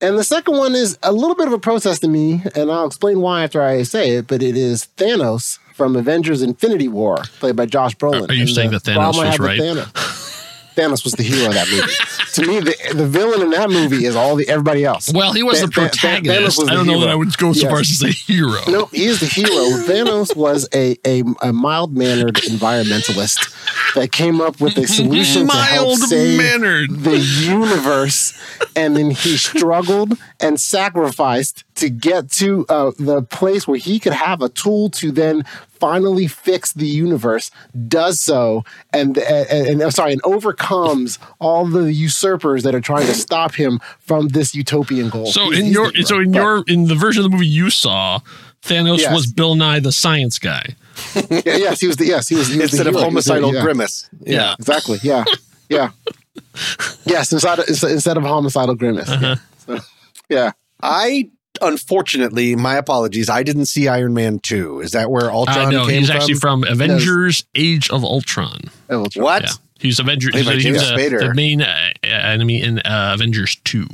[0.00, 2.86] And the second one is a little bit of a protest to me, and I'll
[2.86, 4.26] explain why after I say it.
[4.26, 8.28] But it is Thanos from Avengers: Infinity War, played by Josh Brolin.
[8.28, 9.60] Are you And saying the that Thanos was right?
[9.60, 9.92] Thanos,
[10.76, 11.92] Thanos was the hero of that movie.
[12.34, 15.12] to me, the, the villain in that movie is all the everybody else.
[15.14, 16.58] Well, he was Tha- the protagonist.
[16.58, 17.08] Thanos was I don't know that.
[17.10, 17.70] I would go so Yes.
[17.70, 18.58] far as to say hero.
[18.68, 19.48] No, he is the hero.
[19.86, 25.52] Thanos was a, a, a mild mannered environmentalist that came up with a solution to
[25.56, 26.90] help Mild save mannered.
[26.90, 28.34] the universe,
[28.74, 34.12] and then he struggled and sacrificed to get to uh, the place where he could
[34.12, 35.44] have a tool to then
[35.80, 37.50] finally fix the universe.
[37.88, 43.06] Does so, and and, and I'm sorry, and overcomes all the usurpers that are trying
[43.06, 45.26] to stop him from this utopian goal.
[45.26, 46.06] So He's- in your the hero.
[46.06, 48.20] so in But- your in the version of the movie you saw,
[48.62, 49.12] Thanos Yes.
[49.14, 50.76] was Bill Nye the Science Guy.
[51.30, 53.08] Yeah, yes, he was the yes, he was, he was the Instead of hero.
[53.10, 53.62] He was the- homicidal yeah.
[53.62, 54.08] grimace.
[54.20, 54.54] Yeah.
[54.58, 54.98] Exactly.
[55.02, 55.24] Yeah.
[55.68, 55.90] Yeah.
[57.04, 59.08] yes, instead of, instead of homicidal grimace.
[59.08, 59.36] Uh-huh.
[59.66, 59.76] Yeah.
[59.78, 59.84] So,
[60.28, 60.52] yeah.
[60.82, 61.30] I
[61.62, 63.28] unfortunately, my apologies.
[63.28, 64.80] I didn't see Iron Man two.
[64.80, 66.16] Is that where Ultron Uh, no, came he's from?
[66.16, 68.60] actually from Avengers: Age of Ultron.
[68.88, 69.42] What?
[69.42, 69.48] Yeah,
[69.78, 70.32] he's Avengers.
[70.32, 73.86] Played He's, by he was uh, the main uh, enemy in uh, Avengers Two.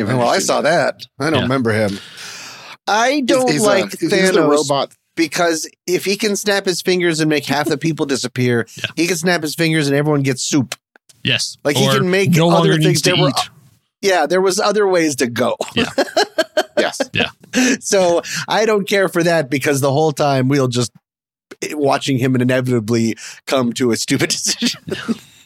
[0.00, 1.06] Oh, well, I saw that.
[1.20, 1.42] I don't Yeah.
[1.42, 1.98] remember him.
[2.88, 4.92] I don't he's, uh, like he's the Thanos robot.
[5.14, 8.66] because if he can snap his fingers and make half the people disappear,
[8.96, 10.74] he can snap his fingers and everyone gets soup.
[11.22, 12.84] Yes, Like he can make no other longer things.
[12.86, 13.50] needs to There were, eat.
[14.00, 15.56] yeah, there was other ways to go.
[16.78, 17.00] Yes.
[17.12, 17.30] Yeah.
[17.80, 20.90] so I don't care for that because the whole time we'll just
[21.72, 23.16] watching him inevitably
[23.46, 24.80] come to a stupid decision.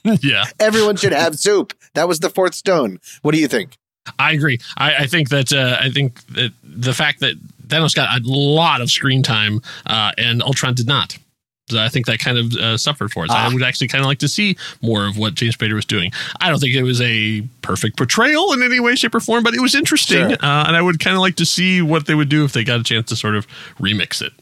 [0.21, 0.45] yeah.
[0.61, 1.75] Everyone should have soup.
[1.95, 3.01] That was the fourth stone.
[3.23, 3.77] What do you think?
[4.19, 4.61] I agree.
[4.77, 7.35] I, I think that uh, I think that the fact that
[7.67, 11.19] Thanos got a lot of screen time uh, and Ultron did not.
[11.69, 13.31] So I think that kind of uh, suffered for it.
[13.31, 15.85] So I would actually kind of like to see more of what James Spader was
[15.85, 16.13] doing.
[16.41, 19.53] I don't think it was a perfect portrayal in any way, shape, or form, but
[19.55, 20.39] it was interesting, Sure.
[20.45, 22.63] uh, and I would kind of like to see what they would do if they
[22.63, 23.49] got a chance to sort of
[23.81, 24.33] remix it.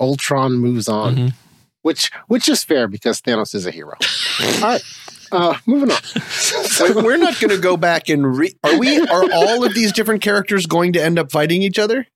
[0.00, 1.28] Ultron moves on, Mm-hmm.
[1.82, 3.94] which which is fair because Thanos is a hero.
[4.42, 4.82] All right.
[5.32, 5.98] Uh, moving on.
[6.80, 8.98] Wait, we're not going to go back and re- are we?
[8.98, 12.08] Are all of these different characters going to end up fighting each other?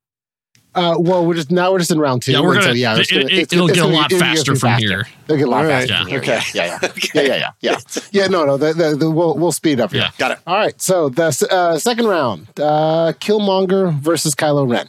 [0.75, 2.33] Uh, well, we're just now we're just in round two.
[2.33, 4.12] Yeah, we're gonna- yeah, it's it- gonna- it- it's- it'll it's get a gonna- lot
[4.12, 5.07] it'll faster from here.
[5.25, 5.89] It'll get a lot All right.
[5.89, 5.97] faster.
[6.03, 6.18] from here.
[6.22, 6.41] Okay.
[6.55, 7.79] Yeah, yeah, yeah, yeah, yeah, yeah.
[8.12, 8.57] Yeah, no, no.
[8.57, 10.01] The, the, the, we'll we'll speed up here.
[10.03, 10.11] Yeah.
[10.18, 10.39] Got it.
[10.47, 10.81] All right.
[10.83, 14.89] So the uh, second round, uh, Killmonger versus Kylo Ren.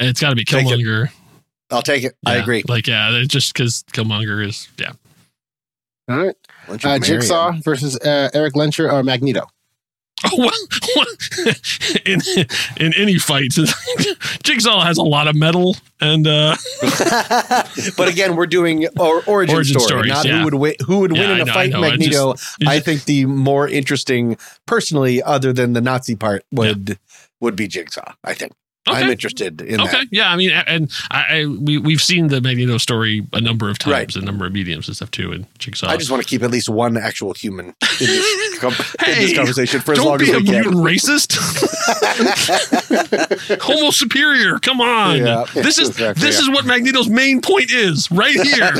[0.00, 0.66] It's got to be Take.
[0.66, 1.10] Killmonger.
[1.70, 2.14] I'll take it.
[2.24, 2.62] I agree.
[2.66, 4.92] Like, yeah, just because Killmonger is, yeah.
[6.08, 6.34] All right.
[6.66, 9.46] Why don't you Uh, Jigsaw versus uh, Erik Lehnsherr or Magneto.
[10.24, 11.04] Oh, well,
[12.04, 12.20] in
[12.78, 13.52] in any fight,
[14.42, 16.56] Jigsaw has a lot of metal, and uh,
[17.96, 20.38] but again, we're doing or, origin, Origin story, stories, not yeah.
[20.38, 20.74] who would win.
[20.86, 21.74] Who would Yeah, win in I a know, fight?
[21.74, 22.32] I Magneto.
[22.34, 26.98] just- I think the more interesting, personally, other than the Nazi part, would
[27.40, 28.14] would be Jigsaw.
[28.24, 28.52] I think
[28.86, 30.06] I'm interested in okay, that.
[30.10, 33.78] yeah, I mean, and I, I we we've seen the Magneto story a number of
[33.78, 34.16] times, Right.
[34.16, 35.88] a number of mediums and stuff too, and Jigsaw.
[35.88, 37.74] I just want to keep at least one actual human in
[38.06, 38.78] this, com- in
[39.14, 40.50] Hey, this conversation for as don't long be as a can.
[40.52, 41.36] mutant racist.
[43.62, 44.58] Homo superior.
[44.58, 45.18] Come on.
[45.18, 45.44] Yeah.
[45.52, 46.42] this is Exactly, this yeah.
[46.42, 48.72] is what Magneto's main point is right here.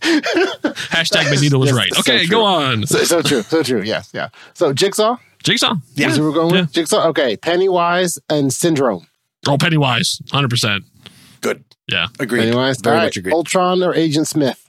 [0.00, 1.98] Hashtag Magneto was Yes, right.
[1.98, 2.36] Okay, true.
[2.36, 2.86] go on.
[2.86, 3.42] So, so true.
[3.42, 3.82] So true.
[3.82, 4.10] Yes.
[4.14, 4.28] Yeah.
[4.54, 5.16] So Jigsaw.
[5.46, 5.76] Jigsaw.
[5.94, 6.08] Yeah.
[6.08, 7.06] Is we're going with Jigsaw.
[7.08, 7.36] Okay.
[7.36, 9.06] Pennywise and Syndrome.
[9.46, 10.84] Oh, Pennywise, hundred percent.
[11.40, 11.62] Good.
[11.86, 12.08] Yeah.
[12.18, 12.40] Agreed.
[12.40, 12.80] Pennywise.
[12.80, 13.16] Very All much right.
[13.16, 13.32] agreed.
[13.32, 14.68] Ultron or Agent Smith.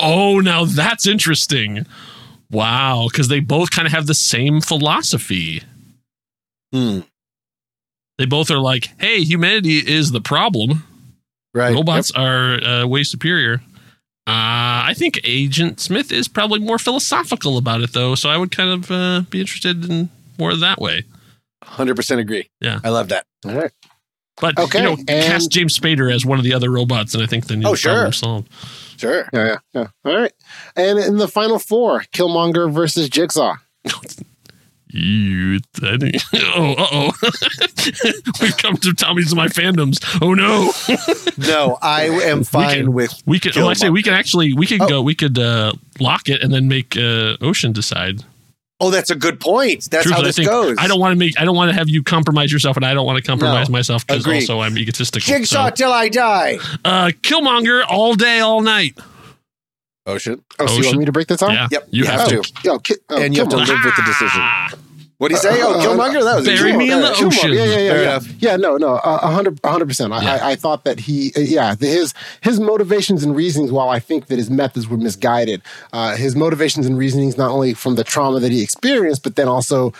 [0.00, 1.86] Oh, now that's interesting.
[2.50, 5.62] Wow, because they both kind of have the same philosophy.
[6.72, 7.00] Hmm.
[8.18, 10.82] They both are like, "Hey, humanity is the problem.
[11.54, 11.72] Right.
[11.72, 13.62] Robots are uh, way superior."
[14.28, 18.16] Uh, I think Agent Smith is probably more philosophical about it, though.
[18.16, 20.08] So I would kind of uh, be interested in
[20.38, 21.04] more that way.
[21.62, 22.48] Hundred percent agree.
[22.60, 22.80] Yeah.
[22.84, 23.26] I love that.
[23.44, 23.72] All right.
[24.40, 27.22] But Okay, you know, and- cast James Spader as one of the other robots, and
[27.22, 27.92] I think then Oh, the sure.
[27.92, 28.48] problem solved.
[28.98, 29.28] Sure.
[29.32, 29.44] Yeah.
[29.46, 29.56] Yeah.
[29.74, 29.86] Yeah.
[30.04, 30.32] All right.
[30.76, 33.54] And in the final four, Killmonger versus Jigsaw.
[34.88, 35.98] You, I
[36.54, 37.12] oh, uh oh.
[38.40, 39.98] We've come to Tommy's my fandoms.
[40.22, 40.72] Oh no.
[41.38, 43.22] No, I am fine can- with.
[43.26, 46.28] We could, well, I say we can actually, we could go, we could uh, lock
[46.30, 48.22] it and then make uh, Ocean decide.
[48.78, 49.88] Oh, that's a good point.
[49.90, 50.76] That's how Truthfully, I this think goes.
[50.78, 52.92] I don't want to make, I don't want to have you compromise yourself, and I
[52.92, 53.72] don't want to compromise No.
[53.72, 55.26] myself because also I'm egotistical.
[55.26, 56.58] Jigsaw So, till I die.
[56.84, 58.98] uh, Killmonger all day, all night.
[60.06, 60.42] Ocean.
[60.58, 60.86] Oh, so you Ocean.
[60.90, 61.52] want me to break this on?
[61.52, 62.42] Yeah, Yep, you you have have to.
[62.42, 62.52] to.
[62.64, 63.66] Yo, ki- oh, and you have to Killmonger.
[63.68, 64.42] live with the decision.
[65.18, 65.62] What do you say?
[65.62, 66.22] Oh, Uh, Killmonger?
[66.24, 66.76] That was bury easy.
[66.76, 67.52] me in the Uh, ocean.
[67.52, 68.02] Yeah, yeah, yeah, Fair yeah.
[68.02, 68.28] enough.
[68.38, 70.12] Yeah, no, no, uh, a hundred, a hundred percent.
[70.12, 72.12] I, I, I thought that he, uh, yeah, his
[72.42, 73.72] his motivations and reasonings.
[73.72, 75.62] While I think that his methods were misguided,
[75.94, 79.48] uh, his motivations and reasonings not only from the trauma that he experienced, but then
[79.48, 79.94] also,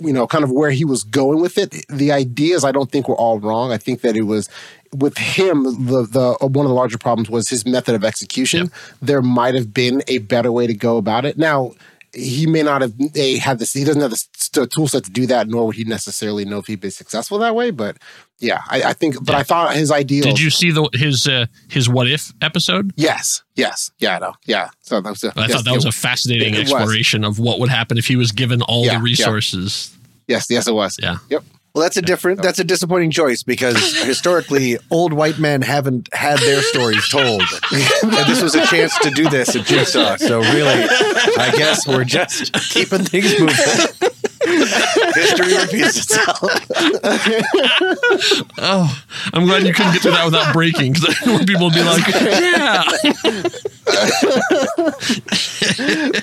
[0.00, 1.70] you know, kind of where he was going with it.
[1.88, 3.70] The ideas I don't think were all wrong.
[3.70, 4.48] I think that it was
[4.96, 8.72] with him the the uh, one of the larger problems was his method of execution.
[9.00, 11.38] There might have been a better way to go about it.
[11.38, 11.72] Now
[12.16, 13.72] he may not have a, had this.
[13.72, 16.66] He doesn't have the tool set to do that, nor would he necessarily know if
[16.66, 17.70] he'd be successful that way.
[17.70, 17.98] But
[18.38, 19.24] yeah, I, I think.
[19.24, 20.24] But I thought his ideal.
[20.24, 22.92] Did you see the his uh, his what if episode?
[22.96, 23.42] Yes.
[23.54, 23.90] Yes.
[23.98, 24.18] Yeah.
[24.18, 24.32] No.
[24.46, 24.70] Yeah.
[24.80, 25.22] So that was.
[25.24, 26.72] A, I yes, thought that was a fascinating it was.
[26.72, 29.02] exploration of what would happen if he was given all Yeah, the yeah.
[29.04, 29.96] resources.
[30.26, 30.46] Yes.
[30.50, 30.66] Yes.
[30.66, 30.98] It was.
[31.00, 31.18] Yeah.
[31.30, 31.44] Yep.
[31.76, 36.38] Well, that's a different, that's a disappointing choice because historically, old white men haven't had
[36.38, 37.42] their stories told.
[38.02, 40.16] and this was a chance to do this at Jigsaw.
[40.16, 40.86] So, really,
[41.38, 43.54] I guess we're just keeping things moving.
[45.16, 46.38] History repeats itself.
[48.58, 49.04] Oh,
[49.34, 52.84] I'm glad you couldn't get through that without breaking because people would be like, "Yeah."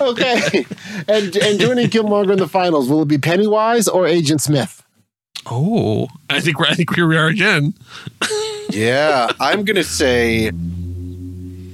[0.00, 0.66] okay.
[1.06, 4.83] And and joining Killmonger in the finals will it be Pennywise or Agent Smith?
[5.46, 7.74] Oh, I think we're, I think here we are again.
[8.70, 10.50] Yeah, I'm going to say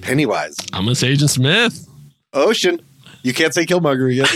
[0.02, 0.56] Pennywise.
[0.72, 1.86] I'm gonna say Agent Smith.
[2.32, 2.80] Ocean.
[3.22, 4.26] You can't say Killmonger again.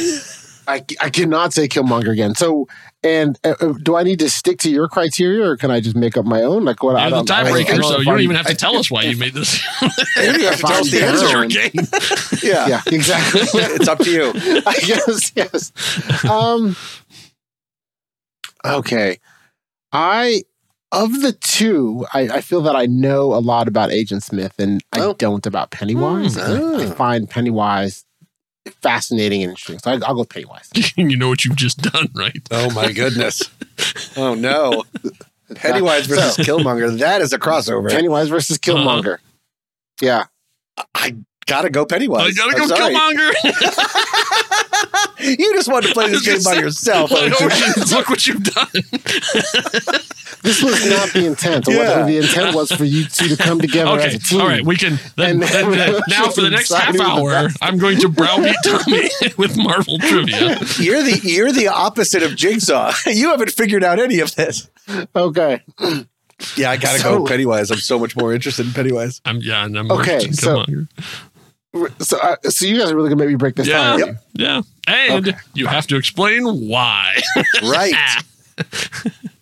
[0.69, 2.35] I, I cannot say Killmonger again.
[2.35, 2.69] So,
[3.03, 5.95] and uh, uh, do I need to stick to your criteria, or can I just
[5.97, 6.65] make up my own?
[6.65, 6.97] Like what?
[6.97, 8.77] I You're the don't- I don't- I tiebreaker, so you don't even have to tell
[8.77, 9.63] us why you made this.
[9.83, 9.89] You
[10.47, 11.29] have to tell us the Fine, answer.
[11.29, 12.43] Your game.
[12.43, 12.69] Yeah.
[12.69, 13.41] Yeah, exactly.
[13.43, 14.33] It's up to you.
[14.65, 16.25] I guess yes.
[16.25, 16.77] Um.
[18.65, 19.19] Okay,
[19.93, 20.43] I
[20.93, 24.83] of the two, I, I feel that I know a lot about Agent Smith, and
[24.93, 25.15] I Oh.
[25.15, 26.35] don't about Pennywise.
[26.37, 26.41] Hmm.
[26.41, 28.05] I, I find Pennywise
[28.81, 30.71] fascinating and interesting, so I, I'll go with Pennywise.
[30.97, 32.41] you know what you've just done, right?
[32.51, 33.43] Oh, my goodness.
[34.17, 34.85] Oh, no.
[35.57, 36.97] Pennywise versus Killmonger.
[37.01, 37.91] That is a crossover.
[37.91, 39.19] Pennywise versus Killmonger.
[40.01, 40.27] Yeah.
[40.95, 41.17] I
[41.47, 42.23] gotta go Pennywise.
[42.23, 42.95] I gotta I'm go sorry.
[42.95, 43.31] Killmonger.
[45.21, 47.11] You just wanted to play this game by yourself.
[47.11, 47.47] Like, Ocean.
[47.51, 48.67] Ocean, look what you've done.
[50.43, 51.65] This was not the intent.
[51.67, 52.01] Yeah.
[52.01, 54.43] What the intent was for you two to come together Okay, as a team.
[54.43, 54.63] all right.
[54.63, 57.49] We can then, then, then then- now for the next half hour.
[57.63, 59.09] I'm going to browbeat Tommy
[59.39, 60.59] with Marvel trivia.
[60.79, 62.93] You're the you're the opposite of Jigsaw.
[63.07, 64.69] You haven't figured out any of this.
[65.17, 65.63] Okay.
[66.57, 67.71] Yeah, I gotta So- go Pennywise.
[67.71, 69.23] I'm so much more interested in Pennywise.
[69.25, 70.89] I'm yeah, and I'm Okay, watching so- Killmonger.
[72.01, 74.19] So, uh, so you guys are really gonna make me break this Yeah, down.
[74.35, 75.37] yeah, and Okay.
[75.55, 77.21] you have to explain why.
[77.63, 77.95] Right.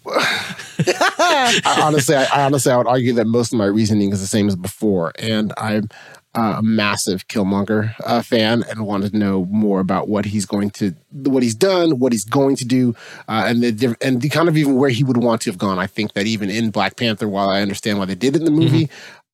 [0.07, 4.27] I, honestly, I, I honestly, I would argue that most of my reasoning is the
[4.27, 5.89] same as before, and I'm
[6.35, 10.71] uh, a massive Killmonger uh, fan and wanted to know more about what he's going
[10.71, 12.95] to, what he's done, what he's going to do,
[13.29, 15.79] uh, and the and the kind of even where he would want to have gone.
[15.79, 18.45] I think that even in Black Panther, while I understand why they did it in
[18.47, 18.89] the movie.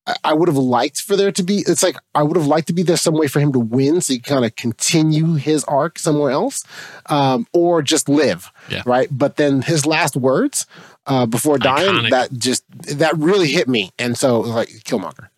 [0.09, 1.63] I- I would have liked for there to be.
[1.67, 4.01] It's like I would have liked to be there some way for him to win,
[4.01, 6.63] so he kind of continue his arc somewhere else,
[7.07, 8.83] um, or just live, Yeah.
[8.85, 9.07] right?
[9.11, 10.65] But then his last words
[11.05, 12.09] uh, before dying, Iconic.
[12.11, 12.63] that just
[12.97, 15.29] that really hit me, and so it was like Killmonger.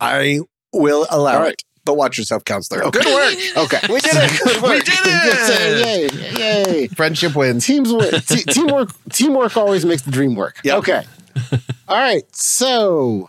[0.00, 0.40] I
[0.72, 1.52] will allow All right.
[1.52, 1.62] it.
[1.84, 2.82] But watch yourself, counselor.
[2.86, 3.00] Okay.
[3.00, 3.34] Good work.
[3.64, 4.40] Okay, We did it.
[4.44, 4.72] Good work.
[4.72, 5.22] We did it.
[5.22, 6.72] Good say, Yay!
[6.80, 6.86] Yay!
[6.88, 7.66] Friendship wins.
[7.66, 8.10] Teams win.
[8.22, 8.90] Te- teamwork.
[9.10, 10.56] Teamwork always makes the dream work.
[10.64, 10.78] Yep.
[10.78, 11.02] Okay.
[11.88, 12.24] All right.
[12.34, 13.28] So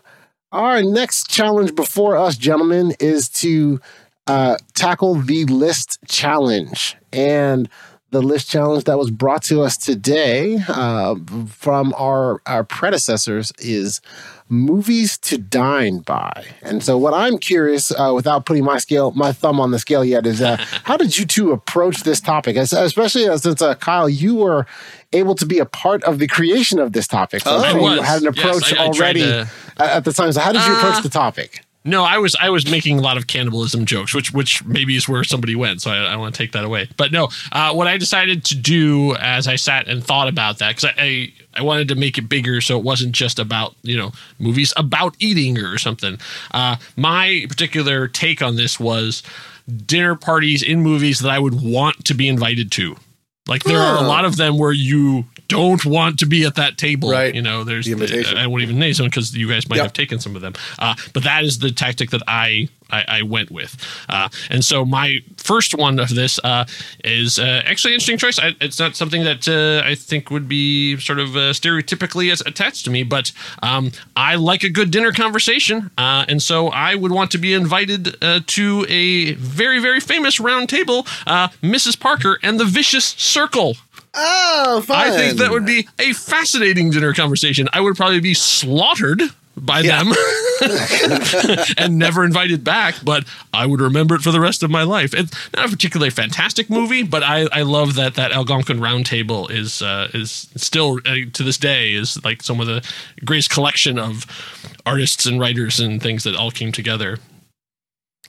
[0.55, 3.79] our next challenge before us, gentlemen, is to
[4.27, 7.69] uh, tackle the list challenge and.
[8.15, 11.15] The list challenge that was brought to us today uh,
[11.49, 13.99] from our our predecessors is
[14.47, 16.45] movies to dine by.
[16.61, 20.05] And so, what I'm curious, uh, without putting my scale, my thumb on the scale
[20.05, 20.55] yet, is uh,
[20.85, 22.55] how did you two approach this topic?
[22.55, 24.65] As- Especially uh, since uh, Kyle, you were
[25.11, 27.41] able to be a part of the creation of this topic.
[27.41, 27.63] So Oh.
[27.69, 29.47] Sure you had an Yes, approach I- I tried already to-
[29.77, 30.31] at the time.
[30.31, 31.64] So, how did you Uh, approach the topic?
[31.87, 35.07] No, I was I was making a lot of cannibalism jokes, which which maybe is
[35.07, 35.83] where somebody went.
[35.83, 36.89] So I, I want to take that away.
[36.97, 40.75] But no, uh, what I decided to do as I sat and thought about that
[40.75, 43.95] because I, I I wanted to make it bigger so it wasn't just about you
[43.95, 46.17] know movies about eating or something.
[46.51, 49.21] Uh, my particular take on this was
[49.85, 52.95] dinner parties in movies that I would want to be invited to.
[53.47, 56.77] Like there are a lot of them where you don't want to be at that
[56.77, 57.11] table.
[57.11, 57.33] Right.
[57.33, 58.37] You know, there's The invitation.
[58.37, 59.85] I won't even name someone because you guys might Yep.
[59.85, 60.53] have taken some of them.
[60.79, 63.75] Uh, but that is the tactic that I I, I went with.
[64.07, 66.65] Uh, and so my first one of this uh,
[67.03, 68.37] is uh, actually an interesting choice.
[68.37, 72.41] I, it's not something that uh, I think would be sort of uh, stereotypically as
[72.41, 73.31] attached to me, but
[73.63, 77.53] um, I like a good dinner conversation, uh, and so I would want to be
[77.55, 81.99] invited uh, to a very very famous round table, uh, Mrs.
[81.99, 83.77] Parker and the Vicious Circle.
[84.15, 84.97] Oh, fun.
[84.97, 87.67] I think that would be a fascinating dinner conversation.
[87.73, 89.21] I would probably be slaughtered
[89.57, 90.11] by them
[91.77, 93.23] and never invited back, but
[93.53, 95.13] I would remember it for the rest of my life.
[95.13, 99.47] It's not a particularly fantastic movie, but I, I love that that Algonquin Round Table
[99.47, 102.85] is uh, is still uh, to this day is like some of the
[103.23, 104.25] greatest collection of
[104.85, 107.17] artists and writers and things that all came together.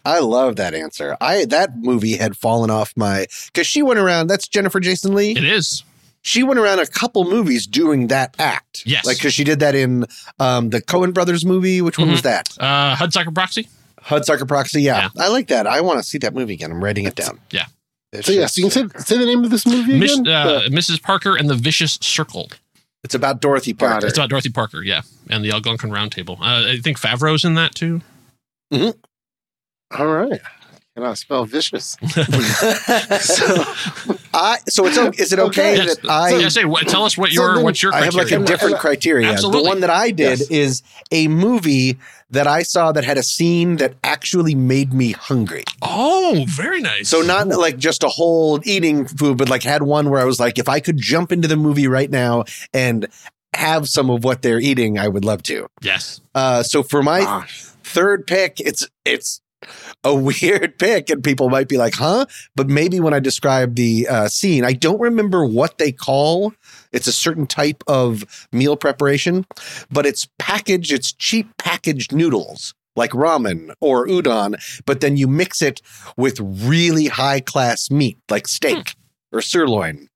[0.07, 1.17] I love that answer.
[1.21, 4.29] I that movie had fallen off my because she went around.
[4.29, 5.33] That's Jennifer Jason Lee.
[5.33, 5.83] It is.
[6.23, 8.85] She went around a couple movies doing that act.
[8.87, 9.05] Yes.
[9.05, 10.07] like because she did that in
[10.39, 11.83] um, the Coen Brothers movie.
[11.83, 12.49] Which one was that?
[12.59, 13.69] Uh, Hudsucker Proxy.
[14.01, 14.83] Hudsucker Proxy.
[14.83, 15.67] Yeah, I like that.
[15.67, 16.71] I want to see that movie again.
[16.71, 17.41] I'm writing it down.
[17.51, 17.67] Yeah.
[18.13, 20.33] It's So yeah, so you can say, say the name of this movie Miss, again.
[20.33, 21.03] uh, Mrs.
[21.03, 22.51] Parker and the Vicious Circle.
[23.03, 24.07] It's about Dorothy Parker.
[24.07, 26.39] It's about Dorothy Parker, yeah, and the Algonquin Round Table.
[26.41, 28.03] Uh, I think Favreau's in that too.
[29.99, 30.41] All right.
[30.95, 31.97] Can I spell vicious?
[34.33, 35.97] I so it's is it okay Yes.
[35.99, 38.15] that I So, yeah, say, what, tell us what your then what's your I have
[38.15, 39.31] like a different criteria.
[39.31, 39.63] Absolutely.
[39.63, 40.51] The one that I did Yes.
[40.51, 40.83] is
[41.13, 41.99] a movie
[42.31, 45.65] that I saw that had a scene that actually made me hungry.
[45.83, 47.09] Oh, very nice.
[47.09, 50.41] So not like just a whole eating food, but like had one where I was
[50.41, 52.45] like, if I could jump into the movie right now
[52.75, 53.07] and
[53.55, 55.67] have some of what they're eating, I would love to.
[55.83, 56.21] Yes.
[56.35, 57.45] Uh, so for my
[57.85, 59.41] third pick, it's it's
[60.05, 64.07] a weird pick, and people might be like, "Huh?" But maybe when I describe the
[64.09, 66.53] uh, scene, I don't remember what they call.
[66.93, 69.47] It's a certain type of meal preparation,
[69.91, 70.93] but it's packaged.
[70.93, 74.57] It's cheap packaged noodles like ramen or udon,
[74.87, 75.83] but then you mix it
[76.17, 78.95] with really high class meat like steak
[79.33, 80.09] or sirloin.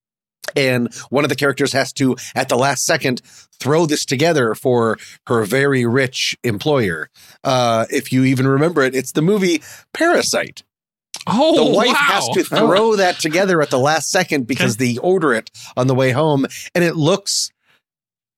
[0.56, 3.22] And one of the characters has to, at the last second,
[3.58, 7.10] throw this together for her very rich employer.
[7.44, 9.62] Uh, if you even remember it, it's the movie
[9.92, 10.62] Parasite.
[11.26, 11.94] Oh, the wife wow.
[11.94, 15.94] has to throw that together at the last second because they order it on the
[15.94, 17.50] way home, and it looks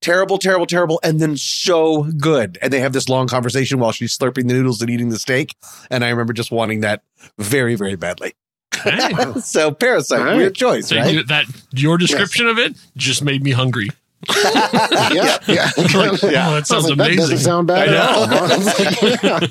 [0.00, 2.58] terrible, terrible, terrible, and then so good.
[2.60, 5.54] And they have this long conversation while she's slurping the noodles and eating the steak.
[5.90, 7.02] And I remember just wanting that
[7.38, 8.34] very, very badly.
[9.42, 10.36] so Parasite, All right.
[10.36, 11.12] weird choice, So right?
[11.14, 13.90] you- that your description of it just made me hungry.
[14.44, 15.70] yeah, yeah.
[15.78, 17.16] Like, oh, that sounds That amazing.
[17.16, 19.50] doesn't sound bad I at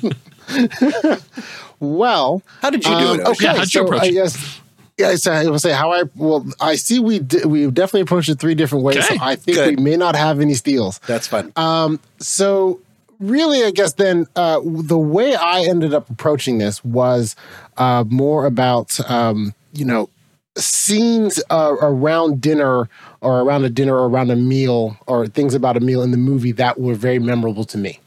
[1.10, 1.16] know.
[1.80, 3.26] well, how did you do um, it?
[3.26, 4.60] Okay, Yeah, how'd you so approach I guess
[4.98, 8.28] yeah, so I will say how I well I see we di- we definitely approached
[8.28, 9.06] it three different ways.
[9.06, 9.78] So I think good.
[9.78, 11.00] we may not have any steals.
[11.06, 11.50] That's fun.
[11.56, 12.80] Um, so
[13.22, 17.36] really, I guess then uh, the way I ended up approaching this was
[17.76, 20.10] uh, more about um, you know
[20.56, 22.88] scenes uh, around dinner
[23.20, 26.18] or around a dinner or around a meal or things about a meal in the
[26.18, 27.98] movie that were very memorable to me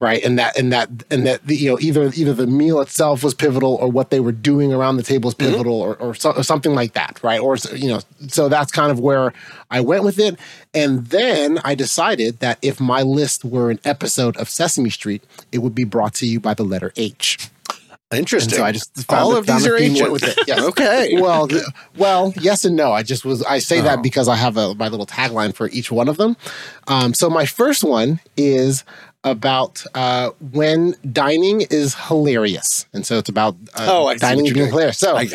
[0.00, 3.24] right and that and that and that the, you know either either the meal itself
[3.24, 6.30] was pivotal or what they were doing around the table was pivotal or, or, so,
[6.32, 9.32] or something like that right or you know so that's kind of where
[9.70, 10.38] i went with it
[10.72, 15.58] and then i decided that if my list were an episode of sesame street it
[15.58, 17.50] would be brought to you by the letter h
[18.10, 18.54] Interesting.
[18.54, 20.10] and so I just found All of these are ancient.
[20.10, 20.38] with it.
[20.46, 20.60] Yes.
[20.62, 21.20] Okay.
[21.20, 21.46] Well,
[21.98, 22.90] well, yes and no.
[22.90, 23.42] I just was.
[23.42, 23.82] I say Oh.
[23.82, 26.34] that because I have a my little tagline for each one of them.
[26.86, 28.82] Um, so my first one is
[29.24, 34.54] about uh, when dining is hilarious, and so it's about uh, Oh, I dining being
[34.54, 34.68] doing.
[34.70, 34.98] hilarious.
[34.98, 35.16] So.
[35.16, 35.28] I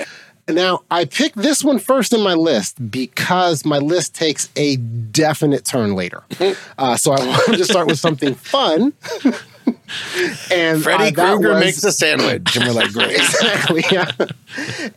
[0.49, 5.63] Now, I picked this one first in my list because my list takes a definite
[5.65, 6.23] turn later.
[6.77, 8.93] Uh, so I wanted to start with something fun.
[10.51, 12.55] and Freddy uh, Krueger makes a sandwich.
[12.57, 13.11] And we're like, great.
[13.15, 13.83] exactly.
[13.91, 14.11] Yeah.
[14.19, 14.29] And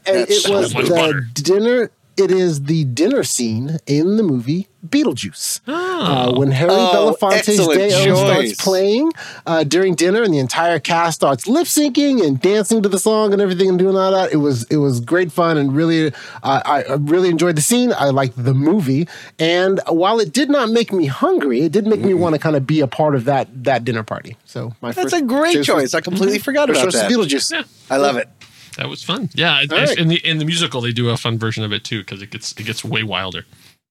[0.05, 1.21] That's it was the butter.
[1.35, 1.91] dinner.
[2.17, 5.61] It is the dinner scene in the movie Beetlejuice.
[5.97, 9.11] Uh, when Harry Oh, Belafonte's Day starts playing
[9.47, 13.33] uh, during dinner, and the entire cast starts lip syncing and dancing to the song
[13.33, 14.31] and everything, and doing all that.
[14.31, 16.13] It was it was great fun, and really, uh,
[16.43, 17.95] I I really enjoyed the scene.
[17.97, 22.01] I liked the movie, and while it did not make me hungry, it did make
[22.03, 24.37] me want to kind of be a part of that that dinner party.
[24.45, 27.11] So my That's a great choice was- I completely forgot about that.
[27.11, 27.65] Beetlejuice.
[27.91, 28.29] I love it.
[28.77, 29.31] That was fun.
[29.35, 29.97] Yeah, it- right.
[29.99, 32.31] in the in the musical they do a fun version of it too because it
[32.31, 33.45] gets it gets way wilder.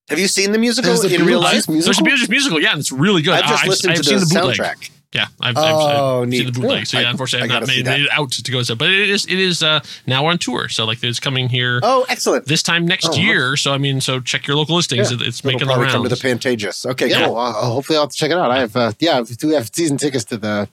[0.10, 1.66] Have you seen the musical There's a in real life?
[1.66, 3.34] Beetlejuice There's a Beetlejuice musical, yeah, and it's really good.
[3.34, 4.57] I just I've- listened I've to seen the, bootleg.
[4.57, 4.90] soundtrack.
[5.14, 6.78] Yeah, I've, Oh, I've, I've seen the bootleg.
[6.80, 6.86] Cool.
[6.86, 8.62] So yeah, I- unfortunately, I I've not gotta made, made it out to go.
[8.64, 10.68] So, but it is it is uh, now on tour.
[10.70, 11.80] So like it's coming here.
[11.82, 12.45] Oh, excellent!
[12.45, 13.56] This time next Oh, year.
[13.57, 15.10] So I mean, so check your local listings.
[15.12, 15.18] Yeah.
[15.18, 16.22] It- It's It'll making the probably come to rounds.
[16.22, 16.86] the Pantages.
[16.91, 17.38] Okay, Yeah, cool.
[17.38, 18.52] uh, hopefully I'll have to check it out.
[18.52, 20.68] I have, uh, yeah, we have season tickets to the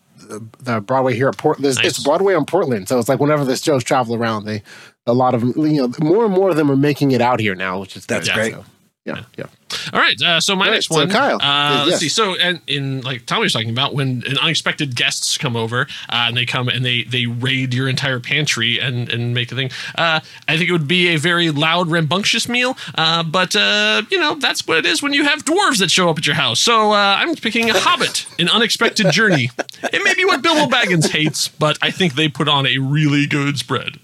[0.58, 1.76] the, Broadway here at Portland.
[1.76, 1.84] Nice.
[1.86, 4.62] It's Broadway on Portland, so it's like whenever the shows travel around, they
[5.06, 7.40] a lot of them, you know, more and more of them are making it out
[7.40, 8.34] here now, which is That's good.
[8.34, 8.52] great.
[8.52, 8.64] So,
[9.04, 9.46] yeah, yeah.
[9.92, 10.20] All right.
[10.22, 11.86] Uh, so my All right, next so one, Kyle, Uh, yes.
[11.88, 12.08] let's see.
[12.08, 16.26] So, and in like Tommy was talking about, when an unexpected guests come over uh,
[16.28, 19.70] and they come and they they raid your entire pantry and and make a thing.
[19.96, 22.76] Uh, I think it would be a very loud, rambunctious meal.
[22.94, 26.08] Uh, but uh, you know that's what it is when you have dwarves that show
[26.08, 26.60] up at your house.
[26.60, 29.50] So uh, I'm picking a Hobbit, an unexpected journey.
[29.92, 33.26] It may be what Bilbo Baggins hates, but I think they put on a really
[33.26, 33.96] good spread.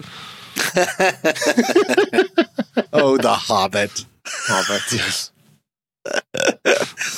[2.93, 4.05] Oh, the Hobbit.
[4.47, 5.33] Hobbit, yes.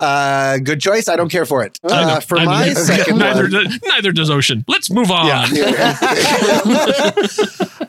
[0.00, 1.08] Uh, good choice.
[1.08, 1.78] I don't care for it.
[1.82, 4.64] Uh, for I my second neither, one, does, neither does Ocean.
[4.68, 5.26] Let's move on.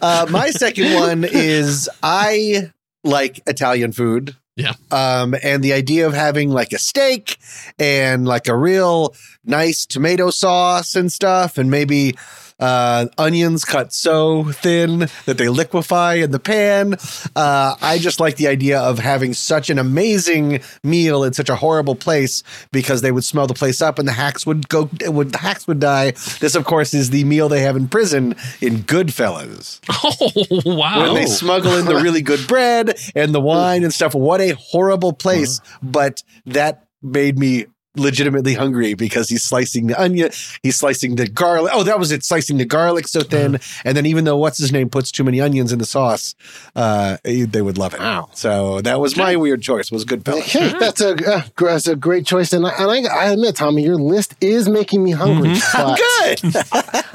[0.01, 2.71] uh, my second one is I
[3.03, 4.35] like Italian food.
[4.55, 4.73] Yeah.
[4.91, 7.37] Um, and the idea of having like a steak
[7.77, 9.13] and like a real
[9.45, 12.15] nice tomato sauce and stuff, and maybe
[12.59, 16.95] uh, onions cut so thin that they liquefy in the pan.
[17.35, 21.55] Uh, I just like the idea of having such an amazing meal in such a
[21.55, 25.31] horrible place because they would smell the place up and the hacks would go, would
[25.31, 26.11] the hacks would die.
[26.39, 29.79] This, of course, is the meal they have in prison in Goodfellas
[30.65, 31.01] Oh wow!
[31.03, 34.13] when they smuggle in the really good bread and the wine and stuff.
[34.13, 35.61] What a horrible place.
[35.81, 37.65] But that made me
[37.99, 40.31] legitimately hungry because he's slicing the onion,
[40.63, 41.71] he's slicing the garlic.
[41.75, 43.59] Oh, that was it, slicing the garlic so thin.
[43.83, 46.35] And then even though what's his name puts too many onions in the sauce,
[46.75, 47.99] uh, they would love it.
[47.99, 48.29] Wow.
[48.33, 49.91] So that was my weird choice.
[49.91, 50.55] Was good fellas.
[50.59, 53.55] Okay, that's a uh, gr- that's a great choice, and I, and I, I admit,
[53.55, 55.55] Tommy, your list is making me hungry.
[55.73, 56.55] But Good.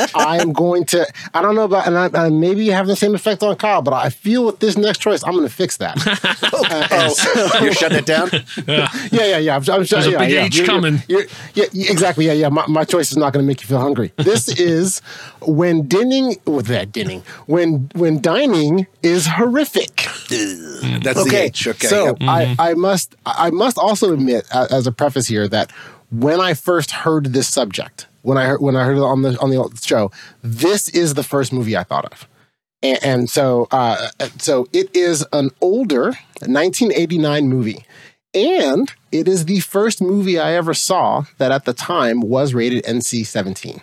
[0.15, 1.07] I'm going to.
[1.35, 3.83] I don't know about, and I, I maybe you have the same effect on Kyle,
[3.83, 5.97] but I feel with this next choice, I'm going to fix that.
[6.53, 8.31] oh, you're shutting it down.
[8.67, 9.57] yeah, yeah, yeah.
[9.57, 10.49] I'm, I'm sure, There's a yeah, big yeah.
[10.79, 12.27] H You're- you're- yeah, yeah, exactly.
[12.27, 12.49] Yeah, yeah.
[12.49, 14.13] My, my choice is not going to make you feel hungry.
[14.17, 15.01] This is
[15.43, 19.97] when dining with that dining when when dining is horrific.
[21.03, 21.67] That's the H.
[21.69, 21.87] Okay.
[21.87, 22.17] So yep.
[22.23, 25.71] I, I must I must also admit as a preface here that
[26.11, 29.39] when I first heard this subject, when I heard when I heard it on the
[29.41, 30.11] on the show,
[30.43, 32.29] this is the first movie I thought of.
[32.83, 36.13] And, and so uh, so it is an older
[36.47, 37.85] 1989 movie.
[38.35, 42.85] And it is the first movie I ever saw that at the time was rated
[42.85, 43.81] NC 17.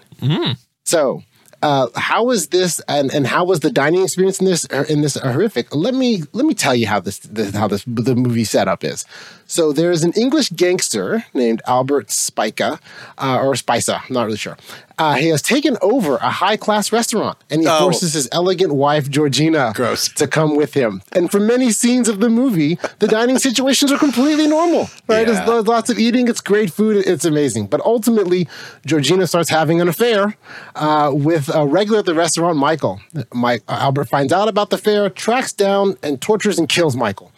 [0.83, 1.23] So,
[1.63, 5.15] uh, how was this, and, and how was the dining experience in this in this
[5.15, 5.73] horrific?
[5.75, 9.05] Let me let me tell you how this, this how this the movie setup is.
[9.51, 12.79] So there is an English gangster named Albert Spica,
[13.17, 14.55] uh, or Spicer, I'm not really sure.
[14.97, 17.79] Uh, he has taken over a high class restaurant, and he Oh.
[17.79, 20.07] forces his elegant wife Georgina Gross.
[20.13, 21.01] to come with him.
[21.11, 24.89] And for many scenes of the movie, the dining situations are completely normal.
[25.09, 25.27] Right?
[25.27, 25.33] Yeah.
[25.33, 26.29] There's lo- lots of eating.
[26.29, 27.03] It's great food.
[27.05, 27.67] It's amazing.
[27.67, 28.47] But ultimately,
[28.85, 30.37] Georgina starts having an affair
[30.75, 33.01] uh, with a regular at the restaurant, Michael.
[33.33, 37.33] Mike Albert finds out about the affair, tracks down and tortures and kills Michael.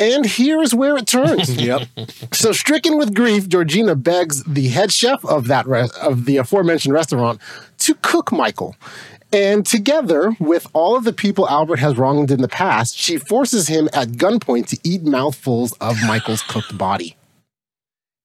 [0.00, 1.50] And here is where it turns.
[1.60, 1.88] Yep.
[2.32, 5.66] So, stricken with grief, Georgina begs the head chef of that
[6.00, 7.38] of the aforementioned restaurant
[7.80, 8.76] to cook Michael.
[9.32, 13.68] And together with all of the people Albert has wronged in the past, she forces
[13.68, 17.16] him at gunpoint to eat mouthfuls of Michael's cooked body.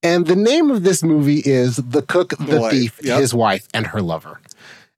[0.02, 3.20] And the name of this movie is The Cook, the Boy, Thief, yep.
[3.20, 4.40] His Wife, and Her Lover.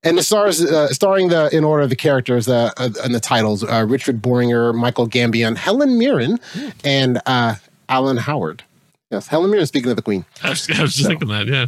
[0.03, 3.19] And it stars, uh, starring the in order of the characters uh, uh, and the
[3.19, 6.40] titles: uh, Richard Bohringer, Michael Gambon, Helen Mirren,
[6.84, 7.56] and uh,
[7.90, 8.64] Alan Howard.
[9.10, 9.65] Yes, Helen Mirren.
[9.65, 10.24] Speaking of the Queen.
[10.44, 11.48] I was, I was just thinking that.
[11.48, 11.65] Yeah.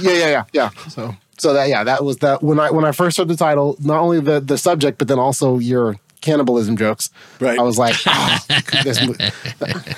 [0.00, 0.70] Yeah, yeah, yeah, yeah.
[0.90, 3.76] So, so that yeah, that was that when I when I first heard the title,
[3.80, 7.10] not only the the subject, but then also your cannibalism jokes.
[7.40, 7.58] Right.
[7.58, 8.44] I was like, ah,
[8.84, 9.14] this, mo-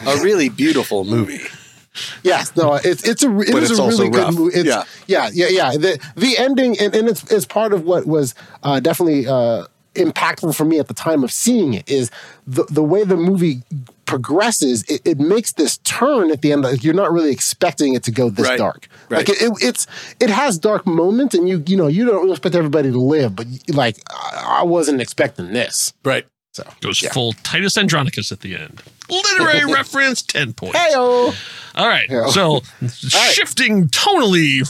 [0.07, 1.41] A really beautiful movie.
[2.23, 4.57] Yes, no, it's it's a it But is it's a also really good movie.
[4.57, 4.85] It's, Yeah.
[5.07, 5.77] yeah, yeah, yeah, yeah.
[5.79, 10.57] The the ending and, and it's it's part of what was uh, definitely uh, impactful
[10.57, 12.11] for me at the time of seeing it is
[12.47, 13.63] the the way the movie
[14.07, 14.83] progresses.
[14.85, 16.63] It, it makes this turn at the end.
[16.63, 18.59] Like you're not really expecting it to go this Right.
[18.59, 18.89] dark.
[19.09, 19.19] Right.
[19.19, 19.87] Like it, it, it's
[20.21, 23.47] it has dark moments, and you you know you don't expect everybody to live, but
[23.69, 25.93] like I, I wasn't expecting this.
[26.05, 26.27] Right.
[26.53, 28.81] So Goes full Titus Andronicus at the end.
[29.11, 30.79] Literary reference, 10 points.
[30.79, 31.35] Heyo.
[31.77, 32.07] All right.
[32.09, 32.27] Yeah.
[32.27, 34.63] So shifting tonally.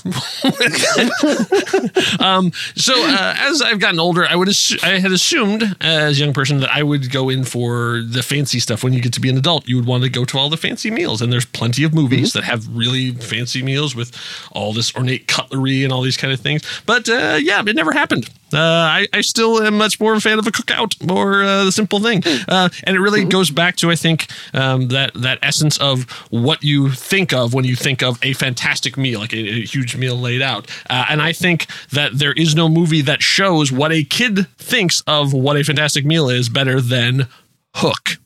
[2.20, 6.24] um, so uh, as I've gotten older, I would assu- I had assumed as a
[6.24, 8.82] young person that I would go in for the fancy stuff.
[8.82, 10.56] When you get to be an adult, you would want to go to all the
[10.56, 14.16] fancy meals, and there's plenty of movies that have really fancy meals with
[14.52, 16.62] all this ornate cutlery and all these kind of things.
[16.86, 18.30] But uh, yeah, it never happened.
[18.54, 21.72] Uh, I, I still am much more a fan of a cookout or uh, the
[21.72, 25.76] simple thing, uh, and it really goes back to I think um, that that essence
[25.78, 29.64] of what you think of when you think of a fantastic meal, like a, a
[29.64, 30.70] huge meal laid out.
[30.88, 35.02] Uh, and I think that there is no movie that shows what a kid thinks
[35.06, 37.28] of what a fantastic meal is better than
[37.76, 38.18] Hook.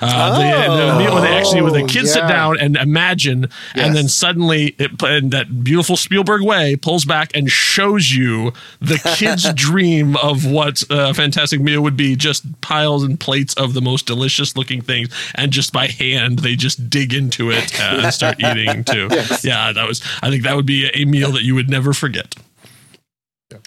[0.00, 3.48] Uh, the, the meal when they actually when the Oh, kids sit down and imagine,
[3.74, 8.98] and then suddenly it in that beautiful Spielberg way pulls back and shows you the
[9.16, 13.82] kid's dream of what a fantastic meal would be: just piles and plates of the
[13.82, 18.14] most delicious looking things, and just by hand they just dig into it uh, and
[18.14, 19.08] start eating too.
[19.22, 19.44] Yes.
[19.44, 20.02] Yeah, that was.
[20.22, 22.34] I think that would be a meal that you would never forget.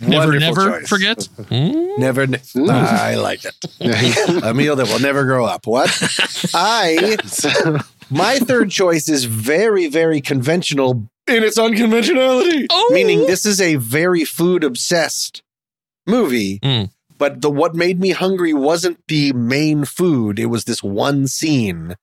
[0.01, 0.89] Never, Wonderful never choice.
[0.89, 1.29] forget.
[1.97, 2.27] Never.
[2.27, 2.39] ne-
[2.69, 4.43] I like it.
[4.43, 5.65] a meal that will never grow up.
[5.67, 5.89] What?
[6.53, 7.17] I.
[8.09, 12.67] My third choice is very, very conventional in its unconventionality.
[12.69, 12.89] Oh.
[12.93, 15.41] Meaning, this is a very food obsessed
[16.05, 16.59] movie.
[16.59, 16.91] Mm.
[17.17, 20.37] But the what made me hungry wasn't the main food.
[20.37, 21.95] It was this one scene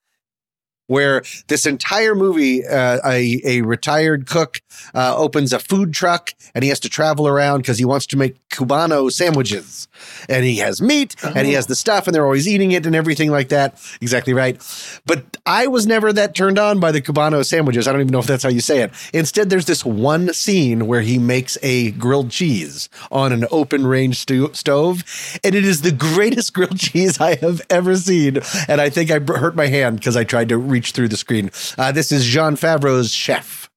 [0.92, 4.60] where this entire movie, uh, a, a retired cook
[4.94, 8.16] uh, opens a food truck and he has to travel around because he wants to
[8.18, 9.88] make Cubano sandwiches.
[10.28, 12.94] And he has meat and he has the stuff and they're always eating it and
[12.94, 13.80] everything like that.
[14.02, 14.60] Exactly right.
[15.06, 17.88] But I was never that turned on by the Cubano sandwiches.
[17.88, 18.92] I don't even know if that's how you say it.
[19.14, 24.18] Instead, there's this one scene where he makes a grilled cheese on an open range
[24.18, 25.04] sto- stove.
[25.42, 28.40] And it is the greatest grilled cheese I have ever seen.
[28.68, 31.52] And I think I hurt my hand because I tried to reach through the screen.
[31.78, 33.70] Uh, this is Jon Favreau's chef.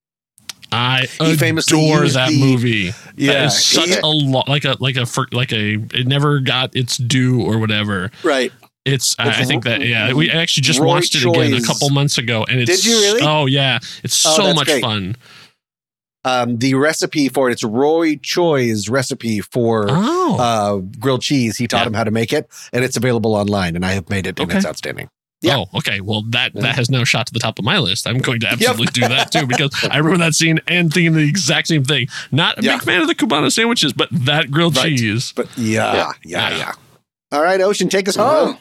[0.72, 2.91] I He famously adore that the- movie.
[3.15, 3.45] Yeah.
[3.45, 3.99] is such Yeah.
[4.03, 8.10] a lot like a like a like a it never got its due or whatever.
[8.23, 8.52] Right.
[8.84, 11.90] It's, I- I think that yeah we actually just Roy watched it again a couple
[11.91, 13.22] months ago and it's Did you really?
[13.23, 14.82] oh yeah it's Oh, so much great.
[14.82, 15.15] fun.
[16.23, 20.38] Um, the recipe for it, it's Roy Choi's recipe for Oh.
[20.40, 21.56] uh, grilled cheese.
[21.57, 24.26] He taught him how to make it, and it's available online, and I have made
[24.26, 25.07] it, and it's outstanding.
[25.47, 26.01] Oh, okay.
[26.01, 28.07] Well, that that has no shot to the top of my list.
[28.07, 31.27] I'm going to absolutely do that too because I remember that scene and thinking the
[31.27, 32.07] exact same thing.
[32.31, 32.76] Not a Yeah.
[32.77, 34.97] big fan of the Cubano sandwiches, but that grilled Right.
[34.97, 35.34] cheese.
[35.35, 36.72] But yeah, yeah, yeah.
[37.31, 38.45] All right, Ocean, take us Uh-huh.
[38.47, 38.57] home.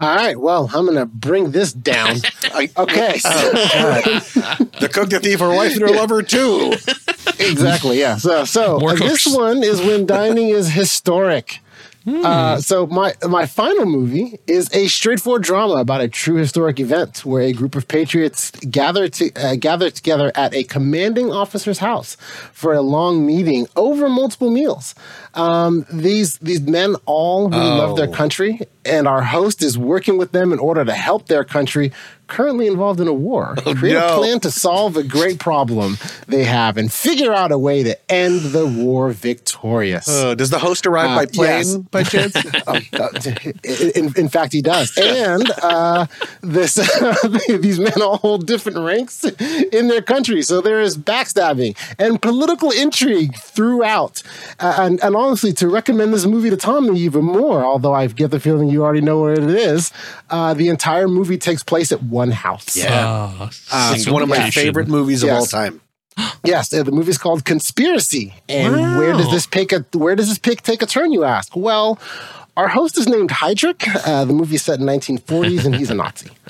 [0.00, 0.38] All right.
[0.38, 2.16] Well, I'm gonna bring this down.
[2.54, 3.18] okay.
[3.22, 6.72] the cook, the thief, her wife, and her lover too.
[7.40, 7.98] exactly.
[7.98, 8.16] Yeah.
[8.16, 9.36] So, so More uh, this cooks.
[9.36, 11.60] one is when dining is historic.
[12.04, 12.24] Hmm.
[12.24, 17.24] Uh, so my my final movie is a straightforward drama about a true historic event
[17.24, 22.16] where a group of patriots gather to uh, gather together at a commanding officer's house
[22.52, 24.94] for a long meeting over multiple meals.
[25.34, 28.12] Um, these these men all really love their Oh.
[28.12, 31.92] country, and our host is working with them in order to help their country.
[32.28, 35.96] Currently involved in a war, create a plan to solve a great problem
[36.28, 40.06] they have and figure out a way to end the war victorious.
[40.08, 41.76] Uh, does the host arrive Uh, by plane yes.
[41.90, 42.34] by chance?
[42.68, 42.82] Um,
[43.64, 44.96] in, in fact, he does.
[44.98, 46.06] And uh,
[46.42, 46.74] this
[47.48, 52.70] these men all hold different ranks in their country, so there is backstabbing and political
[52.70, 54.22] intrigue throughout.
[54.60, 58.30] Uh, and, and honestly, to recommend this movie to Tommy even more, although I get
[58.30, 59.92] the feeling you already know what it is,
[60.28, 62.76] uh, the entire movie takes place at one house.
[62.76, 63.04] Yeah.
[63.40, 64.90] Uh, Uh, it's one of my favorite location.
[64.90, 65.80] movies of all time.
[66.44, 68.34] Yes, uh, the movie's called Conspiracy.
[68.48, 71.54] And where does this pick a where does this pick take a turn, you ask?
[71.54, 71.98] Well,
[72.56, 73.86] our host is named Heydrich.
[74.04, 76.30] Uh, the movie's set in 1940s and he's a Nazi.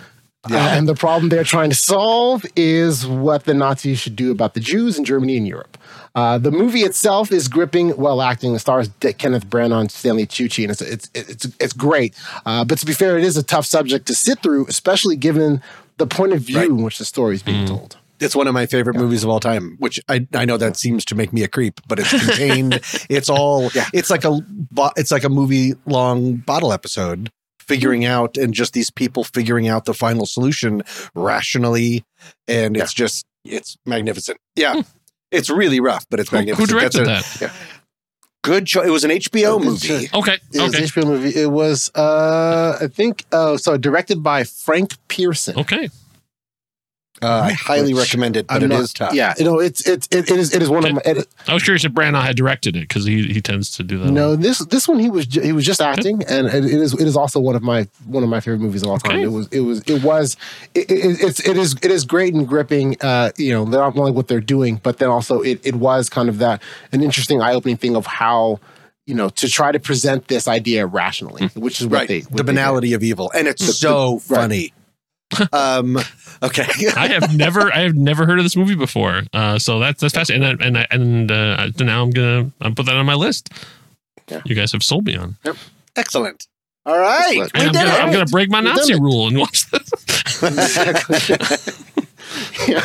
[0.51, 4.55] Uh, and the problem they're trying to solve is what the Nazis should do about
[4.55, 5.77] the Jews in Germany and Europe.
[6.15, 8.53] Uh, the movie itself is gripping, well acting.
[8.53, 12.15] The stars D- Kenneth Branagh, Stanley Tucci, and it's it's it's it's great.
[12.47, 15.63] Uh, but to be fair, it is a tough subject to sit through, especially given
[15.99, 16.69] the point of view Right.
[16.71, 17.97] in which the story is being told.
[18.21, 21.05] It's one of my favorite movies of all time, which I, I know that seems
[21.05, 22.75] to make me a creep, but it's contained.
[23.09, 23.87] it's all, yeah.
[23.95, 24.41] it's like a,
[24.97, 27.31] it's like a movie long bottle episode
[27.61, 30.83] figuring out and just these people figuring out the final solution
[31.15, 32.05] rationally.
[32.49, 34.39] And it's just, it's magnificent.
[34.57, 34.83] Yeah.
[35.31, 37.53] It's really rough, but it's Who, who directed That's a that?
[38.43, 38.87] Good choice.
[38.87, 40.09] It was an HBO movie.
[40.15, 40.39] Okay.
[40.53, 40.79] It was Okay.
[40.85, 41.39] an HBO movie.
[41.39, 45.59] It was, uh, I think, uh, so directed by Frank Pierson.
[45.59, 45.91] Okay.
[47.23, 49.13] Uh, I highly recommend it, but I'm it not- is tough.
[49.15, 51.01] Yeah, you know, it's it's it, it is it is one of my.
[51.05, 53.99] It, I was curious if Branagh had directed it because he he tends to do
[53.99, 54.11] that.
[54.11, 57.07] no, this this one he was he was just acting, and it, it is it
[57.07, 59.13] is also one of my one of my favorite movies of all time.
[59.17, 59.23] Okay.
[59.23, 60.37] It was it was it was
[60.75, 62.97] it, it, it's it is it is great and gripping.
[63.01, 66.09] Uh, you know, they're not only what they're doing, but then also it it was
[66.09, 66.63] kind of that
[66.93, 68.61] an interesting eye opening thing of how.
[69.07, 72.09] You know, to try to present this idea rationally, which is what right.
[72.09, 74.41] they what the they banality of evil, and it's The- so the- right.
[74.43, 74.73] funny.
[75.53, 75.99] Um,
[76.43, 76.67] okay.
[76.97, 79.23] I have never I have never heard of this movie before.
[79.33, 80.61] Uh, so that's that's fascinating.
[80.63, 83.51] And I- and I- and uh, now I'm gonna I'm put that on my list.
[84.29, 84.43] Yeah.
[84.45, 85.37] You guys have sold me on.
[85.97, 86.47] Excellent.
[86.87, 87.39] All right.
[87.41, 87.53] Excellent.
[87.55, 87.91] I'm, gonna.
[87.91, 89.91] I'm gonna break my Nazi rule and watch this.
[92.69, 92.83] yeah.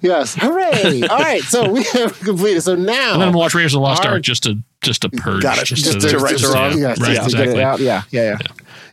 [0.00, 0.34] Yes.
[0.34, 1.02] Hooray.
[1.10, 1.42] All right.
[1.42, 2.62] So we have completed.
[2.62, 3.12] So now.
[3.12, 5.08] And then I'm gonna watch Raiders of the Lost Our- Ark just to just to
[5.10, 5.42] purge.
[5.42, 5.64] Got it.
[5.66, 6.72] Just, Just to, to right the wrong.
[6.72, 7.62] Yeah, Yes, right, yes, to get it exactly.
[7.62, 7.80] out.
[7.80, 8.38] Yeah, yeah, yeah,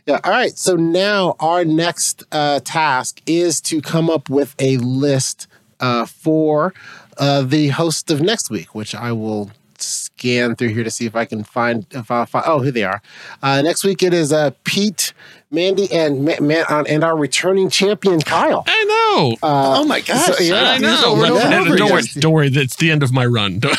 [0.06, 0.20] yeah.
[0.24, 0.56] All right.
[0.58, 5.46] So now our next uh, task is to come up with a list
[5.80, 6.74] uh, for
[7.18, 11.14] uh, the host of next week, which I will scan through here to see if
[11.14, 11.86] I can find.
[11.92, 13.00] If I find, oh, here they are.
[13.42, 15.12] Uh, next week it is uh, Pete,
[15.50, 18.64] Mandy, and Ma- Ma- and our returning champion Kyle.
[18.66, 18.84] I
[19.16, 19.32] know.
[19.42, 20.36] Uh, oh my gosh.
[20.36, 20.70] so, yeah.
[20.72, 21.02] I know.
[21.06, 22.02] over and But- over and don't worry.
[22.18, 22.48] Don't worry.
[22.48, 23.58] That's the end of my run.
[23.60, 23.76] Don't-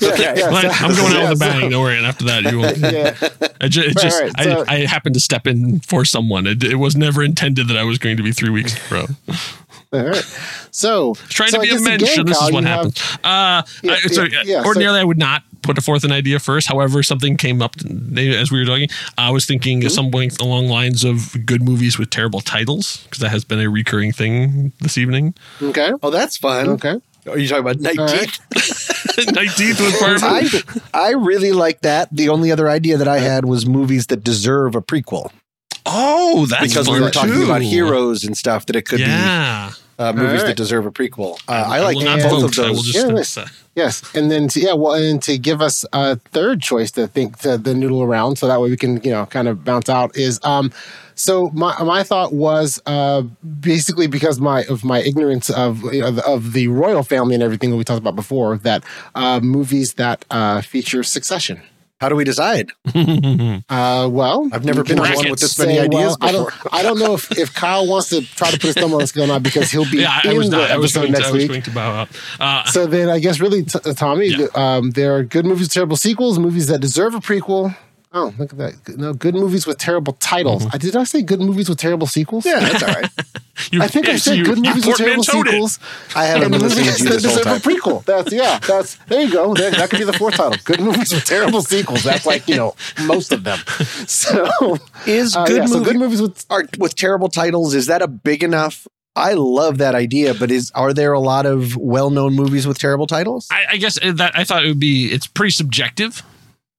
[0.00, 1.70] Yeah, yeah, Like, so- I'm going out yeah, with a so- bang.
[1.70, 1.96] Don't worry.
[1.96, 2.76] And after that, you won't.
[2.78, 3.16] Yeah.
[3.60, 6.46] I ju- it Right, just, right, so- I, I happened to step in for someone.
[6.46, 9.00] It, it was never intended that I was going to be three weeks in a
[9.00, 9.06] row.
[9.92, 10.24] All right.
[10.70, 12.68] So Trying so to be a guess mensch, again, and this Kyle, is what you
[12.68, 13.02] have- happened.
[13.24, 16.38] Uh, Yeah, I, so, yeah, yeah, so- ordinarily, I would not put forth an idea
[16.40, 16.66] first.
[16.66, 17.76] However, something came up
[18.16, 18.88] as we were talking.
[19.18, 19.88] I was thinking Mm-hmm.
[19.90, 24.12] something along lines of good movies with terrible titles because that has been a recurring
[24.12, 25.34] thing this evening.
[25.62, 25.92] Okay.
[26.02, 26.68] Oh, that's fun.
[26.70, 26.96] Okay.
[27.30, 28.38] Are you talking about Night All Teeth?
[29.16, 29.32] right.
[29.34, 30.28] Night Teeth with Barbara.
[30.94, 32.08] I, I really like that.
[32.10, 35.30] The only other idea that I had was movies that deserve a prequel
[35.86, 37.44] Oh, that's because we were talking too.
[37.44, 39.70] about heroes and stuff that it could Yeah.
[39.70, 40.48] be uh, movies right.
[40.48, 41.40] that deserve a prequel.
[41.48, 42.44] Uh, I, I like both vote.
[42.44, 42.58] of those.
[42.58, 45.86] I will just Yeah, uh, Yes, and then to, yeah, well, and to give us
[45.94, 49.10] a third choice to think to the noodle around, so that way we can you
[49.10, 50.72] know kind of bounce out is um.
[51.14, 53.22] So my my thought was uh
[53.60, 57.42] basically because my of my ignorance of you know, of, of the royal family and
[57.42, 58.82] everything that we talked about before that
[59.14, 61.62] uh movies that uh feature succession.
[62.02, 62.72] How do we decide?
[63.68, 66.44] Uh, well, I've never been on one with this many say, ideas well, I don't,
[66.46, 66.74] before.
[66.74, 69.06] I don't know if, if Kyle wants to try to put his thumb on the
[69.06, 70.70] scale or not because he'll be yeah, I in was the not.
[70.70, 71.48] I was episode going to, next I was week.
[71.50, 72.08] going to bow out.
[72.40, 74.46] Uh, So then, I guess really, t- uh, Tommy, Yeah.
[74.54, 77.76] um, there are good movies terrible sequels, movies that deserve a prequel.
[78.14, 78.98] Oh, look at that!
[78.98, 80.64] No, good movies with terrible titles.
[80.64, 80.74] Mm-hmm.
[80.74, 82.44] I did I say good movies with terrible sequels?
[82.44, 83.10] Yeah, that's all right.
[83.72, 85.50] you, I think I said you- good you movies with terrible portmanteaued it.
[85.52, 85.78] sequels.
[86.14, 87.56] I haven't And been listening to you that this whole time.
[87.56, 88.04] a prequel.
[88.04, 88.58] That's yeah.
[88.58, 89.54] That's there you go.
[89.54, 90.58] There, that could be the fourth title.
[90.64, 92.02] Good movies with terrible sequels.
[92.02, 92.74] That's like you know
[93.04, 93.58] most of them.
[94.06, 97.74] So Is uh, good, yeah, so good movies with are, with terrible titles?
[97.74, 98.86] Is that a big enough?
[99.16, 103.06] I love that idea, but is are there a lot of well-known movies with terrible
[103.06, 103.46] titles?
[103.50, 105.06] I, I guess that I thought it would be.
[105.12, 106.22] It's pretty subjective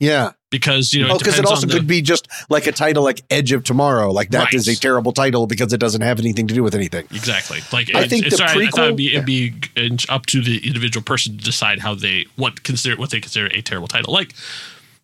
[0.03, 0.31] Yeah.
[0.51, 2.71] because you know Oh, it because it also on the- could be just like a
[2.71, 4.11] title like Edge of Tomorrow.
[4.11, 4.53] Like that Right.
[4.53, 7.05] is a terrible title because it doesn't have anything to do with anything.
[7.11, 7.59] Exactly.
[7.71, 8.51] Like I it- think it's, the I, I
[8.83, 12.25] it'd be, prequel- it'd be in- up to the individual person to decide how they
[12.35, 14.13] what consider what they consider a terrible title.
[14.13, 14.33] Like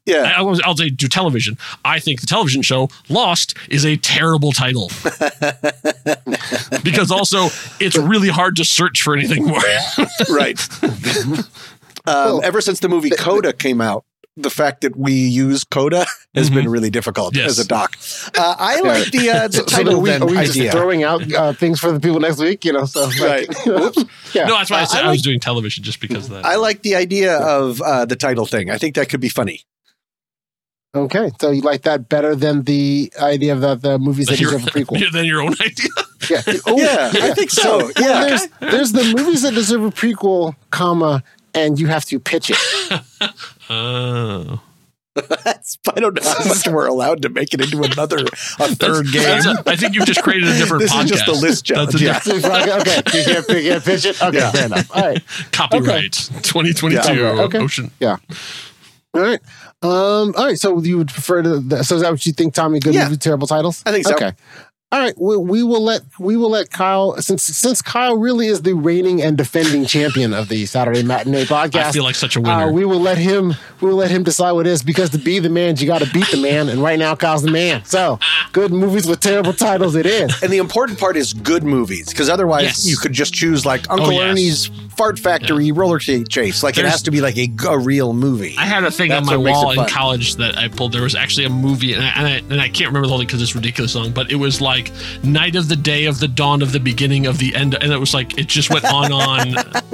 [0.05, 0.33] Yeah.
[0.37, 1.57] I, will I'll say do television.
[1.85, 4.89] I think the television show Lost is a terrible title
[6.83, 7.45] because also
[7.79, 9.61] it's really hard to search for anything more.
[10.29, 10.59] right.
[12.07, 14.03] um, ever since the movie Coda came out,
[14.43, 16.05] the fact that we use Coda
[16.35, 17.51] has been really difficult Yes.
[17.51, 17.95] as a doc.
[18.37, 20.63] Uh, I like the, uh, the so, so title are we, then are we idea.
[20.65, 22.63] just throwing out uh, things for the people next week?
[22.65, 23.47] You know, so like, Right.
[23.65, 23.91] you
[24.33, 24.45] yeah.
[24.45, 26.45] no, that's why I Uh, said I I, was doing television just because of that.
[26.45, 28.69] I like the idea of uh, the title thing.
[28.71, 29.61] I think that could be funny.
[30.95, 34.49] Okay, so you like that better than the idea of the, the movies that your,
[34.51, 35.11] deserve a prequel?
[35.13, 35.89] than your own idea.
[36.29, 37.77] Yeah, Oh, Yeah, I think so.
[37.77, 38.25] well, Yeah.
[38.25, 41.23] there's, there's the movies that deserve a prequel, comma,
[41.53, 43.01] and you have to pitch it.
[43.69, 44.61] Oh.
[45.43, 48.19] That's, I don't know how much we're allowed to make it into another
[48.59, 49.23] a third game.
[49.23, 51.03] That's a- I think you've just created a different This podcast.
[51.03, 52.19] is just the list That's a Yeah.
[52.19, 54.21] So it's like, okay, you can't, you can't pitch it.
[54.21, 54.51] Okay, Yeah.
[54.51, 54.95] fair enough.
[54.95, 55.21] All right,
[55.51, 57.57] copyright 2022 Yeah, okay.
[57.57, 57.91] Ocean.
[57.99, 58.17] yeah.
[59.13, 59.39] All right.
[59.81, 60.33] Um.
[60.37, 60.59] All right.
[60.59, 61.59] So you would prefer to?
[61.59, 62.79] The, so is that what you think, Tommy?
[62.79, 63.05] Good Yeah.
[63.05, 63.81] movie, terrible titles.
[63.85, 64.13] I think so.
[64.13, 64.33] Okay.
[64.91, 65.13] All right.
[65.19, 69.21] We, we will let we will let Kyle since since Kyle really is the reigning
[69.21, 71.75] and defending champion of the Saturday Matinee podcast.
[71.85, 72.69] I feel like such a winner.
[72.69, 73.53] Uh, we will let him.
[73.81, 76.01] We will let him decide what it is because to be the man, you got
[76.01, 77.85] to beat the man, and right now Kyle's the man.
[77.85, 78.17] So
[78.51, 79.95] good movies with terrible titles.
[79.95, 80.41] It is.
[80.41, 82.87] And the important part is good movies, because otherwise Yes.
[82.87, 84.21] you could just choose like Uncle Oh, yes.
[84.23, 84.65] Ernie's
[84.97, 86.63] Fart Factory roller ch- chase.
[86.63, 88.55] Like it has to be like a, a real movie.
[88.57, 90.93] I had a thing That's on my wall in college that I pulled.
[90.93, 93.19] There was actually a movie, and I, and I, and I can't remember the whole
[93.19, 96.19] thing because it's ridiculous song, but it was like like night of the day of
[96.19, 98.85] the dawn of the beginning of the end, and it was like it just went
[98.85, 99.47] on on.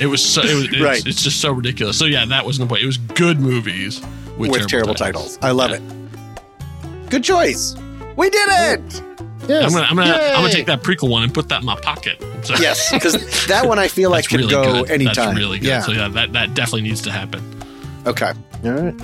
[0.00, 1.06] it was so it was, it's, Right.
[1.06, 1.98] it's just so ridiculous.
[1.98, 2.82] So yeah, that wasn't the point.
[2.82, 4.00] It was good movies
[4.38, 5.38] with, with, terrible, titles.
[5.42, 5.82] I love it.
[7.10, 7.74] Good choice.
[8.16, 9.02] We did it.
[9.48, 11.76] I'm gonna, I'm gonna, I'm gonna take that prequel one and put that in my
[11.80, 12.20] pocket.
[12.42, 14.90] So- Yes, because that one I feel like That's could really go good.
[14.90, 15.14] anytime.
[15.26, 15.68] That's really good.
[15.68, 15.80] Yeah.
[15.82, 17.42] So yeah, that that definitely needs to happen.
[18.06, 18.32] Okay.
[18.64, 18.94] All right.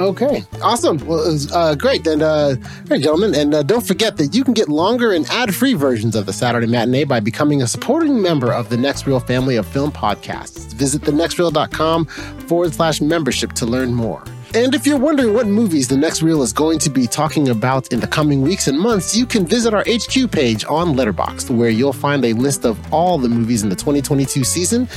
[0.00, 0.96] Okay, awesome.
[1.06, 2.06] Well, it was uh, great.
[2.06, 2.56] And, uh,
[2.88, 6.32] gentlemen, and uh, don't forget that you can get longer and ad-free versions of the
[6.32, 10.72] Saturday Matinee by becoming a supporting member of the Next Reel family of film podcasts.
[10.72, 14.24] Visit thenextreel.com forward slash membership to learn more.
[14.52, 17.92] And if you're wondering what movies the Next Reel is going to be talking about
[17.92, 21.70] in the coming weeks and months, you can visit our HQ page on Letterboxd, where
[21.70, 24.88] you'll find a list of all the movies in the 2022 season.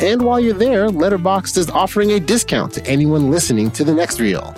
[0.00, 4.20] And while you're there, Letterboxd is offering a discount to anyone listening to the Next
[4.20, 4.54] Reel.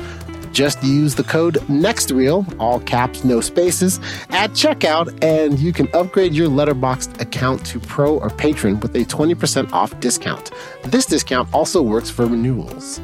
[0.50, 4.00] Just use the code NEXTREEL, all caps, no spaces,
[4.30, 9.04] at checkout, and you can upgrade your Letterboxd account to Pro or Patron with a
[9.04, 10.50] 20% off discount.
[10.86, 13.00] This discount also works for renewals.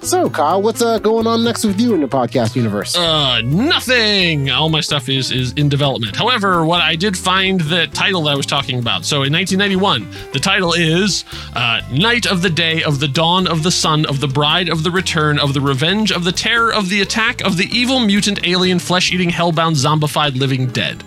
[0.00, 2.96] So, Kyle, what's uh, going on next with you in the podcast universe?
[2.96, 4.48] Uh, nothing.
[4.50, 6.16] All my stuff is is in development.
[6.16, 9.04] However, what I did find the title that I was talking about.
[9.04, 13.62] So in 1991, the title is uh, "Night of the Day of the Dawn of
[13.62, 16.88] the Sun of the Bride of the Return of the Revenge of the Terror of
[16.88, 21.02] the Attack of the Evil Mutant Alien Flesh-Eating Hellbound Zombified Living Dead."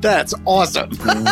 [0.00, 0.90] That's awesome.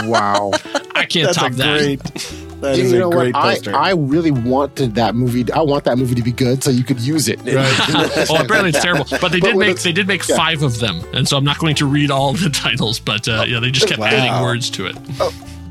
[0.09, 0.53] wow.
[0.95, 1.79] I can't That's top a that.
[1.79, 2.35] great.
[2.61, 3.45] That you is know a great what?
[3.45, 3.75] I, poster.
[3.75, 5.51] I really wanted that movie.
[5.53, 7.43] I want that movie to be good, so you could use it.
[7.45, 10.37] well, apparently it's terrible, but they did when make it's- they did make yeah.
[10.37, 13.01] five of them, and so I'm not going to read all the titles.
[13.01, 14.07] But uh, yeah, they just kept Wow.
[14.09, 14.97] adding words to it.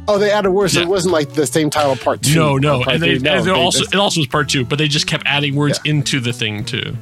[0.07, 0.73] Oh, they added words.
[0.73, 2.33] So it wasn't like the same title part two.
[2.33, 3.19] No, no, and they.
[3.19, 5.55] No, and they they also it also was part two, but they just kept adding
[5.55, 6.95] words into the thing too.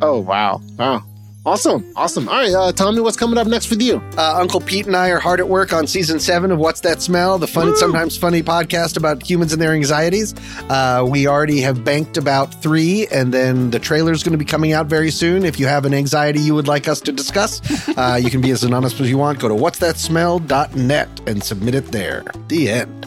[0.00, 0.60] oh, wow.
[0.78, 1.02] Wow.
[1.46, 1.92] Awesome.
[1.94, 2.26] Awesome.
[2.26, 4.02] All right, uh, tell me what's coming up next with you.
[4.16, 7.02] Uh, Uncle Pete and I are hard at work on season seven of What's That
[7.02, 10.34] Smell, the fun and sometimes funny podcast about humans and their anxieties.
[10.70, 14.44] Uh, we already have banked about three, and then the trailer is going to be
[14.46, 15.44] coming out very soon.
[15.44, 17.60] If you have an anxiety you would like us to discuss,
[17.98, 19.38] uh, you can be as anonymous as you want.
[19.38, 22.24] Go to what'sthatsmell.net and submit it there.
[22.48, 23.06] The end.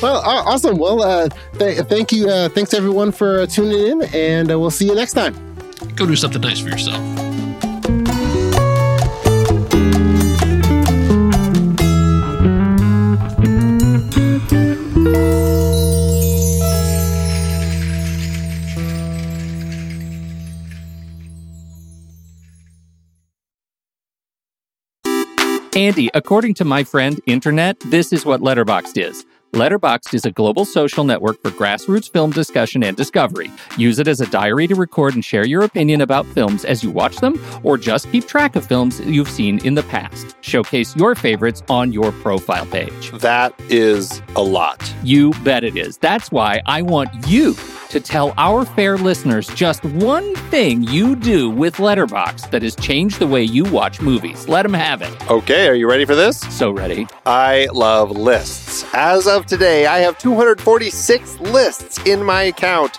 [0.00, 0.78] Well, awesome.
[0.78, 1.28] Well, uh,
[1.58, 2.30] th- thank you.
[2.30, 5.34] Uh, thanks everyone for uh, tuning in, and uh, we'll see you next time.
[5.96, 7.37] Go do something nice for yourself.
[25.78, 29.24] Andy, according to my friend Internet, this is what Letterboxd is.
[29.52, 33.48] Letterboxd is a global social network for grassroots film discussion and discovery.
[33.76, 36.90] Use it as a diary to record and share your opinion about films as you
[36.90, 40.34] watch them, or just keep track of films you've seen in the past.
[40.40, 43.12] Showcase your favorites on your profile page.
[43.12, 44.92] That is a lot.
[45.04, 45.96] You bet it is.
[45.98, 47.54] That's why I want you
[47.90, 53.18] to tell our fair listeners just one thing you do with Letterboxd that has changed
[53.18, 54.48] the way you watch movies.
[54.48, 55.30] Let them have it.
[55.30, 56.40] Okay, are you ready for this?
[56.56, 57.06] So ready.
[57.26, 58.84] I love lists.
[58.92, 62.98] As of today, I have 246 lists in my account.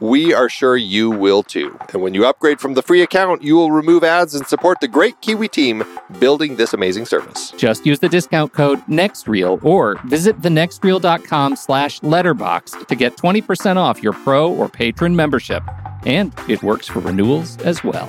[0.00, 1.78] we are sure you will too.
[1.92, 4.88] And when you upgrade from the free account, you will remove ads and support the
[4.88, 5.84] great Kiwi team
[6.18, 7.52] building this amazing service.
[7.56, 14.02] Just use the discount code NEXTREEL or visit thenextreel.com slash letterboxd to get 20% off
[14.02, 15.62] your pro or patron membership.
[16.04, 18.08] And it works for renewals as well.